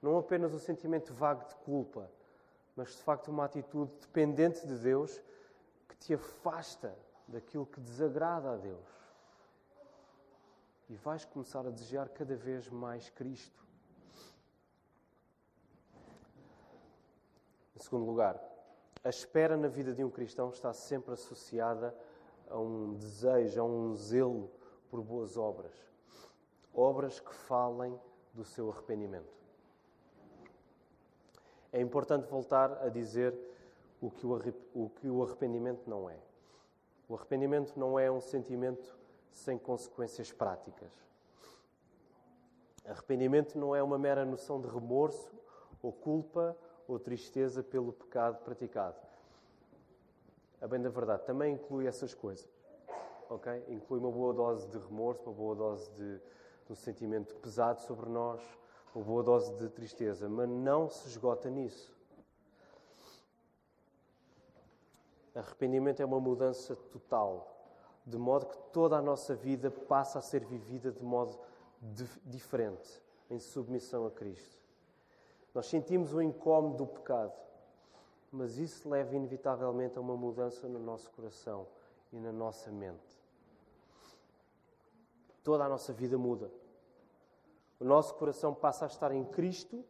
Não 0.01 0.17
apenas 0.17 0.55
o 0.55 0.59
sentimento 0.59 1.13
vago 1.13 1.47
de 1.49 1.55
culpa, 1.57 2.11
mas 2.75 2.97
de 2.97 3.03
facto 3.03 3.29
uma 3.29 3.45
atitude 3.45 3.93
dependente 4.01 4.67
de 4.67 4.79
Deus 4.79 5.21
que 5.89 5.97
te 5.97 6.15
afasta 6.15 6.97
daquilo 7.27 7.67
que 7.67 7.81
desagrada 7.81 8.53
a 8.53 8.57
Deus. 8.57 8.89
E 10.89 10.95
vais 10.95 11.25
começar 11.25 11.67
a 11.67 11.71
desejar 11.71 12.09
cada 12.11 12.37
vez 12.37 12.71
mais 12.71 13.11
Cristo. 13.11 13.66
Em 17.77 17.81
segundo 17.81 18.07
lugar, 18.07 18.43
a 19.05 19.09
espera 19.11 19.57
na 19.57 19.69
vida 19.69 19.93
de 19.93 20.03
um 20.03 20.11
cristão 20.11 20.49
está 20.49 20.73
sempre 20.73 21.13
associada 21.13 21.95
a 22.49 22.59
um 22.59 22.95
desejo, 22.95 23.61
a 23.61 23.65
um 23.65 23.95
zelo 23.95 24.51
por 24.91 25.03
boas 25.03 25.37
obras. 25.37 25.75
Obras 26.75 27.21
que 27.21 27.35
falem 27.35 27.99
do 28.33 28.45
seu 28.45 28.71
arrependimento. 28.71 29.37
É 31.73 31.81
importante 31.81 32.27
voltar 32.29 32.83
a 32.83 32.89
dizer 32.89 33.35
o 34.01 34.11
que 34.11 34.27
o, 35.09 35.23
arrependimento 35.23 35.89
não 35.89 36.09
é. 36.09 36.19
O 37.09 37.15
arrependimento 37.15 37.79
não 37.79 37.99
é 37.99 38.11
um 38.11 38.21
sentimento 38.21 38.97
sem 39.31 39.59
consequências 39.59 40.33
práticas. 40.33 40.93
Arrependimento 42.85 43.59
não 43.59 43.75
é 43.75 43.83
uma 43.83 43.99
mera 43.99 44.25
noção 44.25 44.61
de 44.61 44.69
remorso 44.69 45.31
ou 45.83 45.93
culpa 45.93 46.57
ou 46.89 46.99
tristeza 46.99 47.63
pelo 47.63 47.93
pecado 47.93 48.39
praticado. 48.45 48.97
A 50.61 50.67
bem 50.67 50.81
da 50.81 50.89
verdade 50.89 51.25
também 51.25 51.55
inclui 51.55 51.87
essas 51.87 52.15
coisas. 52.15 52.49
ok? 53.29 53.65
Inclui 53.69 54.01
uma 54.01 54.11
boa 54.11 54.33
dose 54.33 54.67
de 54.69 54.79
remorso, 54.79 55.23
uma 55.25 55.33
boa 55.33 55.55
dose 55.55 55.91
de, 55.93 56.19
de 56.19 56.73
um 56.73 56.75
sentimento 56.75 57.35
pesado 57.37 57.81
sobre 57.83 58.09
nós, 58.09 58.41
uma 58.95 59.05
boa 59.05 59.23
dose 59.23 59.55
de 59.57 59.69
tristeza, 59.69 60.29
mas 60.29 60.49
não 60.49 60.89
se 60.89 61.09
esgota 61.09 61.51
nisso. 61.51 61.95
Arrependimento 65.35 66.01
é 66.01 66.05
uma 66.07 66.19
mudança 66.19 66.75
total, 66.75 67.55
de 68.07 68.17
modo 68.17 68.47
que 68.47 68.57
toda 68.73 68.97
a 68.97 69.03
nossa 69.03 69.35
vida 69.35 69.71
passa 69.71 70.19
a 70.19 70.23
ser 70.23 70.43
vivida 70.43 70.91
de 70.91 71.03
modo 71.03 71.39
diferente, 72.25 73.03
em 73.29 73.39
submissão 73.39 74.07
a 74.07 74.11
Cristo. 74.11 74.57
Nós 75.57 75.69
sentimos 75.69 76.13
o 76.13 76.21
incómodo 76.21 76.85
do 76.85 76.87
pecado, 76.87 77.33
mas 78.31 78.59
isso 78.59 78.87
leva 78.91 79.17
inevitavelmente 79.17 79.97
a 79.97 80.03
uma 80.03 80.15
mudança 80.15 80.69
no 80.69 80.79
nosso 80.79 81.11
coração 81.13 81.67
e 82.13 82.19
na 82.19 82.31
nossa 82.31 82.71
mente. 82.71 83.19
Toda 85.43 85.65
a 85.65 85.69
nossa 85.71 85.95
vida 85.95 86.19
muda. 86.19 86.51
O 87.81 87.87
nosso 87.87 88.15
coração 88.17 88.53
passa 88.55 88.85
a 88.85 88.89
estar 88.89 89.13
em 89.13 89.25
Cristo 89.25 89.83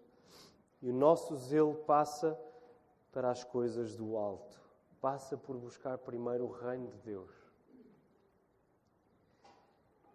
e 0.81 0.89
o 0.89 0.95
nosso 0.95 1.35
zelo 1.35 1.75
passa 1.75 2.39
para 3.11 3.29
as 3.29 3.43
coisas 3.43 3.97
do 3.97 4.17
alto. 4.17 4.61
Passa 5.01 5.37
por 5.37 5.57
buscar 5.57 5.99
primeiro 5.99 6.45
o 6.45 6.53
reino 6.53 6.87
de 6.87 6.99
Deus. 6.99 7.33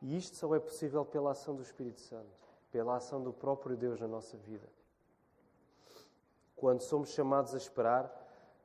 E 0.02 0.16
isto 0.16 0.38
só 0.38 0.56
é 0.56 0.62
possível 0.62 1.04
pela 1.04 1.32
ação 1.32 1.54
do 1.54 1.62
Espírito 1.62 2.00
Santo, 2.00 2.42
pela 2.72 2.96
ação 2.96 3.22
do 3.22 3.34
próprio 3.34 3.76
Deus 3.76 4.00
na 4.00 4.08
nossa 4.08 4.38
vida. 4.38 4.80
Quando 6.62 6.82
somos 6.82 7.10
chamados 7.10 7.56
a 7.56 7.58
esperar, 7.58 8.08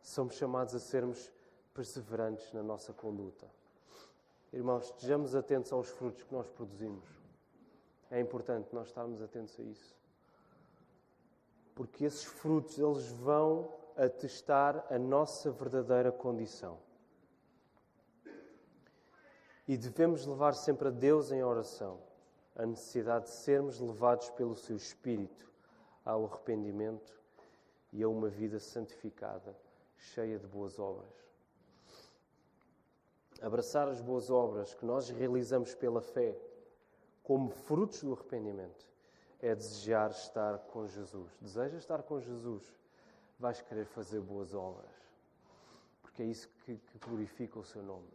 somos 0.03 0.35
chamados 0.35 0.75
a 0.75 0.79
sermos 0.79 1.33
perseverantes 1.73 2.53
na 2.53 2.63
nossa 2.63 2.93
conduta. 2.93 3.51
Irmãos, 4.53 4.85
estejamos 4.85 5.35
atentos 5.35 5.73
aos 5.73 5.89
frutos 5.89 6.23
que 6.23 6.35
nós 6.35 6.47
produzimos. 6.47 7.09
É 8.11 8.21
importante 8.21 8.69
nós 8.75 8.89
estarmos 8.89 9.23
atentos 9.23 9.59
a 9.59 9.63
isso. 9.63 9.97
Porque 11.75 12.05
esses 12.05 12.25
frutos, 12.25 12.79
eles 12.79 13.09
vão 13.13 13.75
atestar 13.97 14.85
a 14.91 14.99
nossa 14.99 15.51
verdadeira 15.51 16.13
condição. 16.13 16.79
E 19.67 19.75
devemos 19.75 20.27
levar 20.27 20.53
sempre 20.55 20.89
a 20.89 20.91
Deus 20.91 21.33
em 21.33 21.43
oração 21.43 21.99
a 22.55 22.67
necessidade 22.67 23.25
de 23.25 23.31
sermos 23.31 23.81
levados 23.81 24.29
pelo 24.29 24.55
seu 24.55 24.77
Espírito 24.77 25.51
ao 26.05 26.27
arrependimento 26.27 27.16
e 27.97 28.03
a 28.03 28.09
uma 28.09 28.29
vida 28.29 28.59
santificada, 28.61 29.57
cheia 29.97 30.39
de 30.39 30.47
boas 30.47 30.79
obras. 30.79 31.11
Abraçar 33.41 33.89
as 33.89 34.01
boas 34.01 34.31
obras 34.31 34.75
que 34.75 34.85
nós 34.85 35.09
realizamos 35.09 35.75
pela 35.75 36.03
fé 36.03 36.39
como 37.23 37.49
frutos 37.49 38.03
do 38.03 38.13
arrependimento 38.13 38.87
é 39.41 39.55
desejar 39.55 40.11
estar 40.11 40.59
com 40.59 40.87
Jesus. 40.87 41.37
Deseja 41.41 41.79
estar 41.79 42.03
com 42.03 42.21
Jesus, 42.21 42.63
vais 43.39 43.63
querer 43.63 43.87
fazer 43.87 44.21
boas 44.21 44.55
obras, 44.55 44.95
porque 46.03 46.23
é 46.23 46.27
isso 46.27 46.49
que, 46.65 46.77
que 46.77 46.99
glorifica 46.99 47.59
o 47.59 47.65
seu 47.65 47.83
nome 47.83 48.09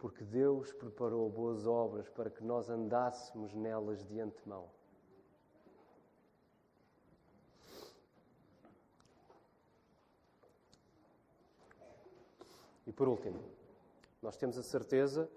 porque 0.00 0.24
Deus 0.24 0.72
preparou 0.72 1.28
boas 1.28 1.66
obras 1.66 2.08
para 2.08 2.30
que 2.30 2.42
nós 2.42 2.70
andássemos 2.70 3.54
nelas 3.54 4.02
de 4.06 4.18
antemão. 4.18 4.64
E 12.90 12.92
por 12.92 13.06
último, 13.06 13.38
nós 14.20 14.36
temos 14.36 14.58
a 14.58 14.64
certeza 14.64 15.30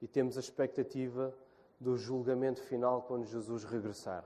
e 0.00 0.06
temos 0.06 0.36
a 0.36 0.40
expectativa 0.40 1.36
do 1.80 1.96
julgamento 1.96 2.62
final 2.62 3.02
quando 3.02 3.24
Jesus 3.24 3.64
regressar. 3.64 4.24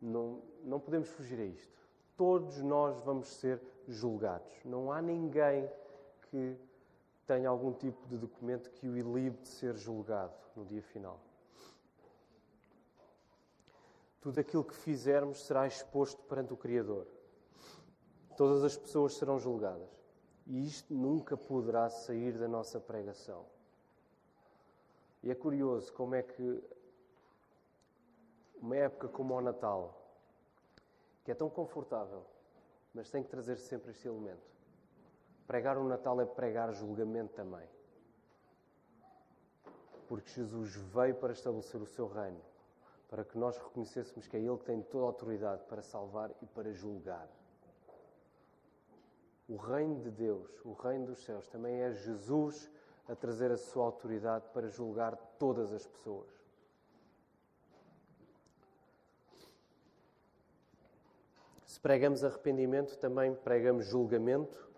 Não, 0.00 0.40
não 0.64 0.80
podemos 0.80 1.10
fugir 1.10 1.38
a 1.38 1.44
isto. 1.44 1.78
Todos 2.16 2.62
nós 2.62 2.98
vamos 3.02 3.28
ser 3.28 3.60
julgados. 3.86 4.50
Não 4.64 4.90
há 4.90 5.02
ninguém 5.02 5.70
que 6.30 6.56
tem 7.26 7.44
algum 7.44 7.74
tipo 7.74 8.08
de 8.08 8.16
documento 8.16 8.70
que 8.70 8.88
o 8.88 8.96
ilibe 8.96 9.36
de 9.42 9.48
ser 9.48 9.76
julgado 9.76 10.32
no 10.56 10.64
dia 10.64 10.82
final. 10.82 11.20
Tudo 14.22 14.40
aquilo 14.40 14.64
que 14.64 14.74
fizermos 14.74 15.44
será 15.44 15.66
exposto 15.66 16.22
perante 16.22 16.54
o 16.54 16.56
Criador. 16.56 17.06
Todas 18.34 18.64
as 18.64 18.78
pessoas 18.78 19.12
serão 19.16 19.38
julgadas. 19.38 19.99
E 20.46 20.66
isto 20.66 20.92
nunca 20.92 21.36
poderá 21.36 21.88
sair 21.88 22.36
da 22.38 22.48
nossa 22.48 22.80
pregação. 22.80 23.44
E 25.22 25.30
é 25.30 25.34
curioso 25.34 25.92
como 25.92 26.14
é 26.14 26.22
que 26.22 26.62
uma 28.60 28.76
época 28.76 29.08
como 29.08 29.34
o 29.34 29.40
Natal, 29.40 29.94
que 31.24 31.30
é 31.30 31.34
tão 31.34 31.48
confortável, 31.48 32.24
mas 32.94 33.10
tem 33.10 33.22
que 33.22 33.28
trazer 33.28 33.56
sempre 33.56 33.90
este 33.90 34.06
elemento. 34.08 34.50
Pregar 35.46 35.78
o 35.78 35.84
Natal 35.84 36.20
é 36.20 36.26
pregar 36.26 36.72
julgamento 36.72 37.34
também. 37.34 37.66
Porque 40.08 40.30
Jesus 40.30 40.74
veio 40.74 41.14
para 41.14 41.32
estabelecer 41.32 41.80
o 41.80 41.86
seu 41.86 42.06
reino, 42.08 42.40
para 43.08 43.24
que 43.24 43.38
nós 43.38 43.56
reconhecêssemos 43.56 44.26
que 44.26 44.36
é 44.36 44.40
Ele 44.40 44.58
que 44.58 44.64
tem 44.64 44.82
toda 44.82 45.04
a 45.04 45.08
autoridade 45.08 45.62
para 45.64 45.82
salvar 45.82 46.30
e 46.42 46.46
para 46.46 46.72
julgar. 46.72 47.28
O 49.50 49.56
reino 49.56 49.98
de 49.98 50.12
Deus, 50.12 50.48
o 50.64 50.74
reino 50.74 51.06
dos 51.06 51.24
céus, 51.24 51.48
também 51.48 51.80
é 51.82 51.92
Jesus 51.92 52.70
a 53.08 53.16
trazer 53.16 53.50
a 53.50 53.56
sua 53.56 53.84
autoridade 53.84 54.44
para 54.54 54.68
julgar 54.68 55.16
todas 55.40 55.72
as 55.72 55.84
pessoas. 55.84 56.28
Se 61.66 61.80
pregamos 61.80 62.22
arrependimento, 62.22 62.96
também 62.96 63.34
pregamos 63.34 63.86
julgamento 63.86 64.70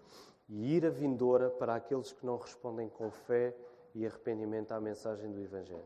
e 0.49 0.75
ira 0.75 0.89
vindoura 0.89 1.51
para 1.51 1.75
aqueles 1.75 2.11
que 2.11 2.25
não 2.25 2.39
respondem 2.39 2.89
com 2.89 3.11
fé 3.11 3.55
e 3.95 4.07
arrependimento 4.07 4.73
à 4.73 4.81
mensagem 4.81 5.31
do 5.31 5.39
Evangelho. 5.39 5.85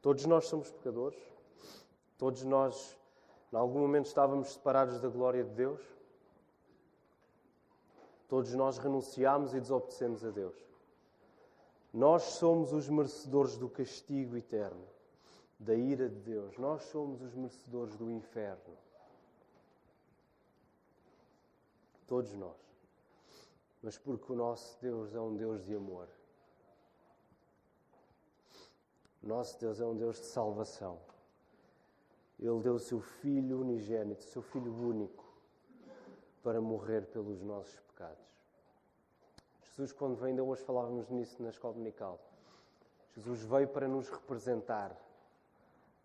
Todos 0.00 0.24
nós 0.24 0.46
somos 0.46 0.70
pecadores, 0.70 1.20
todos 2.16 2.42
nós, 2.42 2.98
em 3.52 3.56
algum 3.56 3.80
momento, 3.80 4.06
estávamos 4.06 4.54
separados 4.54 4.98
da 4.98 5.08
glória 5.10 5.44
de 5.44 5.50
Deus, 5.50 5.97
todos 8.28 8.54
nós 8.54 8.78
renunciámos 8.78 9.54
e 9.54 9.60
desobedecemos 9.60 10.24
a 10.24 10.30
Deus. 10.30 10.56
Nós 11.92 12.22
somos 12.22 12.72
os 12.72 12.88
merecedores 12.88 13.56
do 13.56 13.68
castigo 13.68 14.36
eterno, 14.36 14.86
da 15.58 15.74
ira 15.74 16.08
de 16.08 16.20
Deus, 16.20 16.56
nós 16.58 16.82
somos 16.84 17.20
os 17.22 17.34
merecedores 17.34 17.96
do 17.96 18.10
inferno. 18.10 18.76
Todos 22.06 22.32
nós 22.34 22.68
mas 23.82 23.96
porque 23.96 24.32
o 24.32 24.36
nosso 24.36 24.76
Deus 24.80 25.14
é 25.14 25.20
um 25.20 25.36
Deus 25.36 25.64
de 25.64 25.74
amor. 25.74 26.08
Nosso 29.22 29.58
Deus 29.58 29.80
é 29.80 29.84
um 29.84 29.96
Deus 29.96 30.18
de 30.20 30.26
salvação. 30.26 30.98
Ele 32.38 32.60
deu 32.60 32.74
o 32.74 32.80
seu 32.80 33.00
Filho 33.00 33.60
unigênito, 33.60 34.20
o 34.20 34.28
seu 34.28 34.42
Filho 34.42 34.72
único, 34.72 35.24
para 36.42 36.60
morrer 36.60 37.06
pelos 37.06 37.42
nossos 37.42 37.80
pecados. 37.98 38.24
Jesus, 39.62 39.92
quando 39.92 40.14
veio, 40.14 40.28
ainda 40.28 40.44
hoje 40.44 40.62
falávamos 40.62 41.08
nisso 41.10 41.42
na 41.42 41.50
escola 41.50 41.74
dominical. 41.74 42.20
Jesus 43.16 43.42
veio 43.44 43.66
para 43.66 43.88
nos 43.88 44.08
representar, 44.08 44.96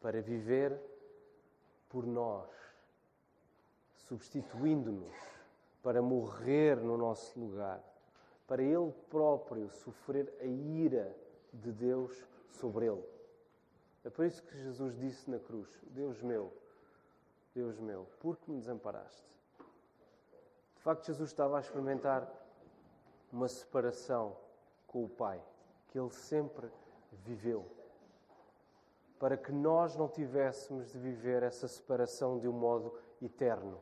para 0.02 0.20
viver 0.20 0.76
por 1.89 2.06
nós, 2.08 2.50
substituindo-nos 4.08 5.14
para 5.84 6.02
morrer 6.02 6.78
no 6.78 6.98
nosso 6.98 7.38
lugar, 7.38 7.84
para 8.48 8.64
Ele 8.64 8.91
próprio 9.10 9.70
sofrer 9.70 10.34
a 10.39 10.46
ira 10.46 11.16
de 11.52 11.72
Deus 11.72 12.26
sobre 12.50 12.88
Ele. 12.88 13.04
É 14.04 14.10
por 14.10 14.26
isso 14.26 14.41
que 14.41 14.58
Jesus 14.58 14.98
disse 14.98 15.30
na 15.30 15.39
cruz: 15.39 15.70
Deus 15.91 16.22
meu, 16.22 16.52
Deus 17.54 17.80
meu, 17.80 18.08
por 18.20 18.38
que 18.38 18.50
me 18.50 18.60
desamparaste? 18.60 19.34
Facto, 20.84 21.06
Jesus 21.06 21.30
estava 21.30 21.58
a 21.58 21.62
experimentar 21.62 22.30
uma 23.32 23.48
separação 23.48 24.36
com 24.86 25.06
o 25.06 25.10
Pai, 25.10 25.42
que 25.88 25.98
ele 25.98 26.10
sempre 26.10 26.70
viveu. 27.24 27.66
Para 29.18 29.38
que 29.38 29.54
nós 29.54 29.96
não 29.96 30.10
tivéssemos 30.10 30.92
de 30.92 31.00
viver 31.00 31.42
essa 31.42 31.68
separação 31.68 32.38
de 32.38 32.50
um 32.50 32.52
modo 32.52 32.94
eterno. 33.22 33.80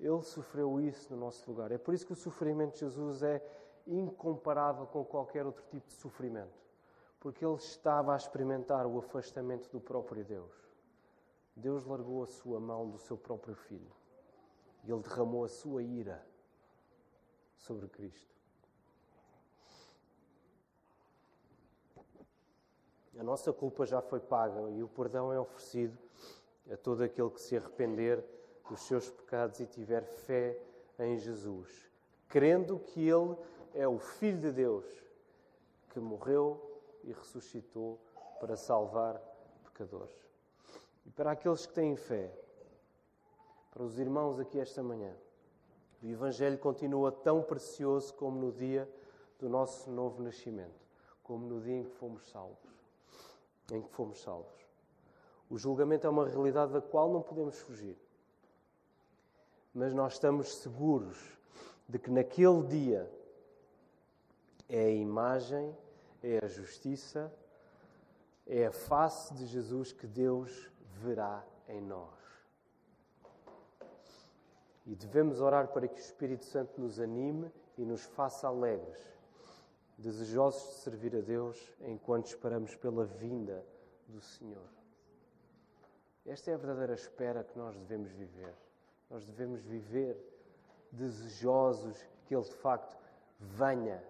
Ele 0.00 0.22
sofreu 0.22 0.80
isso 0.80 1.12
no 1.12 1.20
nosso 1.20 1.50
lugar. 1.50 1.70
É 1.70 1.76
por 1.76 1.92
isso 1.92 2.06
que 2.06 2.12
o 2.12 2.16
sofrimento 2.16 2.72
de 2.72 2.80
Jesus 2.80 3.22
é 3.22 3.44
incomparável 3.86 4.86
com 4.86 5.04
qualquer 5.04 5.44
outro 5.44 5.64
tipo 5.66 5.86
de 5.86 5.94
sofrimento. 5.94 6.58
Porque 7.20 7.44
ele 7.44 7.56
estava 7.56 8.14
a 8.14 8.16
experimentar 8.16 8.86
o 8.86 8.98
afastamento 8.98 9.68
do 9.70 9.80
próprio 9.80 10.24
Deus. 10.24 10.54
Deus 11.54 11.84
largou 11.84 12.22
a 12.22 12.26
sua 12.26 12.58
mão 12.58 12.88
do 12.88 12.98
seu 12.98 13.18
próprio 13.18 13.54
filho. 13.54 13.98
Ele 14.90 15.02
derramou 15.02 15.44
a 15.44 15.48
sua 15.48 15.82
ira 15.82 16.24
sobre 17.56 17.88
Cristo. 17.88 18.34
A 23.18 23.22
nossa 23.22 23.52
culpa 23.52 23.84
já 23.84 24.00
foi 24.00 24.20
paga 24.20 24.70
e 24.70 24.82
o 24.82 24.88
perdão 24.88 25.32
é 25.32 25.40
oferecido 25.40 25.98
a 26.70 26.76
todo 26.76 27.02
aquele 27.02 27.30
que 27.30 27.40
se 27.40 27.56
arrepender 27.56 28.24
dos 28.68 28.80
seus 28.82 29.10
pecados 29.10 29.58
e 29.58 29.66
tiver 29.66 30.04
fé 30.04 30.56
em 30.98 31.18
Jesus, 31.18 31.90
crendo 32.28 32.78
que 32.78 33.08
Ele 33.08 33.36
é 33.74 33.88
o 33.88 33.98
Filho 33.98 34.38
de 34.38 34.52
Deus 34.52 34.86
que 35.90 35.98
morreu 35.98 36.80
e 37.02 37.12
ressuscitou 37.12 37.98
para 38.38 38.56
salvar 38.56 39.20
pecadores. 39.64 40.16
E 41.04 41.10
para 41.10 41.32
aqueles 41.32 41.66
que 41.66 41.72
têm 41.72 41.96
fé, 41.96 42.32
para 43.78 43.86
os 43.86 43.96
irmãos 43.96 44.40
aqui 44.40 44.58
esta 44.58 44.82
manhã, 44.82 45.14
o 46.02 46.06
Evangelho 46.08 46.58
continua 46.58 47.12
tão 47.12 47.42
precioso 47.42 48.12
como 48.14 48.36
no 48.36 48.50
dia 48.50 48.90
do 49.38 49.48
nosso 49.48 49.88
novo 49.88 50.20
nascimento, 50.20 50.84
como 51.22 51.46
no 51.46 51.60
dia 51.60 51.76
em 51.76 51.84
que 51.84 51.92
fomos 51.92 52.28
salvos. 52.28 52.72
Em 53.70 53.80
que 53.80 53.88
fomos 53.90 54.20
salvos. 54.20 54.66
O 55.48 55.56
julgamento 55.56 56.08
é 56.08 56.10
uma 56.10 56.26
realidade 56.26 56.72
da 56.72 56.80
qual 56.80 57.08
não 57.12 57.22
podemos 57.22 57.56
fugir 57.60 57.96
mas 59.78 59.94
nós 59.94 60.14
estamos 60.14 60.56
seguros 60.56 61.38
de 61.88 62.00
que 62.00 62.10
naquele 62.10 62.64
dia 62.64 63.08
é 64.68 64.86
a 64.86 64.90
imagem, 64.90 65.72
é 66.20 66.44
a 66.44 66.48
justiça, 66.48 67.32
é 68.44 68.66
a 68.66 68.72
face 68.72 69.32
de 69.34 69.46
Jesus 69.46 69.92
que 69.92 70.04
Deus 70.04 70.68
verá 71.00 71.44
em 71.68 71.80
nós. 71.80 72.17
E 74.88 74.94
devemos 74.94 75.42
orar 75.42 75.68
para 75.68 75.86
que 75.86 75.96
o 75.96 76.02
Espírito 76.02 76.46
Santo 76.46 76.80
nos 76.80 76.98
anime 76.98 77.52
e 77.76 77.84
nos 77.84 78.04
faça 78.04 78.48
alegres, 78.48 78.98
desejosos 79.98 80.62
de 80.62 80.74
servir 80.76 81.14
a 81.14 81.20
Deus 81.20 81.58
enquanto 81.82 82.28
esperamos 82.28 82.74
pela 82.74 83.04
vinda 83.04 83.62
do 84.06 84.18
Senhor. 84.18 84.66
Esta 86.24 86.50
é 86.50 86.54
a 86.54 86.56
verdadeira 86.56 86.94
espera 86.94 87.44
que 87.44 87.58
nós 87.58 87.76
devemos 87.76 88.10
viver. 88.12 88.54
Nós 89.10 89.26
devemos 89.26 89.60
viver 89.60 90.16
desejosos 90.90 92.02
que 92.24 92.34
Ele 92.34 92.44
de 92.44 92.54
facto 92.54 92.96
venha, 93.38 94.02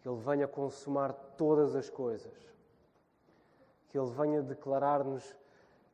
que 0.00 0.08
Ele 0.08 0.20
venha 0.20 0.48
consumar 0.48 1.12
todas 1.38 1.76
as 1.76 1.88
coisas, 1.88 2.36
que 3.90 3.96
Ele 3.96 4.10
venha 4.10 4.42
declarar-nos 4.42 5.36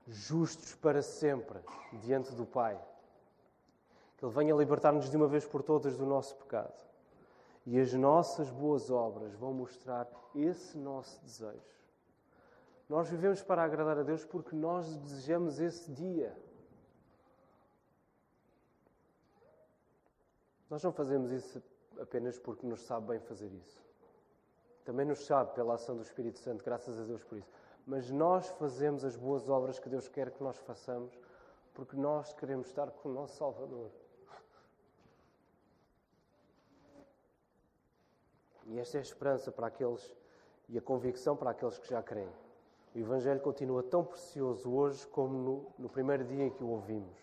justos 0.07 0.75
para 0.75 1.03
sempre 1.03 1.61
diante 2.03 2.35
do 2.35 2.47
Pai, 2.47 2.81
que 4.21 4.27
Ele 4.27 4.35
venha 4.35 4.55
libertar-nos 4.55 5.09
de 5.09 5.17
uma 5.17 5.27
vez 5.27 5.47
por 5.47 5.63
todas 5.63 5.97
do 5.97 6.05
nosso 6.05 6.37
pecado. 6.37 6.75
E 7.65 7.81
as 7.81 7.95
nossas 7.95 8.51
boas 8.51 8.91
obras 8.91 9.33
vão 9.35 9.55
mostrar 9.55 10.07
esse 10.35 10.77
nosso 10.77 11.19
desejo. 11.25 11.81
Nós 12.87 13.09
vivemos 13.09 13.43
para 13.43 13.65
agradar 13.65 13.99
a 13.99 14.03
Deus 14.03 14.25
porque 14.25 14.55
nós 14.55 14.95
desejamos 14.99 15.59
esse 15.59 15.91
dia. 15.93 16.37
Nós 20.69 20.83
não 20.85 20.93
fazemos 20.93 21.31
isso 21.33 21.63
apenas 21.99 22.39
porque 22.39 22.67
nos 22.67 22.83
sabe 22.83 23.09
bem 23.09 23.21
fazer 23.21 23.51
isso. 23.55 23.83
Também 24.85 25.07
nos 25.07 25.25
sabe 25.25 25.55
pela 25.55 25.75
ação 25.75 25.97
do 25.97 26.03
Espírito 26.03 26.39
Santo, 26.39 26.63
graças 26.63 27.01
a 27.01 27.05
Deus 27.05 27.25
por 27.25 27.39
isso. 27.39 27.49
Mas 27.87 28.11
nós 28.11 28.49
fazemos 28.49 29.03
as 29.03 29.17
boas 29.17 29.49
obras 29.49 29.79
que 29.79 29.89
Deus 29.89 30.09
quer 30.09 30.31
que 30.31 30.43
nós 30.43 30.59
façamos 30.59 31.19
porque 31.73 31.97
nós 31.97 32.33
queremos 32.35 32.67
estar 32.67 32.91
com 32.91 33.09
o 33.09 33.13
nosso 33.13 33.37
Salvador. 33.37 33.91
E 38.71 38.79
esta 38.79 38.99
é 38.99 39.01
a 39.01 39.03
esperança 39.03 39.51
para 39.51 39.67
aqueles 39.67 40.15
e 40.69 40.79
a 40.79 40.81
convicção 40.81 41.37
para 41.37 41.51
aqueles 41.51 41.77
que 41.77 41.89
já 41.89 42.01
creem. 42.01 42.31
O 42.95 42.99
Evangelho 42.99 43.41
continua 43.41 43.83
tão 43.83 44.05
precioso 44.05 44.73
hoje 44.73 45.05
como 45.09 45.37
no, 45.37 45.67
no 45.77 45.89
primeiro 45.89 46.25
dia 46.25 46.45
em 46.45 46.51
que 46.51 46.63
o 46.63 46.69
ouvimos. 46.69 47.19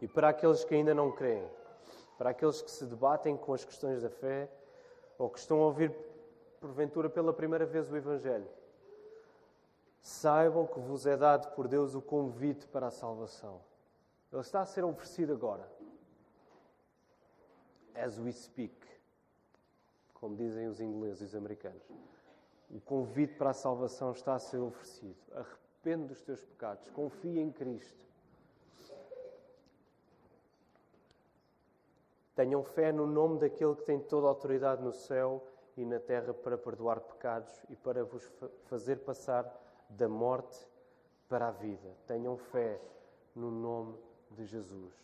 E 0.00 0.08
para 0.08 0.30
aqueles 0.30 0.64
que 0.64 0.74
ainda 0.74 0.94
não 0.94 1.12
creem, 1.12 1.46
para 2.16 2.30
aqueles 2.30 2.62
que 2.62 2.70
se 2.70 2.86
debatem 2.86 3.36
com 3.36 3.52
as 3.52 3.62
questões 3.62 4.00
da 4.00 4.08
fé 4.08 4.50
ou 5.18 5.28
que 5.28 5.38
estão 5.38 5.60
a 5.60 5.66
ouvir 5.66 5.94
porventura 6.58 7.10
pela 7.10 7.32
primeira 7.32 7.66
vez 7.66 7.90
o 7.92 7.96
Evangelho, 7.96 8.48
saibam 10.00 10.66
que 10.66 10.80
vos 10.80 11.06
é 11.06 11.14
dado 11.14 11.54
por 11.54 11.68
Deus 11.68 11.94
o 11.94 12.00
convite 12.00 12.66
para 12.68 12.86
a 12.86 12.90
salvação. 12.90 13.60
Ele 14.32 14.40
está 14.40 14.62
a 14.62 14.66
ser 14.66 14.82
oferecido 14.82 15.34
agora. 15.34 15.70
As 17.94 18.18
we 18.18 18.32
speak, 18.32 18.95
como 20.20 20.36
dizem 20.36 20.66
os 20.66 20.80
ingleses 20.80 21.20
e 21.20 21.24
os 21.24 21.34
americanos. 21.34 21.82
O 22.70 22.80
convite 22.80 23.34
para 23.34 23.50
a 23.50 23.54
salvação 23.54 24.12
está 24.12 24.34
a 24.34 24.38
ser 24.38 24.58
oferecido. 24.58 25.16
Arrepende 25.32 26.08
dos 26.08 26.22
teus 26.22 26.44
pecados, 26.44 26.90
confia 26.90 27.40
em 27.40 27.50
Cristo 27.50 28.06
Tenham 32.36 32.62
fé 32.62 32.92
no 32.92 33.06
nome 33.06 33.38
daquele 33.38 33.74
que 33.74 33.84
tem 33.84 33.98
toda 33.98 34.26
a 34.26 34.28
autoridade 34.28 34.82
no 34.82 34.92
céu 34.92 35.42
e 35.74 35.86
na 35.86 35.98
terra 35.98 36.34
para 36.34 36.58
perdoar 36.58 37.00
pecados 37.00 37.64
e 37.70 37.74
para 37.74 38.04
vos 38.04 38.30
fazer 38.66 38.96
passar 38.98 39.50
da 39.88 40.06
morte 40.06 40.68
para 41.30 41.48
a 41.48 41.50
vida. 41.50 41.96
Tenham 42.06 42.36
fé 42.36 42.78
no 43.34 43.50
nome 43.50 43.96
de 44.32 44.44
Jesus. 44.44 44.94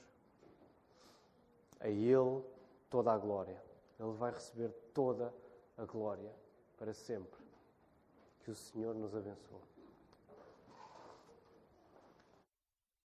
A 1.80 1.88
Ele 1.88 2.42
toda 2.90 3.10
a 3.10 3.16
glória. 3.16 3.71
Ele 4.02 4.12
vai 4.16 4.32
receber 4.32 4.70
toda 4.92 5.32
a 5.76 5.84
glória 5.84 6.34
para 6.76 6.92
sempre. 6.92 7.40
Que 8.40 8.50
o 8.50 8.54
Senhor 8.54 8.94
nos 8.94 9.14
abençoe. 9.14 9.71